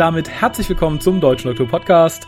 [0.00, 2.26] damit herzlich willkommen zum Deutschen Doktor Podcast.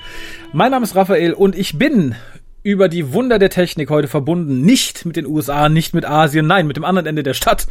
[0.52, 2.14] Mein Name ist Raphael und ich bin
[2.62, 6.66] über die Wunder der Technik heute verbunden, nicht mit den USA, nicht mit Asien, nein,
[6.66, 7.66] mit dem anderen Ende der Stadt.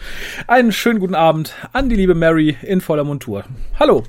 [0.48, 3.44] Einen schönen guten Abend an die liebe Mary in voller Montur.
[3.80, 4.02] Hallo.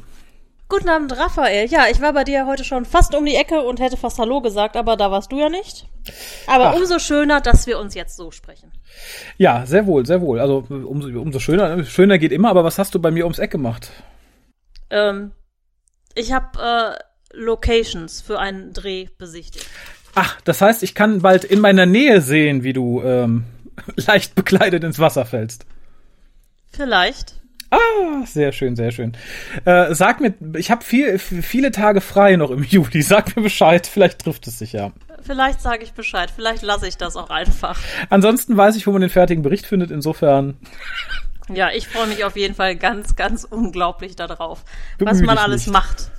[0.70, 1.68] Guten Abend, Raphael.
[1.68, 4.40] Ja, ich war bei dir heute schon fast um die Ecke und hätte fast Hallo
[4.40, 5.86] gesagt, aber da warst du ja nicht.
[6.46, 6.76] Aber Ach.
[6.76, 8.72] umso schöner, dass wir uns jetzt so sprechen.
[9.36, 10.40] Ja, sehr wohl, sehr wohl.
[10.40, 11.84] Also umso, umso schöner.
[11.84, 13.90] Schöner geht immer, aber was hast du bei mir ums Eck gemacht?
[14.88, 15.32] Ähm,
[16.14, 16.98] ich habe
[17.32, 19.66] äh, Locations für einen Dreh besichtigt.
[20.14, 23.44] Ach, das heißt, ich kann bald in meiner Nähe sehen, wie du ähm,
[23.96, 25.66] leicht bekleidet ins Wasser fällst.
[26.70, 27.36] Vielleicht.
[27.70, 29.16] Ah, sehr schön, sehr schön.
[29.64, 33.00] Äh, sag mir, ich habe viel, viele Tage frei noch im Juli.
[33.00, 34.92] Sag mir Bescheid, vielleicht trifft es sich ja.
[35.22, 37.78] Vielleicht sage ich Bescheid, vielleicht lasse ich das auch einfach.
[38.10, 40.56] Ansonsten weiß ich, wo man den fertigen Bericht findet, insofern.
[41.54, 44.64] Ja, ich freue mich auf jeden Fall ganz, ganz unglaublich darauf,
[44.98, 45.72] was man alles nicht.
[45.72, 46.10] macht.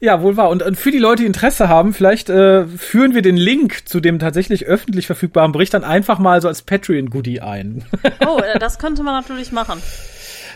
[0.00, 0.48] Ja, wohl wahr.
[0.48, 4.00] Und, und für die Leute, die Interesse haben, vielleicht äh, führen wir den Link zu
[4.00, 7.84] dem tatsächlich öffentlich verfügbaren Bericht dann einfach mal so als Patreon-Goodie ein.
[8.26, 9.80] Oh, äh, das könnte man natürlich machen.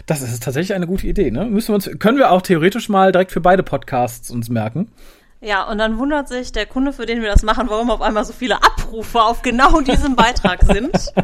[0.06, 1.44] Das ist tatsächlich eine gute Idee, ne?
[1.44, 4.90] Müssen wir uns, können wir auch theoretisch mal direkt für beide Podcasts uns merken.
[5.42, 8.26] Ja, und dann wundert sich der Kunde, für den wir das machen, warum auf einmal
[8.26, 10.92] so viele Abrufe auf genau diesem Beitrag sind.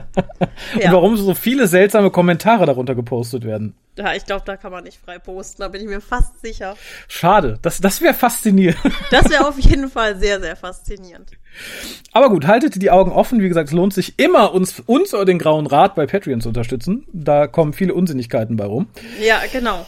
[0.80, 0.86] ja.
[0.86, 3.74] Und warum so viele seltsame Kommentare darunter gepostet werden.
[3.98, 6.76] Ja, ich glaube, da kann man nicht frei posten, da bin ich mir fast sicher.
[7.08, 8.78] Schade, das, das wäre faszinierend.
[9.10, 11.30] Das wäre auf jeden Fall sehr, sehr faszinierend.
[12.12, 13.40] Aber gut, haltet die Augen offen.
[13.40, 16.48] Wie gesagt, es lohnt sich immer, uns, uns oder den Grauen Rat bei Patreon zu
[16.48, 17.06] unterstützen.
[17.12, 18.88] Da kommen viele Unsinnigkeiten bei rum.
[19.20, 19.86] Ja, genau.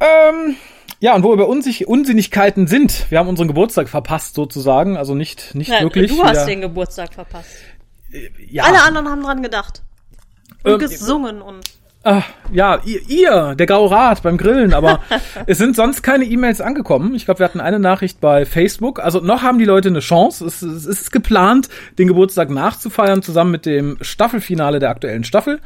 [0.00, 0.56] Ähm,
[1.02, 5.52] ja, und wo wir Unsinn Unsinnigkeiten sind, wir haben unseren Geburtstag verpasst sozusagen, also nicht,
[5.52, 6.12] nicht ja, wirklich.
[6.12, 6.46] Du hast ja.
[6.46, 7.50] den Geburtstag verpasst.
[8.12, 8.62] Äh, ja.
[8.62, 9.82] Alle anderen haben dran gedacht.
[10.62, 11.64] Und ähm, gesungen und.
[12.04, 15.00] Ach, ja, ihr, ihr, der Graue Rat beim Grillen, aber
[15.46, 17.16] es sind sonst keine E-Mails angekommen.
[17.16, 19.00] Ich glaube, wir hatten eine Nachricht bei Facebook.
[19.00, 20.46] Also noch haben die Leute eine Chance.
[20.46, 21.68] Es, es ist geplant,
[21.98, 25.58] den Geburtstag nachzufeiern, zusammen mit dem Staffelfinale der aktuellen Staffel.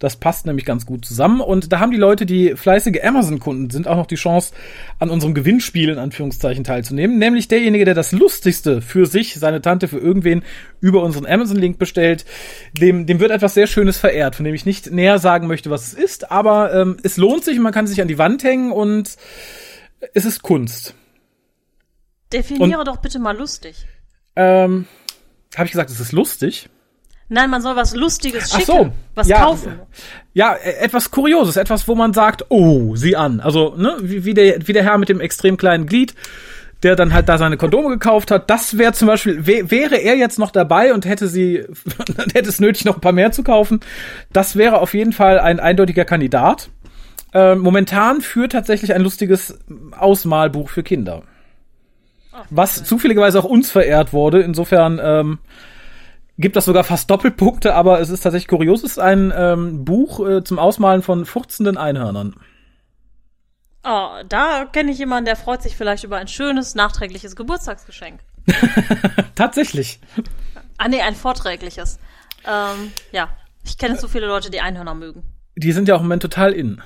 [0.00, 1.42] Das passt nämlich ganz gut zusammen.
[1.42, 4.52] Und da haben die Leute, die fleißige Amazon-Kunden sind, auch noch die Chance,
[4.98, 7.18] an unserem Gewinnspiel in Anführungszeichen teilzunehmen.
[7.18, 10.42] Nämlich derjenige, der das Lustigste für sich, seine Tante, für irgendwen
[10.80, 12.24] über unseren Amazon-Link bestellt,
[12.72, 15.88] dem, dem wird etwas sehr Schönes verehrt, von dem ich nicht näher sagen möchte, was
[15.88, 16.32] es ist.
[16.32, 19.16] Aber ähm, es lohnt sich, man kann sich an die Wand hängen und
[20.14, 20.94] es ist Kunst.
[22.32, 23.84] Definiere und, doch bitte mal lustig.
[24.34, 24.86] Ähm,
[25.54, 26.70] habe ich gesagt, es ist lustig?
[27.32, 29.78] Nein, man soll was Lustiges schicken, Ach so, was ja, kaufen.
[30.34, 33.38] Ja, e, etwas Kurioses, etwas, wo man sagt, oh, sieh an.
[33.38, 36.16] Also, ne, wie, wie, der, wie der Herr mit dem extrem kleinen Glied,
[36.82, 38.50] der dann halt da seine Kondome gekauft hat.
[38.50, 41.64] Das wäre zum Beispiel, wär, wäre er jetzt noch dabei und hätte sie,
[42.34, 43.78] hätte es nötig, noch ein paar mehr zu kaufen.
[44.32, 46.68] Das wäre auf jeden Fall ein eindeutiger Kandidat.
[47.32, 49.56] Äh, momentan führt tatsächlich ein lustiges
[49.96, 51.22] Ausmalbuch für Kinder.
[52.32, 54.40] Ach, was zufälligerweise auch uns verehrt wurde.
[54.40, 55.38] Insofern, ähm,
[56.40, 58.82] gibt das sogar fast Doppelpunkte, aber es ist tatsächlich kurios.
[58.82, 62.34] Es ist ein ähm, Buch äh, zum Ausmalen von furzenden Einhörnern.
[63.84, 68.20] Oh, da kenne ich jemanden, der freut sich vielleicht über ein schönes, nachträgliches Geburtstagsgeschenk.
[69.34, 70.00] Tatsächlich.
[70.76, 71.98] Ah, nee, ein vorträgliches.
[72.44, 73.28] Ähm, ja,
[73.64, 75.22] ich kenne so viele Leute, die Einhörner mögen.
[75.56, 76.82] Die sind ja auch im Moment total in.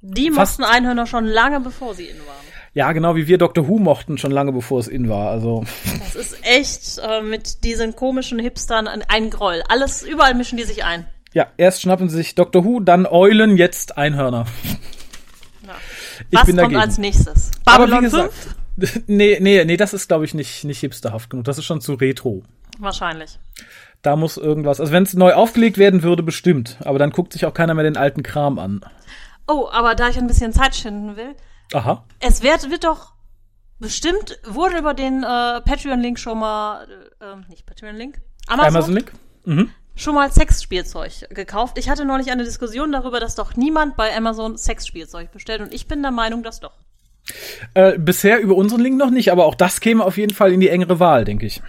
[0.00, 2.55] Die Fast mochten Einhörner schon lange, bevor sie in waren.
[2.76, 3.68] Ja, genau wie wir Dr.
[3.68, 5.30] Who mochten, schon lange bevor es in war.
[5.30, 5.64] Also.
[5.98, 9.62] Das ist echt äh, mit diesen komischen Hipstern ein Groll.
[9.66, 11.06] Alles, überall mischen die sich ein.
[11.32, 12.66] Ja, erst schnappen sie sich Dr.
[12.66, 14.44] Who, dann Eulen, jetzt Einhörner.
[15.66, 15.72] Ja.
[16.28, 16.80] Ich Was bin kommt dagegen.
[16.82, 17.50] als nächstes?
[17.64, 18.34] Babylon Aber wie gesagt,
[18.76, 19.02] 5?
[19.06, 21.46] Nee, nee, nee, das ist, glaube ich, nicht, nicht hipsterhaft genug.
[21.46, 22.42] Das ist schon zu retro.
[22.78, 23.38] Wahrscheinlich.
[24.02, 24.80] Da muss irgendwas.
[24.80, 26.76] Also wenn es neu aufgelegt werden würde, bestimmt.
[26.84, 28.82] Aber dann guckt sich auch keiner mehr den alten Kram an.
[29.48, 31.34] Oh, aber da ich ein bisschen Zeit schinden will,
[31.72, 32.04] Aha.
[32.20, 33.12] Es wird, wird doch
[33.78, 36.86] bestimmt, wurde über den äh, Patreon-Link schon mal,
[37.20, 39.12] äh, nicht Patreon-Link, Amazon-Link,
[39.44, 39.70] mhm.
[39.94, 41.78] schon mal Sexspielzeug gekauft.
[41.78, 45.88] Ich hatte neulich eine Diskussion darüber, dass doch niemand bei Amazon Sexspielzeug bestellt und ich
[45.88, 46.72] bin der Meinung, dass doch.
[47.74, 50.60] Äh, bisher über unseren Link noch nicht, aber auch das käme auf jeden Fall in
[50.60, 51.60] die engere Wahl, denke ich.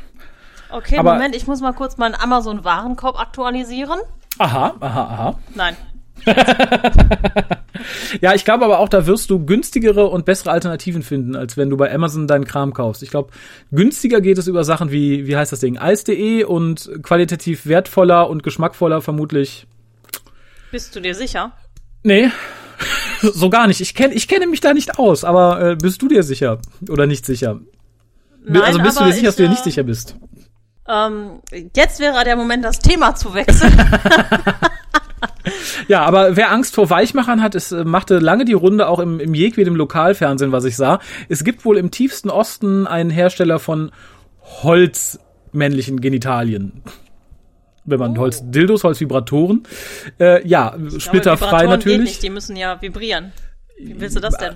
[0.70, 4.00] Okay, aber Moment, ich muss mal kurz meinen Amazon-Warenkorb aktualisieren.
[4.38, 5.40] Aha, aha, aha.
[5.56, 5.76] Nein,
[8.22, 11.70] ja, ich glaube aber auch, da wirst du günstigere und bessere Alternativen finden, als wenn
[11.70, 13.04] du bei Amazon deinen Kram kaufst.
[13.04, 13.32] Ich glaube,
[13.72, 18.44] günstiger geht es über Sachen wie, wie heißt das Ding, Eis.de und qualitativ wertvoller und
[18.44, 19.68] geschmackvoller vermutlich.
[20.72, 21.54] Bist du dir sicher?
[22.04, 22.30] Nee,
[23.22, 23.82] so gar nicht.
[23.82, 26.60] Ich, kenn, ich kenne mich da nicht aus, aber äh, bist du dir sicher
[26.90, 27.60] oder nicht sicher?
[28.44, 30.16] Nein, also bist du dir sicher, ich, dass du dir nicht sicher bist?
[30.88, 31.42] Ähm,
[31.76, 33.74] jetzt wäre der Moment, das Thema zu wechseln.
[35.88, 39.20] ja, aber wer Angst vor Weichmachern hat, es äh, machte lange die Runde auch im,
[39.20, 41.00] im jedwedem Lokalfernsehen, was ich sah.
[41.30, 43.92] Es gibt wohl im tiefsten Osten einen Hersteller von
[44.64, 46.84] Holzmännlichen Genitalien.
[47.86, 48.22] Wenn man Oh.
[48.22, 49.64] Holzdildos, Holzvibratoren.
[50.20, 52.00] Äh, ja, Aber splitterfrei Vibratoren Geht natürlich.
[52.00, 53.32] nicht, die müssen ja vibrieren.
[53.78, 54.56] Wie willst du das denn?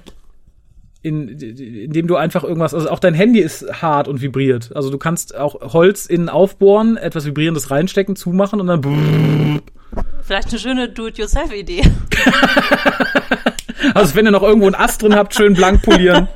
[1.04, 4.72] in, indem du einfach irgendwas, also auch dein Handy ist hart und vibriert.
[4.76, 9.62] Also du kannst auch Holz innen aufbohren, etwas Vibrierendes reinstecken, zumachen und dann brrrr.
[10.24, 11.84] Vielleicht eine schöne Do-it-yourself-Idee.
[13.94, 16.28] Also wenn ihr noch irgendwo einen Ast drin habt, schön blank polieren,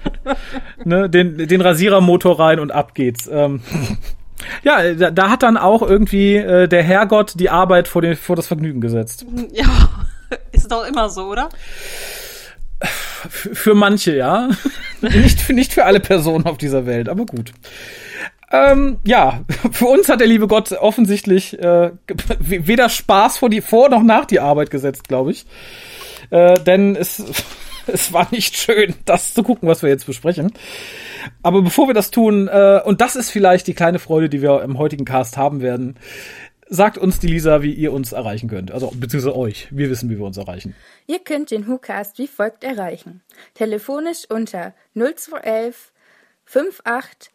[0.84, 3.30] ne, den, den Rasierermotor rein und ab geht's.
[3.32, 3.62] Ähm,
[4.64, 8.36] ja, da, da hat dann auch irgendwie äh, der Herrgott die Arbeit vor, den, vor
[8.36, 9.26] das Vergnügen gesetzt.
[9.52, 9.90] Ja,
[10.52, 11.50] ist doch immer so, oder?
[13.30, 14.50] Für manche, ja.
[15.02, 17.54] nicht, für, nicht für alle Personen auf dieser Welt, aber gut.
[18.56, 21.92] Ähm, ja, für uns hat der liebe Gott offensichtlich äh,
[22.40, 25.46] weder Spaß vor, die, vor noch nach die Arbeit gesetzt, glaube ich.
[26.30, 27.24] Äh, denn es,
[27.88, 30.54] es war nicht schön, das zu gucken, was wir jetzt besprechen.
[31.44, 34.62] Aber bevor wir das tun, äh, und das ist vielleicht die kleine Freude, die wir
[34.62, 35.98] im heutigen Cast haben werden,
[36.68, 38.72] sagt uns die Lisa, wie ihr uns erreichen könnt.
[38.72, 39.68] Also beziehungsweise euch.
[39.72, 40.76] Wir wissen, wie wir uns erreichen.
[41.08, 43.22] Ihr könnt den WhoCast wie folgt erreichen.
[43.54, 45.92] Telefonisch unter 0211
[46.46, 47.35] 5800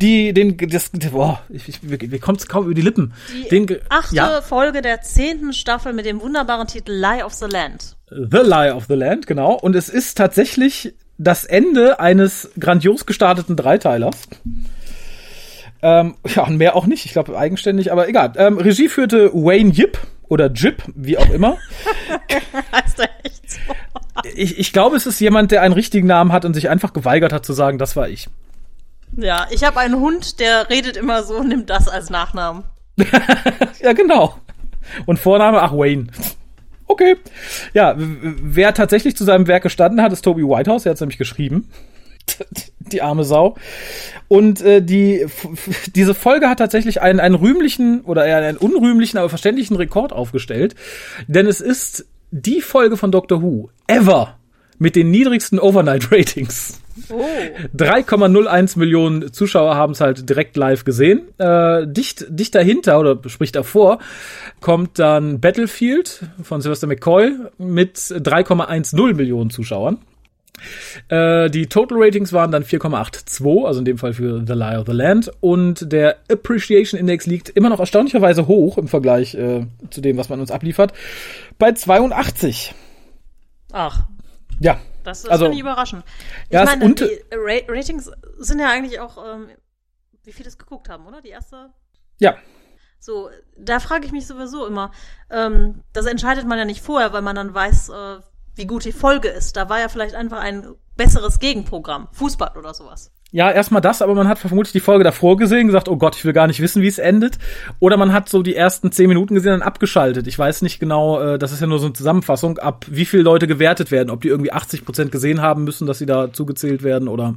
[0.00, 3.14] die, den, das, boah, ich, ich, mir kommt's kaum über die Lippen.
[3.32, 7.46] Die den, achte ja, Folge der zehnten Staffel mit dem wunderbaren Titel Lie of the
[7.46, 7.96] Land.
[8.10, 9.54] The Lie of the Land, genau.
[9.54, 14.28] Und es ist tatsächlich das Ende eines grandios gestarteten Dreiteilers.
[15.82, 17.06] Ähm, ja, und mehr auch nicht.
[17.06, 18.32] Ich glaube eigenständig, aber egal.
[18.36, 21.56] Ähm, Regie führte Wayne Yip oder Jip, wie auch immer.
[22.72, 23.58] Heißt er echt so?
[24.34, 27.32] Ich, ich glaube, es ist jemand, der einen richtigen Namen hat und sich einfach geweigert
[27.32, 28.28] hat zu sagen, das war ich.
[29.16, 32.64] Ja, ich habe einen Hund, der redet immer so und nimmt das als Nachnamen.
[33.80, 34.34] Ja, genau.
[35.04, 36.06] Und Vorname, ach, Wayne.
[36.86, 37.16] Okay.
[37.74, 40.86] Ja, wer tatsächlich zu seinem Werk gestanden hat, ist Toby Whitehouse.
[40.86, 41.68] Er hat es nämlich geschrieben.
[42.78, 43.56] Die arme Sau.
[44.28, 45.26] Und äh, die,
[45.94, 50.74] diese Folge hat tatsächlich einen, einen rühmlichen oder eher einen unrühmlichen, aber verständlichen Rekord aufgestellt.
[51.26, 54.38] Denn es ist die Folge von Doctor Who ever
[54.78, 56.80] mit den niedrigsten Overnight-Ratings.
[57.10, 57.24] Oh.
[57.76, 61.28] 3,01 Millionen Zuschauer haben es halt direkt live gesehen.
[61.38, 63.98] Äh, dicht, dicht dahinter oder sprich davor
[64.60, 69.98] kommt dann Battlefield von Sylvester McCoy mit 3,10 Millionen Zuschauern.
[71.08, 74.86] Äh, die Total Ratings waren dann 4,82, also in dem Fall für The Lie of
[74.86, 75.30] the Land.
[75.40, 80.28] Und der Appreciation Index liegt immer noch erstaunlicherweise hoch im Vergleich äh, zu dem, was
[80.28, 80.92] man uns abliefert,
[81.58, 82.74] bei 82.
[83.72, 84.04] Ach,
[84.60, 86.04] Ja, das ist Also, finde ich überraschend.
[86.48, 89.48] Ich ja, meine, die Ra Ratings sind ja eigentlich auch, ähm,
[90.24, 91.22] wie viele es geguckt haben, oder?
[91.22, 91.72] Die erste?
[92.18, 92.34] ja,
[92.98, 94.90] So, da frage ich mich sowieso immer,
[95.30, 98.18] ähm, das entscheidet man ja nicht vorher, weil man dann weiß, äh,
[98.54, 99.56] wie gut die Folge ist.
[99.56, 102.08] Da war ja vielleicht einfach ein besseres Gegenprogramm.
[102.12, 103.12] Fußball oder sowas.
[103.36, 106.24] Ja, erstmal das, aber man hat vermutlich die Folge davor gesehen, gesagt, oh Gott, ich
[106.24, 107.36] will gar nicht wissen, wie es endet.
[107.80, 110.26] Oder man hat so die ersten zehn Minuten gesehen und abgeschaltet.
[110.26, 113.24] Ich weiß nicht genau, äh, das ist ja nur so eine Zusammenfassung, ab wie viele
[113.24, 116.82] Leute gewertet werden, ob die irgendwie 80 Prozent gesehen haben müssen, dass sie da zugezählt
[116.82, 117.34] werden oder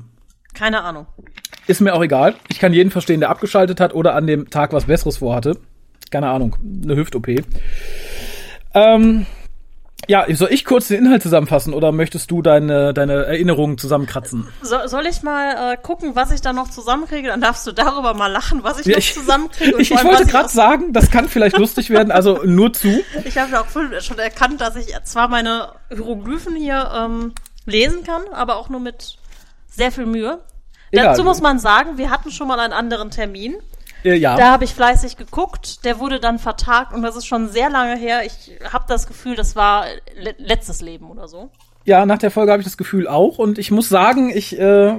[0.54, 1.06] Keine Ahnung.
[1.68, 2.36] ist mir auch egal.
[2.48, 5.58] Ich kann jeden verstehen, der abgeschaltet hat oder an dem Tag was Besseres vorhatte.
[6.12, 7.28] Keine Ahnung, eine Hüft-OP.
[8.74, 9.26] Ähm,
[10.08, 14.48] ja, soll ich kurz den Inhalt zusammenfassen oder möchtest du deine, deine Erinnerungen zusammenkratzen?
[14.62, 17.28] So, soll ich mal äh, gucken, was ich da noch zusammenkriege?
[17.28, 19.82] Dann darfst du darüber mal lachen, was ich Ja, noch ich- zusammenkriege.
[19.82, 22.88] Ich, ich wollte gerade sagen, das kann vielleicht lustig werden, also nur zu.
[23.26, 23.68] Ich habe ja auch
[24.02, 27.34] schon erkannt, dass ich zwar meine Hieroglyphen hier ähm,
[27.66, 29.18] lesen kann, aber auch nur mit
[29.70, 30.40] sehr viel Mühe.
[30.92, 31.06] Egal.
[31.06, 33.56] Dazu muss man sagen, wir hatten schon mal einen anderen Termin.
[34.04, 34.36] Äh, ja.
[34.38, 35.84] Da habe ich fleißig geguckt.
[35.86, 38.26] Der wurde dann vertagt und das ist schon sehr lange her.
[38.26, 41.50] Ich habe das Gefühl, das war le letztes Leben oder so.
[41.86, 44.96] ja, nach der Folge habe ich das Gefühl auch und ich muss sagen, ich äh,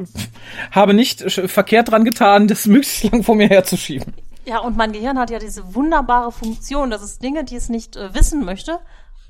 [0.70, 4.12] habe nicht verkehrt dran getan, das möglichst lang vor mir herzuschieben.
[4.46, 7.96] Ja, und mein Gehirn hat ja diese wunderbare Funktion, dass es Dinge, die es nicht
[7.96, 8.78] äh, wissen möchte,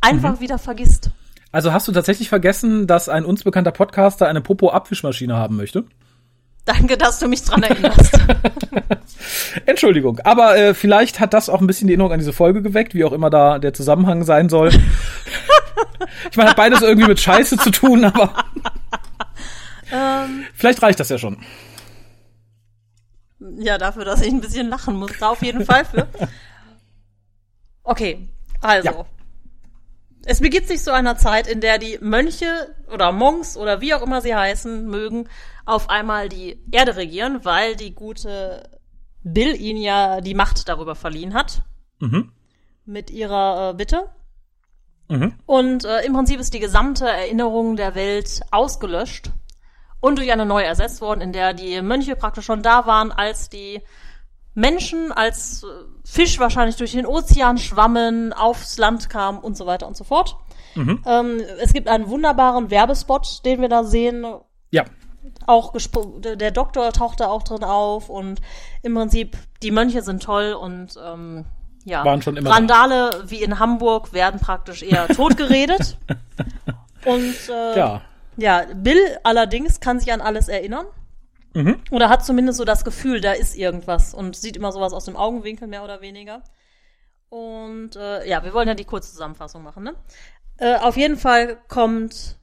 [0.01, 0.41] einfach Mhm.
[0.41, 1.11] wieder vergisst.
[1.53, 5.85] Also hast du tatsächlich vergessen, dass ein uns bekannter Podcaster eine Popo-Abwischmaschine haben möchte?
[6.65, 8.19] Danke, dass du mich dran erinnerst.
[9.67, 12.95] Entschuldigung, aber äh, vielleicht hat das auch ein bisschen die Erinnerung an diese Folge geweckt,
[12.95, 14.71] wie auch immer da der Zusammenhang sein soll.
[16.31, 18.33] Ich meine, hat beides irgendwie mit Scheiße zu tun, aber
[19.93, 21.39] Ähm, vielleicht reicht das ja schon.
[23.59, 25.13] ja, dafür, dass ich ein bisschen lachen muss.
[25.19, 26.07] Da auf jeden Fall für.
[27.83, 28.29] Okay,
[28.61, 28.91] also.
[28.91, 29.07] Ja.
[30.27, 34.03] Es beginnt sich zu einer Zeit, in der die Mönche oder Monks oder wie auch
[34.03, 35.29] immer sie heißen mögen,
[35.71, 38.69] auf einmal die Erde regieren, weil die gute
[39.23, 41.63] Bill ihnen ja die Macht darüber verliehen hat.
[41.99, 42.33] Mhm.
[42.85, 44.11] Mit ihrer äh, Bitte.
[45.09, 45.35] Mhm.
[45.47, 49.31] Und äh, im Prinzip ist die gesamte Erinnerung der Welt ausgelöscht
[50.01, 53.49] und durch eine neue ersetzt worden, in der die Mönche praktisch schon da waren, als
[53.49, 53.81] die
[54.55, 55.67] Menschen als äh,
[56.05, 60.37] Fisch wahrscheinlich durch den Ozean schwammen, aufs Land kamen und so weiter und so fort.
[61.07, 64.25] Ähm, es gibt einen wunderbaren Werbespot, den wir da sehen.
[65.47, 68.41] Auch der Doktor taucht da auch drin auf und
[68.83, 71.45] im Prinzip die Mönche sind toll und ähm,
[71.85, 72.57] ja, Waren schon immer da.
[72.57, 75.97] Randale wie in Hamburg werden praktisch eher totgeredet.
[77.05, 78.03] und äh, Ja.
[78.37, 80.87] ja, Bill allerdings kann sich an alles erinnern.
[81.55, 81.81] Mhm.
[81.91, 85.17] Oder hat zumindest so das Gefühl, da ist irgendwas und sieht immer sowas aus dem
[85.17, 86.43] Augenwinkel, mehr oder weniger.
[87.29, 89.95] Und äh, ja, wir wollen ja die kurze Zusammenfassung machen, ne?
[90.59, 92.39] Äh, auf jeden Fall kommt.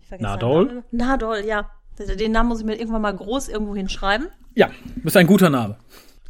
[0.00, 0.84] Ich vergesse Nadol?
[0.90, 1.70] Nadol, ja.
[2.06, 4.28] Den Namen muss ich mir irgendwann mal groß irgendwo hinschreiben.
[4.54, 4.70] Ja,
[5.04, 5.76] ist ein guter Name.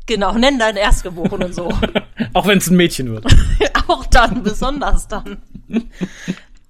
[0.06, 1.72] Genau, nenn deinen Erstgeborenen so.
[2.32, 3.26] Auch wenn es ein Mädchen wird.
[3.88, 5.40] Auch dann, besonders dann.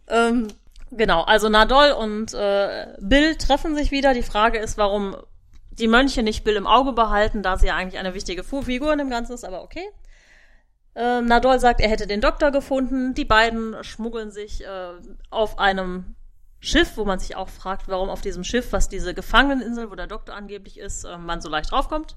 [0.09, 0.49] ähm,
[0.90, 4.12] genau, also Nadol und äh, Bill treffen sich wieder.
[4.14, 5.16] Die Frage ist, warum
[5.71, 8.99] die Mönche nicht Bill im Auge behalten, da sie ja eigentlich eine wichtige Figur in
[8.99, 9.85] dem Ganzen ist, aber okay.
[10.95, 13.14] Ähm, Nadol sagt, er hätte den Doktor gefunden.
[13.14, 14.92] Die beiden schmuggeln sich äh,
[15.30, 16.16] auf einem
[16.61, 20.07] Schiff, wo man sich auch fragt, warum auf diesem Schiff, was diese Gefangeneninsel, wo der
[20.07, 22.17] Doktor angeblich ist, äh, man so leicht draufkommt.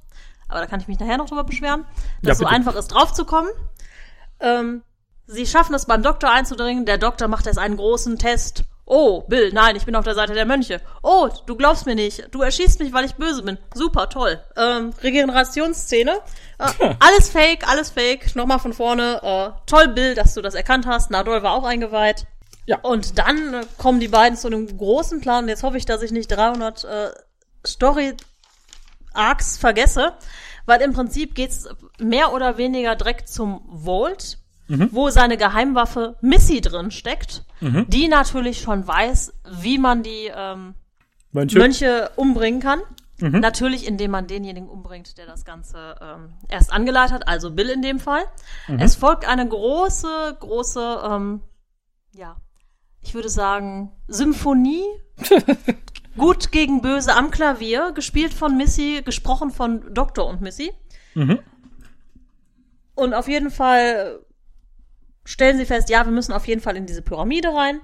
[0.50, 1.86] Aber da kann ich mich nachher noch drüber beschweren,
[2.22, 3.50] dass Ja, so einfach ist, draufzukommen.
[4.42, 4.84] Ähm,
[5.26, 6.86] sie schaffen es beim Doktor einzudringen.
[6.86, 8.66] Der Doktor macht erst einen großen Test.
[8.86, 10.82] Oh, Bill, nein, ich bin auf der Seite der Mönche.
[11.02, 12.28] Oh, du glaubst mir nicht.
[12.32, 13.58] Du erschießt mich, weil ich böse bin.
[13.74, 14.44] Super, toll.
[14.58, 16.20] Ähm, Regenerationsszene.
[16.60, 18.36] Äh, alles fake, alles fake.
[18.36, 19.22] Nochmal von vorne.
[19.24, 21.12] Äh, toll, Bill, dass du das erkannt hast.
[21.12, 22.28] Nadol war auch eingeweiht.
[22.66, 22.80] Ja.
[22.82, 25.44] Und dann kommen die beiden zu einem großen Plan.
[25.44, 27.10] Und jetzt hoffe ich, dass ich nicht 300 äh,
[27.66, 28.16] Story
[29.14, 30.14] Arcs vergesse,
[30.66, 31.68] weil im Prinzip geht's
[32.00, 34.40] mehr oder weniger direkt zum Vault,
[34.92, 40.74] wo seine Geheimwaffe Missy drin steckt, die natürlich schon weiß, wie man die ähm,
[41.32, 41.60] Mönche.
[41.60, 42.82] Mönche umbringen kann.
[43.20, 47.82] Natürlich, indem man denjenigen umbringt, der das Ganze ähm, erst angeleitet hat, also Bill in
[47.82, 48.24] dem Fall.
[48.80, 51.42] Es folgt eine große, große, ähm,
[52.14, 52.36] ja,
[53.04, 54.86] ich würde sagen, Symphonie.
[56.18, 60.72] Gut gegen Böse am Klavier, gespielt von Missy, gesprochen von Doktor und Missy.
[61.16, 61.40] Mhm.
[62.96, 64.20] Und auf jeden Fall
[65.26, 67.82] stellen sie fest, ja, wir müssen auf jeden Fall in diese Pyramide rein.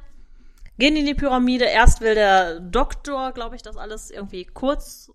[0.77, 1.65] Gehen in die Pyramide.
[1.65, 5.11] Erst will der Doktor, glaube ich, das alles irgendwie kurz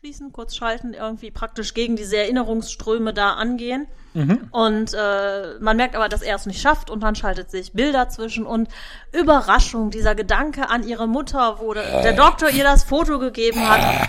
[0.00, 3.86] schließen, kurz schalten, irgendwie praktisch gegen diese Erinnerungsströme da angehen.
[4.50, 7.92] Und äh, man merkt aber, dass er es nicht schafft und dann schaltet sich Bill
[7.92, 8.70] dazwischen und
[9.12, 14.08] Überraschung, dieser Gedanke an ihre Mutter, wo der, der Doktor ihr das Foto gegeben hat.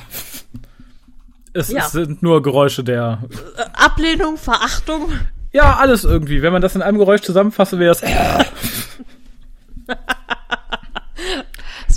[1.52, 1.84] Es, Ja.
[1.86, 3.20] es sind nur Geräusche der.
[3.58, 5.10] Äh, Ablehnung, Verachtung.
[5.52, 6.42] Ja, alles irgendwie.
[6.42, 8.02] Wenn man das in einem Geräusch zusammenfasse, wäre es.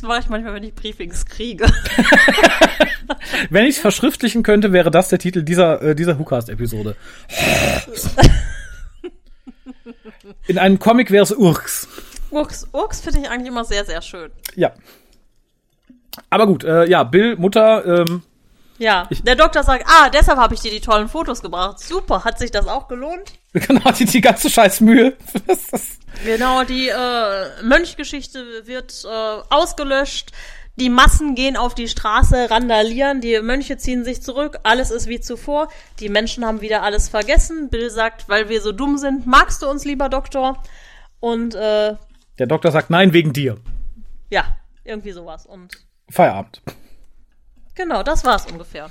[0.04, 1.66] Mache ich manchmal, wenn ich Briefings kriege.
[3.50, 6.96] Wenn ich es verschriftlichen könnte, wäre das der Titel dieser, äh, dieser WhoCast-Episode.
[10.46, 11.88] In einem Comic wäre es Urks.
[12.30, 14.30] Urks, Urks finde ich eigentlich immer sehr, sehr schön.
[14.56, 14.72] Ja.
[16.30, 18.22] Aber gut, äh, ja, Bill, Mutter, ähm,
[18.78, 21.78] Ja, der Doktor sagt, ah, deshalb habe ich dir die tollen Fotos gebracht.
[21.78, 23.32] Super, hat sich das auch gelohnt?
[23.52, 25.16] genau, die, die ganze scheiß Mühe.
[25.46, 30.30] Das ist- Genau, die äh, Mönchgeschichte wird äh, ausgelöscht.
[30.76, 35.20] Die Massen gehen auf die Straße, randalieren, die Mönche ziehen sich zurück, alles ist wie
[35.20, 35.68] zuvor.
[36.00, 37.68] Die Menschen haben wieder alles vergessen.
[37.68, 40.62] Bill sagt, weil wir so dumm sind, magst du uns, lieber Doktor?
[41.20, 41.94] Und äh,
[42.38, 43.56] Der Doktor sagt nein wegen dir.
[44.30, 44.44] ja,
[44.84, 45.46] irgendwie sowas.
[45.46, 45.78] Und
[46.10, 46.60] Feierabend.
[47.74, 48.90] Genau, das war's ungefähr.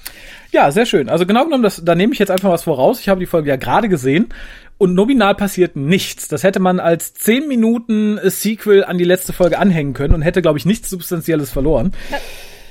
[0.51, 1.09] Ja, sehr schön.
[1.09, 2.99] Also genau genommen, das, da nehme ich jetzt einfach was voraus.
[2.99, 4.29] Ich habe die Folge ja gerade gesehen
[4.77, 6.27] und nominal passiert nichts.
[6.27, 10.41] Das hätte man als 10 Minuten Sequel an die letzte Folge anhängen können und hätte,
[10.41, 11.93] glaube ich, nichts Substanzielles verloren.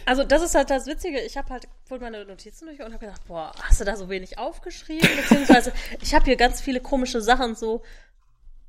[0.04, 1.20] Also das ist halt das Witzige.
[1.20, 4.08] Ich habe halt wohl meine Notizen durch und habe gedacht, boah, hast du da so
[4.08, 5.08] wenig aufgeschrieben?
[5.16, 7.82] Beziehungsweise ich habe hier ganz viele komische Sachen so.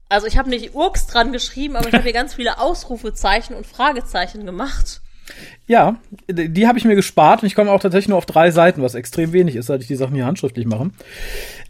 [0.10, 3.66] Also ich habe nicht Urks dran geschrieben, aber ich habe hier ganz viele Ausrufezeichen und
[3.66, 5.02] Fragezeichen gemacht.
[5.66, 5.96] Ja,
[6.28, 8.96] die, habe ich mir gespart und ich komme auch tatsächlich nur auf drei Seiten, was
[8.96, 10.92] extrem wenig ist, seit ich die Sachen hier handschriftlich mache.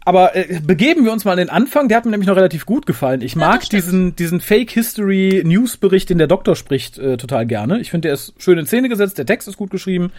[0.04, 2.66] Aber äh, begeben wir uns mal an den Anfang, der hat mir nämlich noch relativ
[2.66, 3.20] gut gefallen.
[3.22, 3.82] Ich mag stimmt.
[3.82, 7.80] diesen, diesen Fake History News Bericht, den der Doktor spricht, äh, total gerne.
[7.80, 10.10] Ich finde, der ist schön in Szene gesetzt, der Text ist gut geschrieben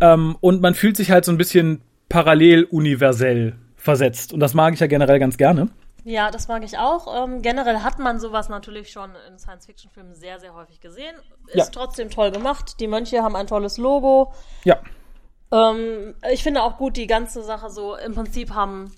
[0.00, 4.74] ähm, und man fühlt sich halt so ein bisschen parallel universell versetzt und das mag
[4.74, 5.68] ich ja generell ganz gerne.
[6.08, 7.24] Ja, das mag ich auch.
[7.24, 11.16] Ähm, generell hat man sowas natürlich schon in Science-Fiction-Filmen sehr, sehr häufig gesehen.
[11.48, 11.64] Ist Ja.
[11.66, 12.78] trotzdem toll gemacht.
[12.78, 14.32] Die Mönche haben ein tolles Logo.
[14.64, 14.78] Ja,
[15.52, 18.92] Ähm, ich finde auch gut, die ganze Sache so, im Prinzip haben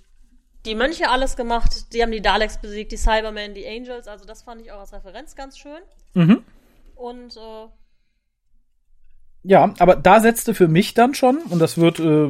[0.67, 1.93] die Mönche alles gemacht.
[1.95, 4.07] Die haben die Daleks besiegt, die Cybermen, die Angels.
[4.07, 5.81] Also das fand ich auch als Referenz ganz schön.
[6.15, 6.45] Mhm.
[6.95, 7.67] Und äh,
[9.45, 12.28] Ja, aber da setzte für mich dann schon, und das wird äh,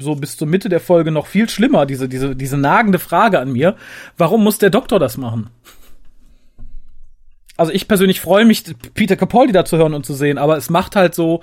[0.00, 3.52] so bis zur Mitte der Folge noch viel schlimmer, diese, diese, diese nagende Frage an
[3.52, 3.76] mir,
[4.18, 5.50] warum muss der Doktor das machen?
[7.56, 10.68] Also ich persönlich freue mich, Peter Capaldi da zu hören und zu sehen, aber es
[10.68, 11.42] macht halt so,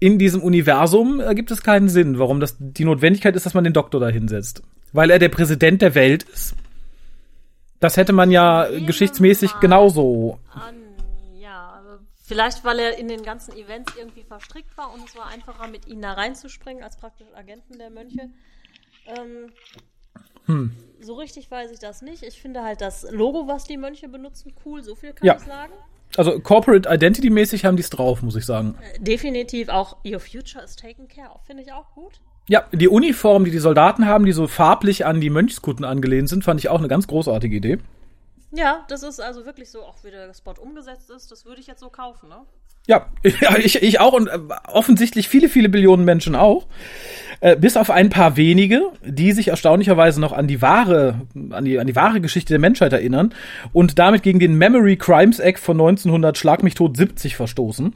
[0.00, 3.72] in diesem Universum gibt es keinen Sinn, warum das die Notwendigkeit ist, dass man den
[3.72, 4.62] Doktor da hinsetzt.
[4.92, 6.56] Weil er der Präsident der Welt ist.
[7.80, 10.38] Das hätte man ja geschichtsmäßig genauso.
[10.52, 10.74] an,
[12.26, 15.86] vielleicht weil er in den ganzen Events irgendwie verstrickt war und es war einfacher, mit
[15.86, 18.30] ihnen da reinzuspringen als praktisch Agenten der Mönche.
[19.06, 19.52] Ähm,
[20.46, 20.72] Hm.
[21.00, 22.22] So richtig weiß ich das nicht.
[22.22, 24.82] Ich finde halt das Logo, was die Mönche benutzen, cool.
[24.82, 25.36] So viel kann Ja.
[25.36, 25.72] ich sagen.
[26.16, 28.76] Also Corporate Identity mäßig haben die es drauf, muss ich sagen.
[28.94, 31.40] Äh, Definitiv auch Your Future is taken care of.
[31.46, 32.20] Finde ich auch gut.
[32.46, 36.44] Ja, die Uniform, die die Soldaten haben, die so farblich an die Mönchskutten angelehnt sind,
[36.44, 37.78] fand ich auch eine ganz großartige Idee.
[38.54, 41.30] Ja, das ist also wirklich so, auch wie der Spot umgesetzt ist.
[41.32, 42.42] Das würde ich jetzt so kaufen, ne?
[43.40, 44.38] Ja, ich, ich auch und äh,
[44.68, 46.66] offensichtlich viele, viele Billionen Menschen auch.
[47.40, 51.78] Äh, bis auf ein paar wenige, die sich erstaunlicherweise noch an die wahre, an die,
[51.78, 53.34] an die wahre Geschichte der Menschheit erinnern
[53.72, 57.94] und damit gegen den Memory Crimes Act von 1900 Schlag mich tot 70 verstoßen.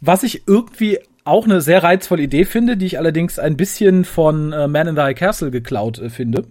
[0.00, 4.52] Was ich irgendwie auch eine sehr reizvolle Idee finde, die ich allerdings ein bisschen von
[4.52, 6.44] äh, Man in the High Castle geklaut finde.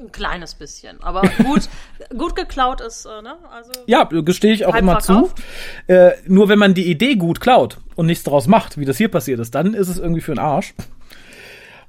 [0.00, 1.02] Ein kleines bisschen.
[1.02, 1.68] Aber gut,
[2.16, 3.36] gut geklaut ist, äh, ne?
[3.52, 5.38] Also, Ja, gestehe ich auch immer verkauft.
[5.86, 5.92] zu.
[5.92, 9.10] Äh, nur wenn man die Idee gut klaut und nichts daraus macht, wie das hier
[9.10, 10.74] passiert ist, dann ist es irgendwie für den Arsch.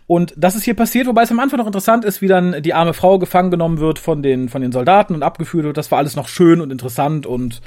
[0.08, 2.74] Und das ist hier passiert, wobei es am Anfang noch interessant ist, wie dann die
[2.74, 5.78] arme Frau gefangen genommen wird von den, von den Soldaten und abgeführt wird.
[5.78, 7.62] Das war alles noch schön und interessant und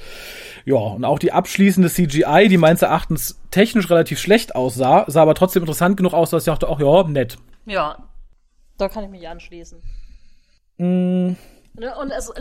[0.67, 5.35] ja, und auch die abschließende CGI, die meines Erachtens technisch relativ schlecht aussah, sah aber
[5.35, 7.39] trotzdem interessant genug aus, dass ich dachte, ach ja, nett.
[7.65, 7.97] ja.
[8.77, 9.81] Da kann ich mich anschließen.
[10.79, 11.33] Mm,
[11.77, 12.33] Ne, Und es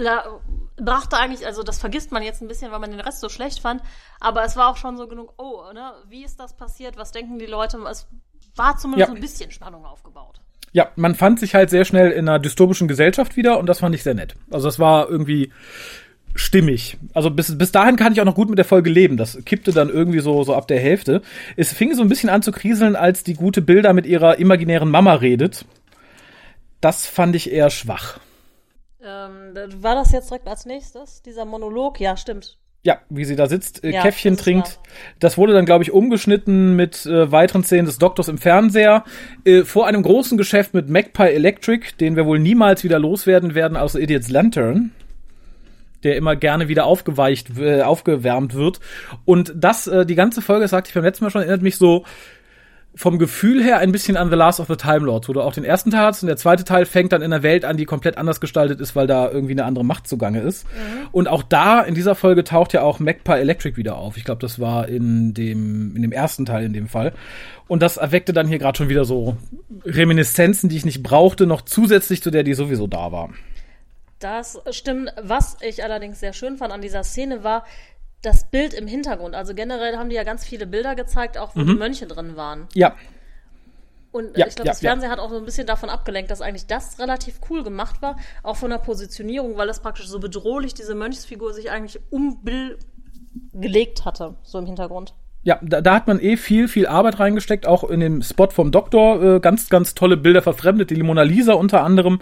[0.80, 3.62] brachte eigentlich, also das vergisst man jetzt ein bisschen, weil man den Rest so schlecht
[3.62, 3.82] fand,
[4.20, 7.40] aber es war auch schon so genug, oh, ne, wie ist das passiert, was denken
[7.40, 7.80] die Leute?
[7.90, 8.08] Es
[8.56, 9.12] war zumindest Ja.
[9.12, 10.40] so ein bisschen Spannung aufgebaut.
[10.72, 13.96] Ja, man fand sich halt sehr schnell in einer dystopischen Gesellschaft wieder und das fand
[13.96, 14.36] ich sehr nett.
[14.52, 15.52] Also das war irgendwie
[16.36, 16.98] stimmig.
[17.16, 19.18] Also bis, bis dahin kann ich auch noch gut mit der Folge leben.
[19.18, 21.22] Das kippte dann irgendwie so, so ab der Hälfte.
[21.58, 24.90] Es fing so ein bisschen an zu kriseln, als die gute Bilder mit ihrer imaginären
[24.92, 25.66] Mama redet.
[26.84, 28.20] Das fand ich eher schwach.
[29.02, 31.22] Ähm, war das jetzt direkt als nächstes?
[31.22, 31.98] Dieser Monolog?
[32.02, 32.58] Ja, stimmt.
[32.84, 34.80] Ja, wie sie da sitzt, äh, Ja, Käffchen das trinkt.
[35.18, 39.06] Das wurde dann, glaube ich, umgeschnitten mit äh, weiteren Szenen des Doktors im Fernseher.
[39.46, 43.78] Äh, vor einem großen Geschäft mit Magpie Electric, den wir wohl niemals wieder loswerden werden,
[43.78, 44.92] außer Idiot's Lantern.
[46.04, 48.82] Der immer gerne wieder aufgeweicht, äh, aufgewärmt wird.
[49.24, 51.78] Und das, äh, die ganze Folge, das sagte ich beim letzten Mal schon, erinnert mich
[51.78, 52.04] so
[52.96, 55.54] vom Gefühl her ein bisschen an The Last of the Time Lords, wo du auch
[55.54, 57.86] den ersten Teil hast und der zweite Teil fängt dann in einer Welt an, die
[57.86, 60.68] komplett anders gestaltet ist, weil da irgendwie eine andere Macht zugange ist.
[61.12, 64.18] Und auch da, in dieser Folge, taucht ja auch Magpie Electric wieder auf.
[64.18, 67.14] Ich glaube, das war in dem, in dem ersten Teil in dem Fall.
[67.68, 69.38] Und das erweckte dann hier gerade schon wieder so
[69.86, 73.30] Reminiszenzen, die ich nicht brauchte, noch zusätzlich zu der, die sowieso da war.
[74.20, 75.14] Das stimmt.
[75.22, 77.66] Was ich allerdings sehr schön fand an dieser Szene war
[78.24, 79.36] das Bild im Hintergrund.
[79.36, 82.68] Also generell haben die ja ganz viele Bilder gezeigt, auch wo die Mönche drin waren.
[82.74, 82.96] Ja,
[84.12, 86.42] Und Ja, ich glaube, ja, das Fernsehen hat auch so ein bisschen davon abgelenkt, dass
[86.42, 90.74] eigentlich das relativ cool gemacht war, auch von der Positionierung, weil es praktisch so bedrohlich
[90.74, 92.80] diese Mönchsfigur sich eigentlich um Bill
[93.54, 95.14] gelegt hatte, so im Hintergrund.
[95.46, 98.72] Ja, da, da hat man eh viel, viel Arbeit reingesteckt, auch in dem Spot vom
[98.72, 99.22] Doktor.
[99.36, 102.22] Äh, ganz, ganz tolle Bilder verfremdet, die Mona Lisa unter anderem.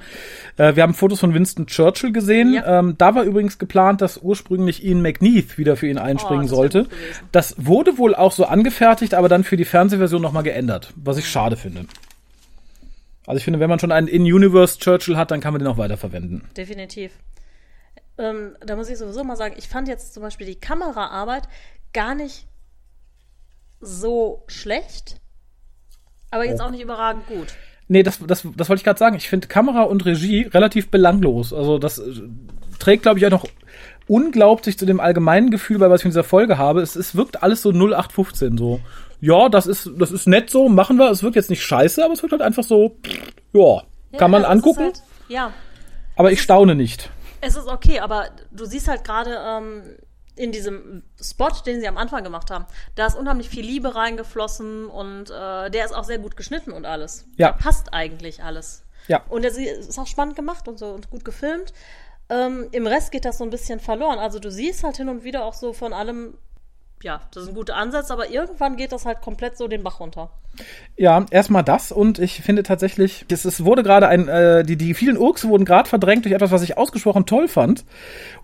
[0.58, 2.56] Äh, wir haben Fotos von Winston Churchill gesehen.
[2.56, 2.80] Ja.
[2.80, 6.56] Ähm, da war übrigens geplant, dass ursprünglich Ian McNeith wieder für ihn einspringen Oh, das
[6.56, 6.88] sollte.
[7.32, 11.30] Das wurde wohl auch so angefertigt, aber dann für die Fernsehversion nochmal geändert, was ich
[11.30, 11.86] schade finde.
[13.28, 15.78] Also ich finde, wenn man schon einen In-Universe Churchill hat, dann kann man den auch
[15.78, 16.44] weiterverwenden.
[16.58, 17.12] Definitiv.
[18.18, 21.44] Ähm, da muss ich sowieso mal sagen, ich fand jetzt zum Beispiel die Kameraarbeit
[21.94, 22.48] gar nicht
[23.82, 25.17] so schlecht,
[26.30, 26.65] aber jetzt Oh.
[26.65, 27.48] auch nicht überragend gut.
[27.88, 29.17] Nee, das, das, das wollte ich gerade sagen.
[29.17, 31.52] Ich finde Kamera und Regie relativ belanglos.
[31.54, 32.22] Also das äh,
[32.80, 33.46] trägt, glaube ich, auch noch
[34.08, 36.82] unglaublich zu dem allgemeinen Gefühl, bei was ich in dieser Folge habe.
[36.82, 38.80] Es, es wirkt alles so 0815 so.
[39.20, 41.12] Ja, das ist, das ist nett so, machen wir.
[41.12, 42.96] Es wirkt jetzt nicht scheiße, aber es wirkt halt einfach so,
[43.54, 43.84] ja,
[44.17, 44.84] kann man Ja, das ist angucken.
[44.86, 45.54] Halt, ja,
[46.15, 47.10] aber ich staune nicht.
[47.41, 49.84] es ist okay, aber du siehst halt gerade ähm,
[50.41, 54.88] in diesem Spot, den sie am Anfang gemacht haben, da ist unheimlich viel Liebe reingeflossen
[54.88, 57.25] und äh, der ist auch sehr gut geschnitten und alles.
[57.38, 57.51] Ja.
[57.51, 58.84] Da passt eigentlich alles.
[59.08, 59.23] Ja.
[59.30, 61.73] Und es ist auch spannend gemacht und so und gut gefilmt.
[62.30, 64.17] Ähm, Im Rest geht das so ein bisschen verloren.
[64.17, 66.34] Also du siehst halt hin und wieder auch so von allem,
[67.04, 69.99] ja, das ist ein guter Ansatz, aber irgendwann geht das halt komplett so den Bach
[69.99, 70.32] runter.
[70.97, 74.93] Ja, erstmal das und ich finde tatsächlich, es, es wurde gerade ein, äh, die, die
[74.93, 77.86] vielen Urks wurden gerade verdrängt durch etwas, was ich ausgesprochen toll fand.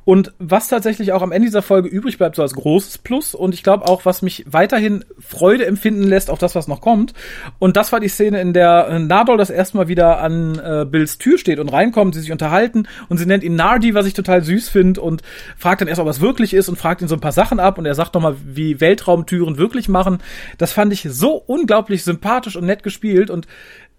[0.08, 3.36] Und was tatsächlich auch am Ende dieser Folge übrig bleibt, so als großes Plus.
[3.36, 7.14] Und ich glaube auch, was mich weiterhin Freude empfinden lässt, auch das, was noch kommt.
[7.60, 10.86] Und das war die Szene, in der äh, Nardol das erste Mal wieder an äh,
[10.86, 14.14] Bills Tür steht und reinkommt, sie sich unterhalten und sie nennt ihn Nardi, was ich
[14.14, 15.24] total süß finde und
[15.58, 17.78] fragt dann erst, ob es wirklich ist und fragt ihn so ein paar Sachen ab
[17.78, 20.20] und er sagt nochmal, wie Weltraumtüren wirklich machen.
[20.58, 23.46] Das fand ich so unglaublich sympathisch und nett gespielt und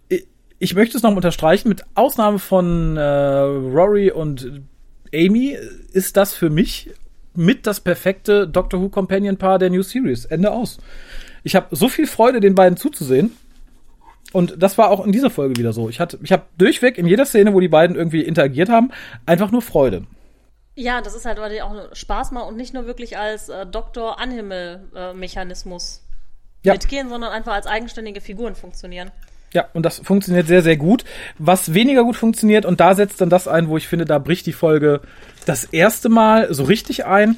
[0.08, 0.26] ich-
[0.58, 4.62] ich möchte es noch unterstreichen, mit Ausnahme von äh, Rory und
[5.14, 5.56] Amy
[5.92, 6.90] ist das für mich
[7.34, 10.24] mit das perfekte Doctor Who Companion Paar der New Series.
[10.24, 10.78] Ende aus.
[11.44, 13.36] Ich habe so viel Freude, den beiden zuzusehen.
[14.32, 15.88] Und das war auch in dieser Folge wieder so.
[15.88, 18.90] Ich hatte, ich habe durchweg in jeder Szene, wo die beiden irgendwie interagiert haben,
[19.24, 20.04] einfach nur Freude.
[20.74, 23.64] Ja, das ist halt, weil die auch Spaß machen und nicht nur wirklich als äh,
[23.66, 26.02] Doktor-Anhimmel-Mechanismus
[26.64, 26.74] Ja.
[26.74, 29.10] mitgehen, sondern einfach als eigenständige Figuren funktionieren.
[29.54, 31.04] Ja, und das funktioniert sehr, sehr gut.
[31.38, 34.44] Was weniger gut funktioniert, und da setzt dann das ein, wo ich finde, da bricht
[34.46, 35.00] die Folge
[35.46, 37.36] das erste Mal so richtig ein,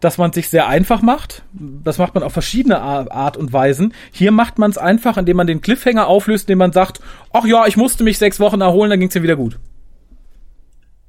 [0.00, 1.42] dass man es sich sehr einfach macht.
[1.52, 3.94] Das macht man auf verschiedene Ar- Art und Weisen.
[4.10, 7.00] Hier macht man es einfach, indem man den Cliffhanger auflöst, indem man sagt,
[7.32, 9.58] ach ja, ich musste mich sechs Wochen erholen, dann ging es mir wieder gut.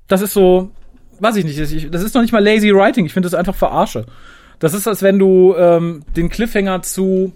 [0.07, 0.69] Das ist so,
[1.19, 3.33] weiß ich nicht, das ich- das ist noch nicht mal lazy writing, ich finde das
[3.37, 4.05] einfach verarsche.
[4.59, 7.33] Das ist, als wenn du ähm, den Cliffhanger zu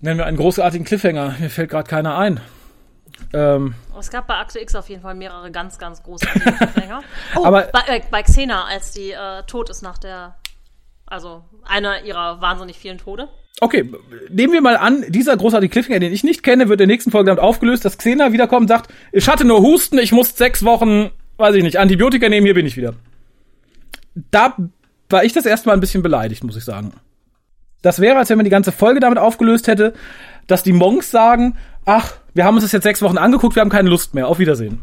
[0.00, 1.34] Nennen wir einen großartigen Cliffhanger.
[1.40, 2.40] Mir fällt gerade keiner ein.
[3.32, 7.02] Ähm, Aber es gab bei Akte X auf jeden Fall mehrere ganz, ganz große Cliffhanger.
[7.36, 10.36] Oh, Aber- bei, äh, bei Xena, als die äh, tot ist nach der,
[11.06, 13.28] also einer ihrer wahnsinnig vielen Tode.
[13.60, 13.90] okay,
[14.30, 17.10] nehmen wir mal an, dieser großartige Cliffhanger, den ich nicht kenne, wird in der nächsten
[17.10, 20.64] Folge damit aufgelöst, dass Xena wiederkommt und sagt, ich hatte nur Husten, ich muss sechs
[20.64, 22.94] Wochen, weiß ich nicht, Antibiotika nehmen, hier bin ich wieder.
[24.30, 24.54] Da
[25.08, 26.92] war ich das erste Mal ein bisschen beleidigt, muss ich sagen.
[27.82, 29.94] Das wäre, als wenn man die ganze Folge damit aufgelöst hätte,
[30.46, 33.70] dass die Monks sagen, ach, wir haben uns das jetzt sechs Wochen angeguckt, wir haben
[33.70, 34.82] keine Lust mehr, auf Wiedersehen.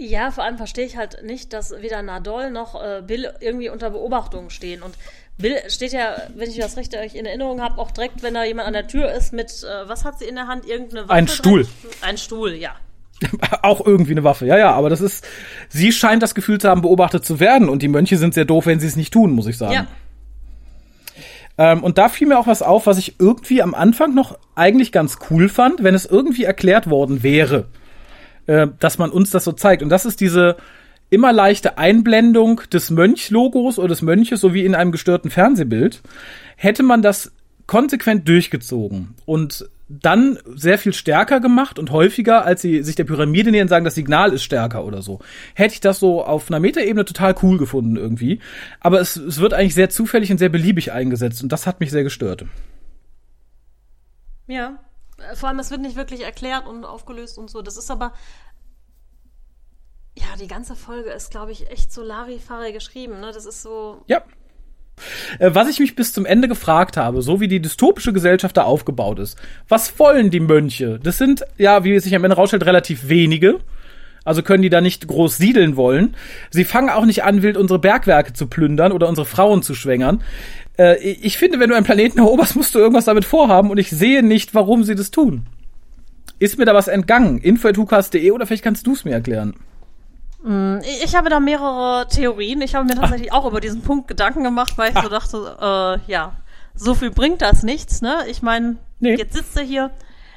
[0.00, 3.90] Ja, vor allem verstehe ich halt nicht, dass weder Nadol noch äh, Bill irgendwie unter
[3.90, 4.80] Beobachtung stehen.
[4.80, 4.94] Und
[5.38, 8.68] Bill steht ja, wenn ich das richtig in Erinnerung habe, auch direkt, wenn da jemand
[8.68, 10.66] an der Tür ist mit, äh, was hat sie in der Hand?
[10.66, 11.12] Irgendeine Waffe?
[11.12, 11.64] Ein Stuhl.
[11.64, 11.72] drin?
[12.02, 12.76] Ein Stuhl, ja.
[13.62, 14.46] auch irgendwie eine Waffe.
[14.46, 15.26] Ja, ja, aber das ist,
[15.68, 18.66] sie scheint das Gefühl zu haben, beobachtet zu werden und die Mönche sind sehr doof,
[18.66, 19.74] wenn sie es nicht tun, muss ich sagen.
[19.74, 19.86] Ja.
[21.58, 24.92] Ähm, und da fiel mir auch was auf, was ich irgendwie am Anfang noch eigentlich
[24.92, 27.66] ganz cool fand, wenn es irgendwie erklärt worden wäre,
[28.46, 29.82] äh, dass man uns das so zeigt.
[29.82, 30.56] Und das ist diese
[31.10, 36.02] immer leichte Einblendung des Mönch-Logos oder des Mönches, so wie in einem gestörten Fernsehbild.
[36.56, 37.32] Hätte man das
[37.66, 43.50] konsequent durchgezogen und dann sehr viel stärker gemacht und häufiger, als sie sich der Pyramide
[43.50, 45.20] nähern, sagen, das Signal ist stärker oder so.
[45.54, 48.40] Hätte ich das so auf einer Metaebene total cool gefunden irgendwie.
[48.80, 51.90] Aber es, es wird eigentlich sehr zufällig und sehr beliebig eingesetzt und das hat mich
[51.90, 52.44] sehr gestört.
[54.46, 54.78] Ja.
[55.34, 57.62] Vor allem, es wird nicht wirklich erklärt und aufgelöst und so.
[57.62, 58.12] Das ist aber.
[60.16, 63.20] Ja, die ganze Folge ist, glaube ich, echt so Larifari geschrieben.
[63.20, 63.30] Ne?
[63.32, 64.02] Das ist so.
[64.06, 64.22] Ja.
[65.38, 68.62] Äh, Was ich mich bis zum Ende gefragt habe, so wie die dystopische Gesellschaft da
[68.64, 70.98] aufgebaut ist, was wollen die Mönche?
[71.02, 73.58] Das sind, ja, wie es sich am Ende rausstellt, relativ wenige.
[74.24, 76.14] Also können die da nicht groß siedeln wollen.
[76.50, 80.22] Sie fangen auch nicht an, wild unsere Bergwerke zu plündern oder unsere Frauen zu schwängern.
[80.76, 83.88] Äh, Ich finde, wenn du einen Planeten eroberst, musst du irgendwas damit vorhaben und ich
[83.90, 85.46] sehe nicht, warum sie das tun.
[86.40, 87.38] Ist mir da was entgangen?
[87.38, 89.54] info.hukas.de oder vielleicht kannst du es mir erklären.
[90.82, 92.60] Ich ich habe da mehrere Theorien.
[92.62, 95.56] Ich habe mir tatsächlich auch über diesen Punkt Gedanken gemacht, weil ich so dachte,
[96.06, 96.32] äh, ja,
[96.74, 98.18] so viel bringt das nichts, ne?
[98.28, 99.16] Ich meine, Nee.
[99.16, 99.90] jetzt sitzt er hier.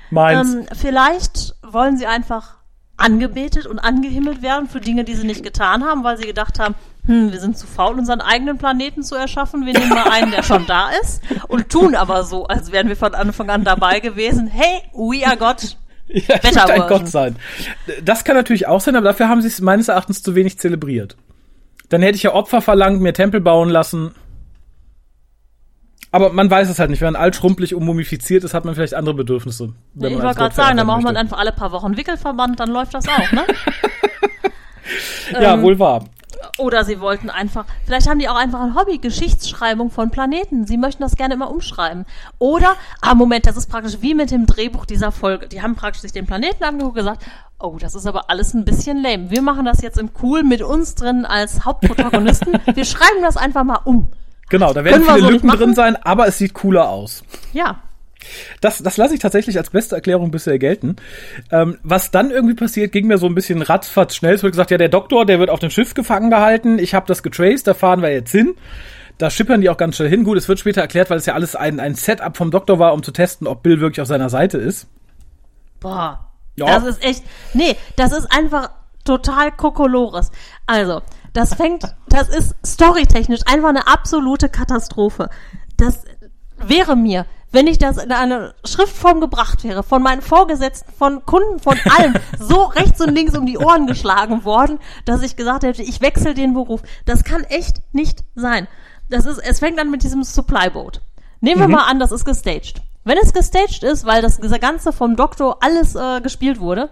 [0.09, 0.53] Meins.
[0.53, 2.55] Ähm, vielleicht wollen sie einfach
[2.97, 6.75] angebetet und angehimmelt werden für Dinge, die sie nicht getan haben, weil sie gedacht haben,
[7.05, 9.65] hm, wir sind zu faul, unseren eigenen Planeten zu erschaffen.
[9.65, 12.95] Wir nehmen mal einen, der schon da ist und tun aber so, als wären wir
[12.95, 14.47] von Anfang an dabei gewesen.
[14.47, 15.77] Hey, we are God.
[16.13, 16.87] Ja, ich möchte ein.
[16.87, 17.37] Gott sein.
[18.03, 21.15] Das kann natürlich auch sein, aber dafür haben sie es meines Erachtens zu wenig zelebriert.
[21.89, 24.13] Dann hätte ich ja Opfer verlangt, mir Tempel bauen lassen.
[26.11, 26.99] Aber man weiß es halt nicht.
[26.99, 29.73] Wenn man alt, schrumpelig und mumifiziert ist, hat man vielleicht andere Bedürfnisse.
[29.93, 32.69] wenn ich wollte gerade sagen, da verehrt braucht man einfach alle paar Wochen Wickelverband, dann
[32.69, 33.45] läuft das auch, ne?
[35.31, 35.41] möchte.
[35.41, 36.03] Ja, ähm, wohl wahr.
[36.57, 40.65] Oder sie wollten einfach, vielleicht haben die auch einfach ein Hobby, Geschichtsschreibung von Planeten.
[40.65, 42.05] Sie möchten das gerne immer umschreiben.
[42.39, 45.47] Oder, ah, Moment, das ist praktisch wie mit dem Drehbuch dieser Folge.
[45.47, 47.25] Die haben praktisch sich den Planeten angeguckt und gesagt,
[47.59, 49.29] oh, das ist aber alles ein bisschen lame.
[49.29, 52.59] Wir machen das jetzt im Cool mit uns drin als Hauptprotagonisten.
[52.73, 54.11] Wir schreiben das einfach mal um.
[54.49, 57.23] Genau, da werden Können viele so Lücken drin sein, aber es sieht cooler aus.
[57.53, 57.79] Ja.
[58.61, 60.95] Das, das lasse ich tatsächlich als beste Erklärung bisher gelten.
[61.51, 64.37] Ähm, was dann irgendwie passiert, ging mir so ein bisschen ratzfatz schnell.
[64.41, 66.79] Wurde gesagt, ja, der Doktor, der wird auf dem Schiff gefangen gehalten.
[66.79, 68.55] Ich habe das getraced, da fahren wir jetzt hin.
[69.17, 70.23] Da schippern die auch ganz schnell hin.
[70.23, 72.93] Gut, es wird später erklärt, weil es ja alles ein, ein Setup vom Doktor war,
[72.93, 74.87] um zu testen, ob Bill wirklich auf seiner Seite ist.
[75.79, 76.31] Boah.
[76.55, 76.65] Ja.
[76.65, 78.69] Das ist echt, nee, das ist einfach
[79.05, 80.31] total kokolores.
[80.67, 81.01] Also,
[81.33, 85.29] das fängt, das ist storytechnisch einfach eine absolute Katastrophe.
[85.77, 86.03] Das
[86.57, 91.59] wäre mir, wenn ich das in eine Schriftform gebracht wäre, von meinen Vorgesetzten, von Kunden,
[91.59, 95.83] von allen, so rechts und links um die Ohren geschlagen worden, dass ich gesagt hätte,
[95.83, 96.81] ich wechsle den Beruf.
[97.05, 98.67] Das kann echt nicht sein.
[99.09, 101.01] Das ist, es fängt an mit diesem Supply Boat.
[101.41, 102.81] Nehmen wir mal an, das ist gestaged.
[103.03, 106.89] Wenn es gestaged ist, weil das Ganze vom Doktor alles äh, gespielt wurde,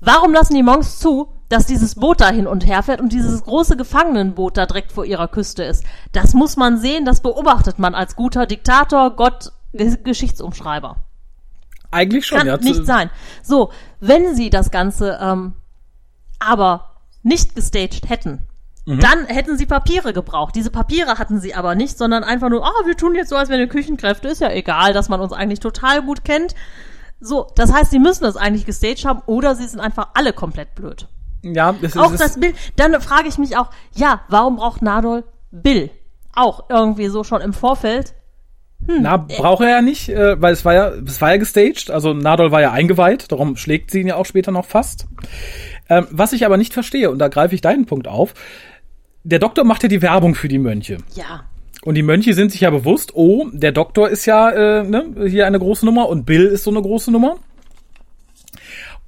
[0.00, 3.42] warum lassen die Monks zu, dass dieses Boot da hin und her fährt und dieses
[3.44, 5.84] große Gefangenenboot da direkt vor ihrer Küste ist?
[6.12, 10.96] Das muss man sehen, das beobachtet man als guter Diktator, Gott, Ge Geschichtsumschreiber.
[11.90, 12.56] Eigentlich schon, Kann ja.
[12.56, 13.10] nicht sein.
[13.42, 15.54] So, wenn sie das Ganze ähm,
[16.38, 18.46] aber nicht gestaged hätten,
[18.86, 20.56] dann hätten sie Papiere gebraucht.
[20.56, 23.48] Diese Papiere hatten sie aber nicht, sondern einfach nur, ah, wir tun jetzt so, als
[23.48, 24.28] wären wir Küchenkräfte.
[24.28, 26.54] Ist ja egal, dass man uns eigentlich total gut kennt.
[27.20, 30.74] So, das heißt, sie müssen das eigentlich gestaged haben oder sie sind einfach alle komplett
[30.74, 31.06] blöd.
[31.42, 32.54] Ja, das Auch ist, das Bild.
[32.76, 35.90] Dann frage ich mich auch, ja, warum braucht Nadol Bill?
[36.34, 38.14] Auch irgendwie so schon im Vorfeld.
[38.86, 42.14] Na, braucht er ja nicht, äh, weil es war ja, es war ja gestaged, also
[42.14, 45.06] Nadol war ja eingeweiht, darum schlägt sie ihn ja auch später noch fast.
[45.88, 48.32] Ähm, was ich aber nicht verstehe, und da greife ich deinen Punkt auf,
[49.22, 50.96] der Doktor macht ja die Werbung für die Mönche.
[51.14, 51.44] Ja.
[51.82, 55.46] Und die Mönche sind sich ja bewusst, oh, der Doktor ist ja äh, ne, hier
[55.46, 57.36] eine große Nummer und Bill ist so eine große Nummer.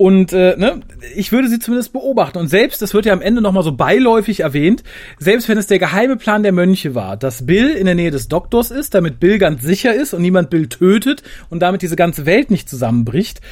[0.03, 0.81] Und äh, ne,
[1.15, 2.37] ich würde sie zumindest beobachten.
[2.39, 4.83] Und selbst, das wird ja am Ende nochmal so beiläufig erwähnt,
[5.21, 8.27] selbst wenn es der geheime Plan der Mönche war, dass Bill in der Nähe des
[8.27, 12.27] Doktors ist, damit Bill ganz sicher ist und niemand Bill tötet und damit diese ganze
[12.27, 13.43] Welt nicht zusammenbricht,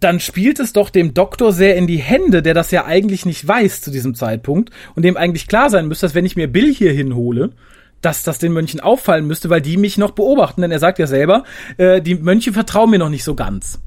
[0.00, 3.48] dann spielt es doch dem Doktor sehr in die Hände, der das ja eigentlich nicht
[3.48, 6.70] weiß zu diesem Zeitpunkt und dem eigentlich klar sein müsste, dass wenn ich mir Bill
[6.70, 7.52] hier hinhole,
[8.02, 11.06] dass das den Mönchen auffallen müsste, weil die mich noch beobachten, denn er sagt ja
[11.06, 11.44] selber,
[11.78, 13.80] äh, die Mönche vertrauen mir noch nicht so ganz.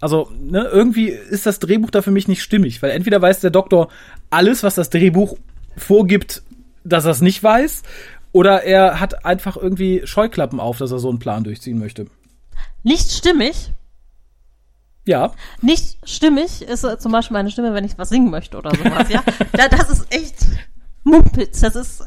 [0.00, 3.50] Also, ne, irgendwie ist das Drehbuch da für mich nicht stimmig, weil entweder weiß der
[3.50, 3.88] Doktor
[4.30, 5.38] alles, was das Drehbuch
[5.76, 6.42] vorgibt,
[6.84, 7.82] dass er es nicht weiß,
[8.32, 12.06] oder er hat einfach irgendwie Scheuklappen auf, dass er so einen Plan durchziehen möchte.
[12.82, 13.72] Nicht stimmig.
[15.06, 15.32] Ja,
[15.62, 19.08] Nicht stimmig ist äh, zum Beispiel meine Stimme, wenn ich was singen möchte oder sowas,
[19.08, 19.22] ja.
[19.52, 20.46] Da, das ist echt
[21.04, 21.60] Mumpitz.
[21.60, 22.04] Das ist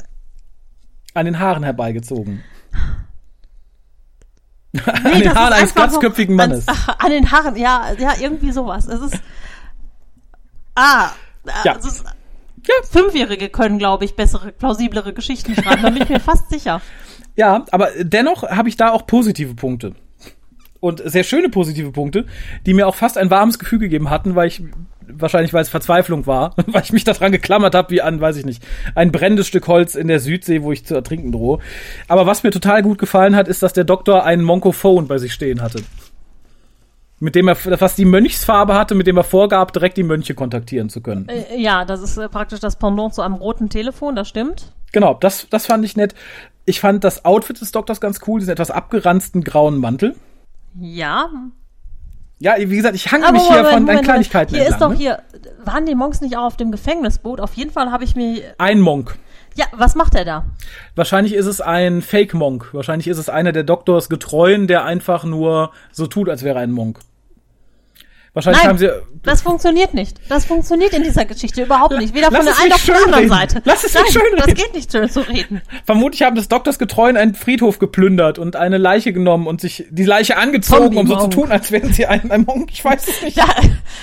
[1.14, 2.42] an den Haaren herbeigezogen.
[4.72, 6.68] Nee, an den Haaren eines glatzköpfigen so- Mannes.
[6.68, 8.86] An, an den Haaren, ja, ja, irgendwie sowas.
[8.86, 9.20] Es ist.
[10.74, 11.10] Ah,
[11.64, 11.76] Ja.
[11.78, 12.04] es ist,
[12.90, 15.82] Fünfjährige können, glaube ich, bessere, plausiblere Geschichten schreiben.
[15.82, 16.80] Da bin ich mir fast sicher.
[17.34, 19.94] Ja, aber dennoch habe ich da auch positive Punkte.
[20.78, 22.26] Und sehr schöne positive Punkte,
[22.66, 24.62] die mir auch fast ein warmes Gefühl gegeben hatten, weil ich,
[25.14, 28.44] wahrscheinlich weil es Verzweiflung war, weil ich mich daran geklammert habe, wie an, weiß ich
[28.44, 28.62] nicht,
[28.94, 31.58] ein brennendes Stück Holz in der Südsee, wo ich zu ertrinken drohe.
[32.08, 35.32] Aber was mir total gut gefallen hat, ist, dass der Doktor einen Monkophone bei sich
[35.32, 35.82] stehen hatte.
[37.18, 40.88] Mit dem er, was die Mönchsfarbe hatte, mit dem er vorgab, direkt die Mönche kontaktieren
[40.88, 41.28] zu können.
[41.28, 44.72] Äh, ja, das ist äh, praktisch das Pendant zu einem roten Telefon, das stimmt.
[44.92, 46.14] Genau, das, das fand ich nett.
[46.64, 50.16] Ich fand das Outfit des Doktors ganz cool, diesen etwas abgeranzten grauen Mantel.
[50.78, 51.28] Ja.
[52.40, 54.02] Ja, wie gesagt, ich hange mich hier von deinen.
[54.02, 54.90] Kleinigkeiten Hier ist entlang.
[54.92, 55.02] doch ne?
[55.02, 55.22] hier,
[55.64, 57.38] waren die Monks nicht auch auf dem Gefängnisboot?
[57.38, 59.16] Auf jeden Fall habe ich mir, Ein Monk.
[59.56, 60.44] ja, was macht er da?
[60.94, 62.70] Wahrscheinlich ist es ein Fake-Monk.
[62.72, 66.62] Wahrscheinlich ist es einer der Doktors Getreuen, der einfach nur so tut, als wäre er
[66.62, 67.00] ein Monk.
[68.32, 69.20] Wahrscheinlich haben Nein, sie.
[69.24, 70.20] das funktioniert nicht.
[70.28, 72.14] Das funktioniert in dieser Geschichte überhaupt nicht.
[72.14, 73.50] Weder Lass von der einen noch von der anderen schönreden.
[73.50, 73.62] Seite.
[73.64, 74.36] Lass es Nein, mich schönreden.
[74.38, 75.62] das geht nicht schön zu reden.
[75.84, 80.04] Vermutlich haben des Doktors Getreuen einen Friedhof geplündert und eine Leiche genommen und sich die
[80.04, 82.70] Leiche angezogen, um so zu tun, als wären sie ein, ein Monk.
[82.72, 83.36] Ich weiß es nicht.
[83.36, 83.46] Da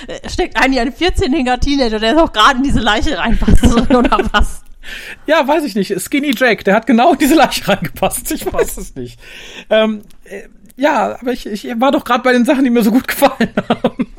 [0.06, 4.62] äh, steckt eigentlich ein 14-jähriger Teenager, der doch gerade in diese Leiche reinpasst oder was.
[5.26, 5.98] Ja, weiß ich nicht.
[6.00, 8.30] Skinny Jack, der hat genau in diese Leiche reingepasst.
[8.32, 9.18] Ich weiß es nicht.
[9.70, 12.90] Ähm, äh, ja, aber ich, ich war doch gerade bei den Sachen, die mir so
[12.90, 14.12] gut gefallen haben.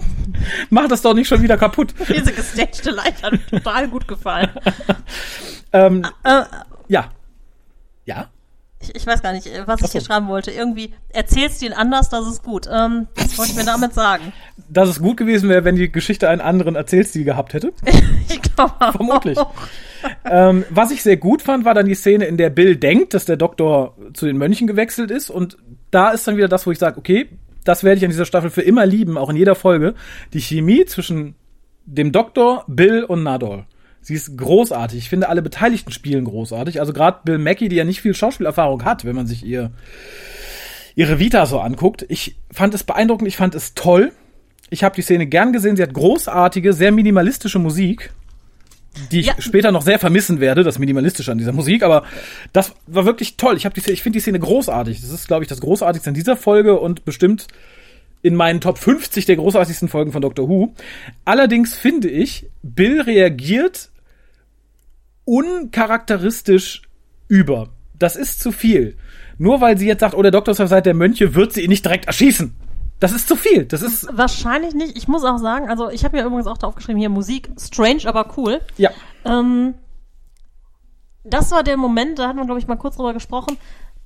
[0.70, 1.94] Mach das doch nicht schon wieder kaputt.
[2.08, 4.50] Diese gestagte Leiche hat mir total gut gefallen.
[5.74, 6.44] Ähm, Äh,
[6.88, 7.12] ja.
[8.06, 8.30] Ja?
[8.82, 10.52] ich, ich weiß gar nicht, äh, was ich hier schreiben wollte.
[10.52, 12.68] Irgendwie erzählst du ihn anders, das ist gut.
[12.72, 14.32] Ähm, was wollte ich mir damit sagen?
[14.70, 17.74] Dass es gut gewesen wäre, wenn die Geschichte einen anderen Erzählstil gehabt hätte.
[18.32, 18.92] Ich glaube auch.
[18.92, 19.40] Vermutlich.
[20.24, 23.26] ähm, was ich sehr gut fand, war dann die Szene, in der Bill denkt, dass
[23.26, 25.32] der Doktor zu den Mönchen gewechselt ist.
[25.32, 25.58] Und
[25.92, 27.30] da ist dann wieder das, wo ich sage, okay,
[27.64, 29.94] das werde ich an dieser Staffel für immer lieben, auch in jeder Folge.
[30.34, 31.36] Die Chemie zwischen
[31.86, 33.66] dem Doktor, Bill und Nadol.
[34.02, 34.98] Sie ist großartig.
[34.98, 36.80] Ich finde, alle Beteiligten spielen großartig.
[36.80, 39.72] Also gerade Bill Mackey, die ja nicht viel Schauspielerfahrung hat, wenn man sich ihr
[40.96, 42.06] ihre Vita so anguckt.
[42.10, 44.12] Ich fand es beeindruckend, ich fand es toll.
[44.70, 45.76] Ich habe die Szene gern gesehen.
[45.76, 48.12] Sie hat großartige, sehr minimalistische Musik,
[49.12, 49.36] die ich Ja.
[49.40, 51.84] später noch sehr vermissen werde, das Minimalistische an dieser Musik.
[51.84, 52.04] Aber
[52.54, 53.56] das war wirklich toll.
[53.58, 55.02] Ich, hab die, ich finde die Szene großartig.
[55.02, 57.48] Das ist, glaube ich, das Großartigste in dieser Folge und bestimmt
[58.22, 60.74] in meinen Top 50 der großartigsten Folgen von Doctor Who.
[61.26, 63.90] Allerdings finde ich, Bill reagiert
[65.26, 66.82] uncharakteristisch
[67.28, 67.70] über.
[67.98, 68.98] Das ist zu viel.
[69.38, 71.62] Nur weil sie jetzt sagt, oh, der Doktor ist auf Seite der Mönche, wird sie
[71.62, 72.54] ihn nicht direkt erschießen.
[73.00, 73.66] Das ist zu viel.
[73.66, 74.98] Das ist, Wahrscheinlich nicht.
[74.98, 78.02] Ich muss auch sagen, also ich habe mir übrigens auch da aufgeschrieben, hier Musik, strange,
[78.06, 78.62] aber cool.
[78.78, 78.92] ja.
[79.26, 79.76] Ähm,
[81.24, 83.58] das war der Moment, da hatten wir, glaube ich, mal kurz drüber gesprochen,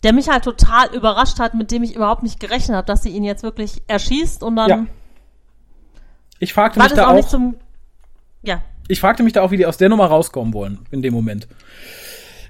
[0.03, 3.09] der mich halt total überrascht hat, mit dem ich überhaupt nicht gerechnet habe, dass sie
[3.09, 4.85] ihn jetzt wirklich erschießt und dann Ja.
[6.39, 7.55] Ich fragte mich da auch, nicht auch, zum.
[8.41, 8.61] Ja.
[8.89, 11.47] ich fragte mich da auch, wie die aus der Nummer rauskommen wollen, in dem Moment.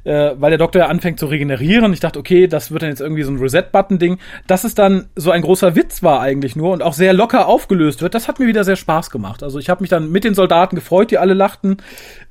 [0.04, 1.94] Äh, weil der Doktor ja anfängt zu regenerieren.
[1.94, 4.18] Ich dachte, okay, das wird dann jetzt irgendwie so ein Reset-Button-Ding.
[4.48, 8.02] Dass es dann so ein großer Witz war eigentlich nur und auch sehr locker aufgelöst
[8.02, 9.44] wird, das hat mir wieder sehr Spaß gemacht.
[9.44, 11.78] Also ich habe mich dann mit den Soldaten gefreut, die alle lachten.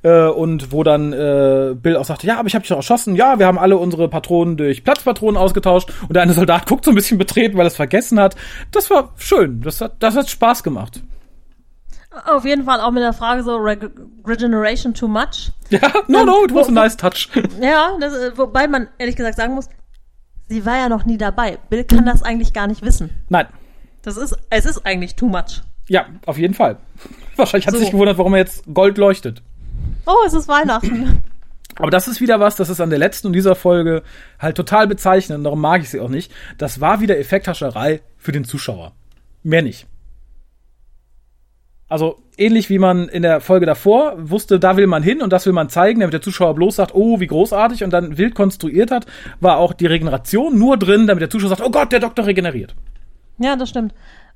[0.03, 3.15] Äh, und wo dann äh, Bill auch sagte, ja, aber ich habe dich doch erschossen.
[3.15, 5.91] Ja, wir haben alle unsere Patronen durch Platzpatronen ausgetauscht.
[6.01, 8.35] Und der eine Soldat guckt so ein bisschen betreten, weil er es vergessen hat.
[8.71, 9.61] Das war schön.
[9.61, 11.01] Das hat, das hat Spaß gemacht.
[12.27, 13.89] Auf jeden Fall auch mit der Frage so, Reg
[14.25, 15.51] Regeneration too much?
[15.69, 17.29] Ja, no, no, it was a nice touch.
[17.61, 19.67] Ja, das, äh, wobei man ehrlich gesagt sagen muss,
[20.47, 21.57] sie war ja noch nie dabei.
[21.69, 23.09] Bill kann das eigentlich gar nicht wissen.
[23.29, 23.47] Nein.
[24.03, 25.61] Das ist, es ist eigentlich too much.
[25.87, 26.77] Ja, auf jeden Fall.
[27.35, 27.79] Wahrscheinlich hat So.
[27.79, 29.41] sie sich gewundert, warum er jetzt Gold leuchtet.
[30.05, 31.23] Oh, es ist Weihnachten.
[31.77, 34.03] Aber das ist wieder was, das ist an der letzten und dieser Folge
[34.37, 36.31] halt total bezeichnend, darum mag ich sie auch nicht.
[36.59, 38.91] Das war wieder Effekthascherei für den Zuschauer.
[39.41, 39.87] Mehr nicht.
[41.93, 45.45] Also ähnlich wie man in der Folge davor wusste, da will man hin und das
[45.45, 48.89] will man zeigen, damit der Zuschauer bloß sagt, oh, wie großartig und dann wild konstruiert
[48.89, 49.05] hat,
[49.41, 52.73] war auch die Regeneration nur drin, damit der Zuschauer sagt, oh Gott, der Doktor regeneriert.
[53.37, 53.93] Ja, das stimmt.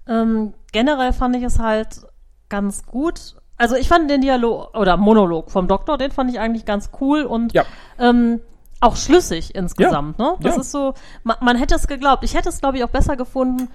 [0.07, 2.01] Ähm, generell fand ich es halt
[2.47, 3.35] ganz gut.
[3.57, 7.23] Also ich fand den Dialog oder Monolog vom Doktor, den fand ich eigentlich ganz cool
[7.23, 7.63] und Ja.
[7.97, 8.39] ähm,
[8.81, 10.19] auch schlüssig insgesamt.
[10.19, 10.35] Ne?
[10.41, 10.61] Das ja.
[10.61, 10.93] ist so,
[11.23, 12.23] man, man hätte es geglaubt.
[12.23, 13.69] Ich hätte es, glaube ich, auch besser gefunden,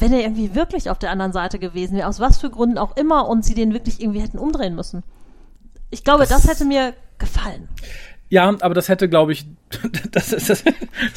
[0.00, 2.96] wenn er irgendwie wirklich auf der anderen Seite gewesen wäre, aus was für Gründen auch
[2.96, 5.02] immer, und sie den wirklich irgendwie hätten umdrehen müssen.
[5.90, 7.68] Ich glaube, das, Das- hätte mir gefallen.
[8.28, 9.46] Ja, aber das hätte, glaube ich,
[10.12, 10.64] das, ist, das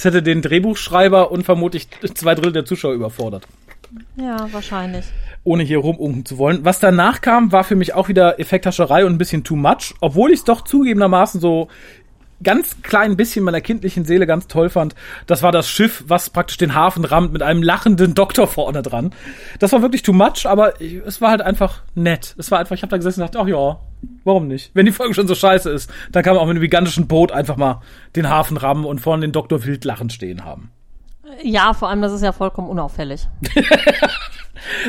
[0.04, 3.46] hätte den Drehbuchschreiber und vermutlich zwei Drittel der Zuschauer überfordert.
[4.16, 5.06] Ja, wahrscheinlich.
[5.44, 6.66] ohne hier rumunken zu wollen.
[6.66, 10.32] Was danach kam, war für mich auch wieder Effekthascherei und ein bisschen too much, obwohl
[10.32, 11.68] ich es doch zugegebenermaßen so
[12.44, 14.96] ganz klein bisschen meiner kindlichen Seele ganz toll fand.
[15.28, 19.14] Das war das Schiff, was praktisch den Hafen rammt mit einem lachenden Doktor vorne dran.
[19.60, 22.36] Das war wirklich too much, aber es war halt einfach nett.
[22.38, 23.80] Es war einfach, ich habe da gesessen und dachte, ach ja,
[24.24, 24.72] warum nicht?
[24.74, 27.32] Wenn die Folge schon so scheiße ist, dann kann man auch mit einem gigantischen Boot
[27.32, 27.82] einfach mal
[28.16, 30.72] den Hafen rammen und vorne den Doktor wild lachend stehen haben.
[31.42, 33.28] Ja, vor allem, das ist ja vollkommen unauffällig.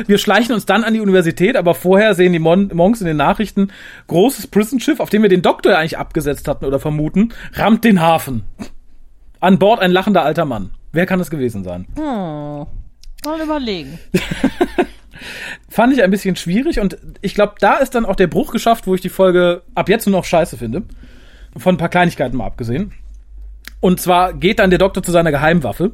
[0.07, 3.17] Wir schleichen uns dann an die Universität, aber vorher sehen die Mon Monks in den
[3.17, 3.71] Nachrichten
[4.07, 8.01] großes Prison-Schiff, auf dem wir den Doktor ja eigentlich abgesetzt hatten oder vermuten, rammt den
[8.01, 8.43] Hafen.
[9.39, 10.71] An Bord ein lachender alter Mann.
[10.91, 11.87] Wer kann es gewesen sein?
[11.95, 12.65] Hm.
[13.25, 13.99] Mal überlegen.
[15.69, 18.87] Fand ich ein bisschen schwierig und ich glaube, da ist dann auch der Bruch geschafft,
[18.87, 20.83] wo ich die Folge ab jetzt nur noch scheiße finde.
[21.57, 22.93] Von ein paar Kleinigkeiten mal abgesehen.
[23.79, 25.91] Und zwar geht dann der Doktor zu seiner Geheimwaffe.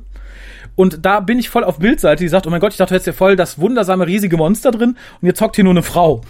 [0.75, 2.95] Und da bin ich voll auf Bildseite, die sagt, oh mein Gott, ich dachte, du
[2.95, 6.21] hättest ja voll das wundersame riesige Monster drin und jetzt hockt hier nur eine Frau.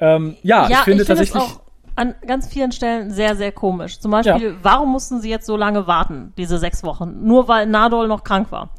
[0.00, 1.42] Ähm, ja, Ja, ich finde es tatsächlich.
[1.42, 1.60] auch
[1.96, 3.98] an ganz vielen Stellen sehr, sehr komisch.
[3.98, 4.54] Zum Beispiel, Ja.
[4.62, 7.26] warum mussten sie jetzt so lange warten, diese sechs Wochen?
[7.26, 8.70] Nur weil Nadol noch krank war.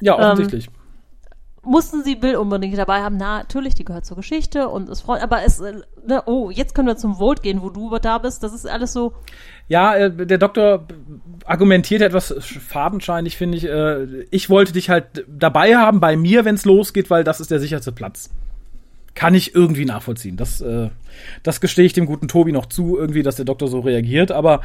[0.00, 0.68] ja, offensichtlich.
[1.64, 3.16] Mussten sie Bill unbedingt dabei haben?
[3.18, 6.74] Na, natürlich, die gehört zur Geschichte und ist freut, aber es, äh, ne, oh, jetzt
[6.74, 8.42] können wir zum Vote gehen, wo du da bist.
[8.42, 9.12] Das ist alles so,
[9.68, 10.86] Ja, äh, der Doktor
[11.44, 13.64] argumentiert etwas fadenscheinig, finde ich.
[13.64, 17.50] Äh, ich wollte dich halt dabei haben, bei mir, wenn es losgeht, weil das ist
[17.50, 18.30] der sicherste Platz.
[19.14, 20.36] Kann ich irgendwie nachvollziehen.
[20.36, 20.88] Das, äh,
[21.42, 24.32] das gestehe ich dem guten Tobi noch zu, irgendwie, dass der Doktor so reagiert.
[24.32, 24.62] Aber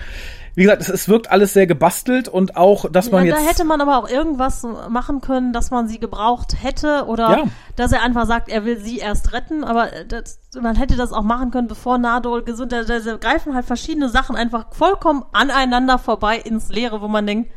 [0.55, 3.49] wie gesagt, es, es wirkt alles sehr gebastelt und auch, dass man ja, da jetzt.
[3.49, 7.43] hätte man aber auch irgendwas machen können, dass man sie gebraucht hätte oder Ja.
[7.75, 11.23] dass er einfach sagt, er will sie erst retten, aber das, man hätte das auch
[11.23, 15.99] machen können, bevor Nadol gesund, da, da, da greifen halt verschiedene Sachen einfach vollkommen aneinander
[15.99, 17.51] vorbei ins Leere, wo man denkt,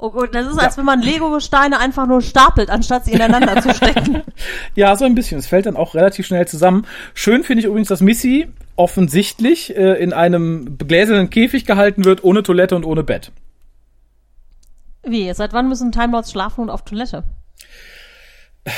[0.00, 3.74] Oh gut, das ist, als wenn man Lego-Steine einfach nur stapelt, anstatt sie ineinander zu
[3.74, 4.22] stecken.
[4.76, 5.38] Ja, so ein bisschen.
[5.38, 6.86] Es fällt dann auch relativ schnell zusammen.
[7.14, 8.46] Schön finde ich übrigens, dass Missy
[8.76, 13.32] offensichtlich äh, in einem gläsernen Käfig gehalten wird, ohne Toilette und ohne Bett.
[15.02, 15.32] Wie?
[15.34, 17.24] Seit wann müssen Time Lords schlafen und auf Toilette?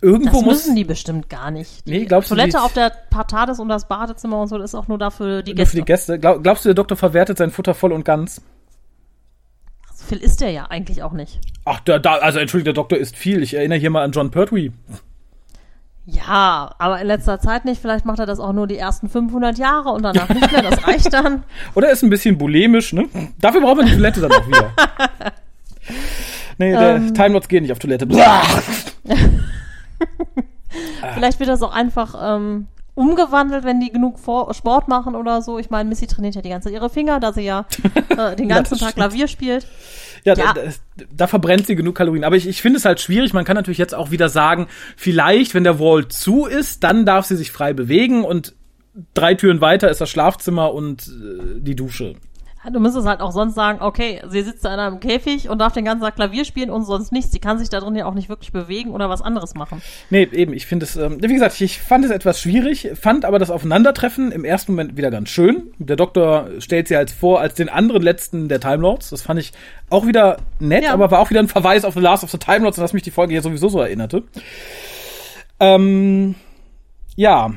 [0.00, 1.86] Irgendwo Das muss müssen die bestimmt gar nicht.
[1.88, 4.70] Die Nee, glaubst du, Toilette die- auf der Partades und das Badezimmer und so, das
[4.70, 5.76] ist auch nur dafür die nur für Gäste.
[5.78, 6.18] die Gäste.
[6.20, 8.40] Glaub, glaubst du, der Doktor verwertet sein Futter voll und ganz?
[10.06, 11.40] Viel ist der ja eigentlich auch nicht.
[11.64, 13.42] Ach, da, da, also entschuldigt, der Doktor isst viel.
[13.42, 14.72] Ich erinnere hier mal an John Pertwee.
[16.04, 17.80] Ja, aber in letzter Zeit nicht.
[17.80, 20.62] Vielleicht macht er das auch nur die ersten 500 Jahre und danach nicht mehr.
[20.62, 21.44] Das reicht dann.
[21.76, 23.08] Oder ist ein bisschen bulimisch, ne?
[23.40, 24.72] Dafür braucht man die Toilette dann auch wieder.
[26.58, 27.14] Nee, der Ähm.
[27.14, 28.06] Time Lords gehen nicht auf Toilette.
[31.14, 35.58] Vielleicht wird das auch einfach ähm, umgewandelt, wenn die genug vor Sport machen oder so.
[35.58, 37.66] Ich meine, Missy trainiert ja die ganze Zeit ihre Finger, da sie ja
[38.16, 38.94] äh, den ganzen Tag.
[38.94, 39.66] Klavier spielt.
[40.24, 40.52] Ja, Ja.
[40.52, 42.24] Da, da, da verbrennt sie genug Kalorien.
[42.24, 43.32] Aber ich, ich finde es halt schwierig.
[43.32, 44.66] Man kann natürlich jetzt auch wieder sagen,
[44.96, 48.54] vielleicht, wenn der Wall zu ist, dann darf sie sich frei bewegen und
[49.14, 52.16] drei Türen weiter ist das Schlafzimmer und äh, die Dusche.
[52.70, 55.72] Du müsstest halt auch sonst sagen, okay, sie sitzt da in einem Käfig und darf
[55.72, 57.32] den ganzen Tag Klavier spielen und sonst nichts.
[57.32, 59.82] Sie kann sich da drin ja auch nicht wirklich bewegen oder was anderes machen.
[60.10, 63.40] Nee, eben, ich finde es, ähm, wie gesagt, ich fand es etwas schwierig, fand aber
[63.40, 65.72] das Aufeinandertreffen im ersten Moment wieder ganz schön.
[65.78, 69.10] Der Doktor stellt sie als vor als den anderen letzten der Time Lords.
[69.10, 69.52] Das fand ich
[69.90, 70.92] auch wieder nett, Ja.
[70.92, 72.92] aber war auch wieder ein Verweis auf The Last of the Time Lords, an das
[72.92, 74.22] mich die Folge hier sowieso so erinnerte.
[75.58, 76.36] Ähm,
[77.16, 77.50] ja.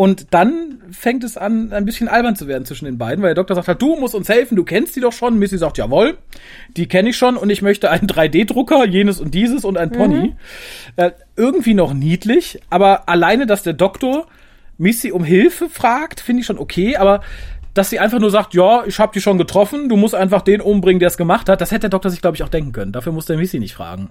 [0.00, 3.34] Und dann fängt es an, ein bisschen albern zu werden zwischen den beiden, weil der
[3.34, 5.38] Doktor sagt halt, du musst uns helfen, du kennst die doch schon.
[5.38, 6.16] Missy sagt, jawohl,
[6.74, 10.36] die kenne ich schon und ich möchte einen 3D-Drucker, jenes und dieses und ein Pony.
[10.96, 14.26] Äh, irgendwie noch niedlich, aber alleine, dass der Doktor
[14.78, 17.20] Missy um Hilfe fragt, finde ich schon okay, aber
[17.74, 20.62] dass sie einfach nur sagt, ja, ich habe die schon getroffen, du musst einfach den
[20.62, 22.92] umbringen, der es gemacht hat, das hätte der Doktor sich, glaube ich, auch denken können.
[22.92, 24.08] Dafür muss der Missy nicht fragen.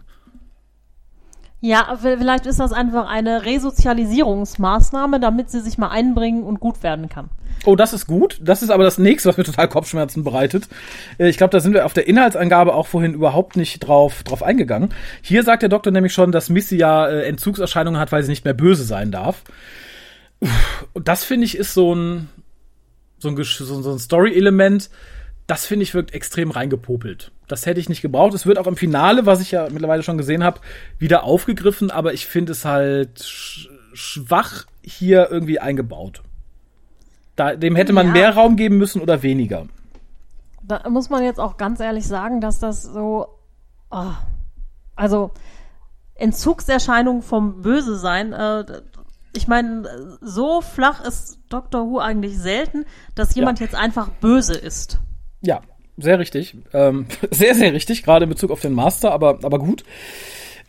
[1.62, 7.10] Ja, vielleicht ist das einfach eine Resozialisierungsmaßnahme, damit sie sich mal einbringen und gut werden
[7.10, 7.30] kann.
[7.66, 8.40] Oh, das ist gut.
[8.42, 10.70] Das ist aber das nächste, was mir total Kopfschmerzen bereitet.
[11.18, 14.42] Äh, Ich glaube, da sind wir auf der Inhaltsangabe auch vorhin überhaupt nicht drauf, drauf
[14.42, 14.94] eingegangen.
[15.22, 18.46] Hier sagt der Doktor nämlich schon, dass Missy ja äh, Entzugserscheinungen hat, weil sie nicht
[18.46, 19.44] mehr böse sein darf.
[20.94, 22.30] Und das finde ich ist so ein,
[23.18, 24.90] so ein, so ein Story-Element,
[25.50, 27.32] das finde ich wirkt extrem reingepopelt.
[27.48, 28.34] Das hätte ich nicht gebraucht.
[28.36, 30.60] Es wird auch im Finale, was ich ja mittlerweile schon gesehen habe,
[31.00, 36.22] wieder aufgegriffen, aber ich finde es halt sch schwach hier irgendwie eingebaut.
[37.36, 38.12] Da, dem hätte man Ja.
[38.14, 39.66] mehr Raum geben müssen oder weniger.
[40.62, 43.28] Da muss man jetzt auch ganz ehrlich sagen, dass das so,
[43.90, 44.18] ah,
[44.96, 45.32] also
[46.14, 48.34] Entzugserscheinungen vom Böse sein.
[48.34, 48.66] Äh,
[49.34, 52.86] ich meine, so flach ist Doctor Who eigentlich selten,
[53.16, 53.66] dass jemand Ja.
[53.66, 55.00] jetzt einfach böse ist.
[55.42, 55.62] Ja,
[55.98, 56.56] sehr richtig.
[56.74, 59.84] Ähm, sehr, sehr richtig, gerade in Bezug auf den Master, aber, aber gut.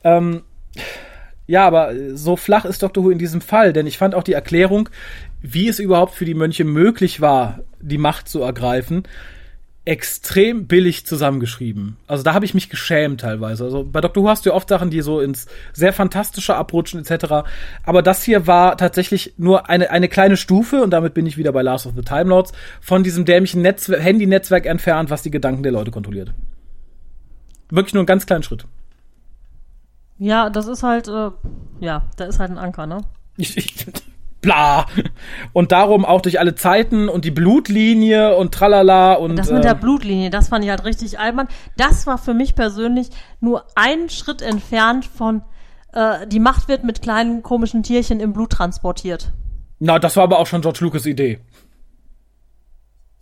[0.05, 0.43] Ähm,
[1.47, 4.35] ja, aber so flach ist Doctor Who in diesem Fall, denn ich fand auch die
[4.35, 4.89] Erklärung,
[5.41, 9.03] wie es überhaupt für die Mönche möglich war, die Macht zu ergreifen,
[9.85, 11.97] extrem billig zusammengeschrieben.
[12.07, 13.64] Also da habe ich mich geschämt teilweise.
[13.64, 17.01] Also bei Doctor Who hast du ja oft Sachen, die so ins sehr fantastische abrutschen
[17.01, 17.49] etc.
[17.83, 21.53] Aber das hier war tatsächlich nur eine eine kleine Stufe und damit bin ich wieder
[21.53, 25.62] bei Last of the Time Lords von diesem dämlichen Netzwer Handy-Netzwerk entfernt, was die Gedanken
[25.62, 26.35] der Leute kontrolliert.
[27.70, 28.66] Wirklich nur einen ganz kleinen Schritt.
[30.18, 31.31] Ja, das ist halt, äh,
[31.81, 33.01] ja, da ist halt ein Anker, ne?
[33.39, 33.87] Ich, ich,
[34.41, 34.86] bla.
[35.53, 39.72] Und darum auch durch alle Zeiten und die Blutlinie und tralala und Das mit der
[39.72, 41.49] ähm, Blutlinie, das fand ich halt richtig albern.
[41.76, 43.09] Das war für mich persönlich
[43.41, 45.43] nur ein Schritt entfernt von,
[45.93, 49.32] äh, die Macht wird mit kleinen komischen Tierchen im Blut transportiert.
[49.78, 51.41] na, das war aber auch schon George Lucas Idee.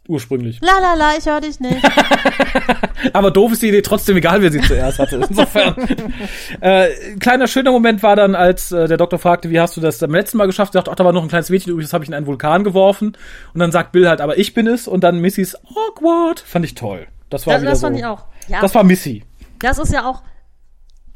[0.09, 0.59] Ursprünglich.
[0.62, 1.76] La la la, ich höre dich nicht.
[3.12, 5.16] Aber doof ist die Idee trotzdem egal, wer sie zuerst hatte.
[5.28, 5.76] Insofern.
[6.62, 6.88] äh,
[7.20, 10.11] kleiner schöner Moment war dann, als äh, der Doktor fragte, wie hast du das beim
[10.12, 10.74] letzten Mal geschafft?
[10.74, 12.26] Er sagt, ach, da war noch ein kleines Mädchen übrig, das habe ich in einen
[12.26, 13.16] Vulkan geworfen.
[13.52, 14.88] Und dann sagt Bill halt, aber ich bin es.
[14.88, 16.40] Und dann Missys awkward.
[16.40, 17.06] Fand ich toll.
[17.28, 17.86] Das war Das, wieder das so.
[17.86, 18.24] fand ich auch.
[18.48, 19.24] Ja, Das war Missy.
[19.59, 20.22] das ist ja auch,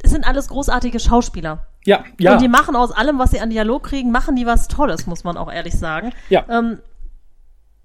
[0.02, 1.66] es sind alles großartige Schauspieler.
[1.84, 2.34] Ja, ja.
[2.34, 5.24] Und die machen aus allem, was sie an Dialog kriegen, machen die was Tolles, muss
[5.24, 6.12] man auch ehrlich sagen.
[6.28, 6.44] Ja.
[6.50, 6.78] Ähm,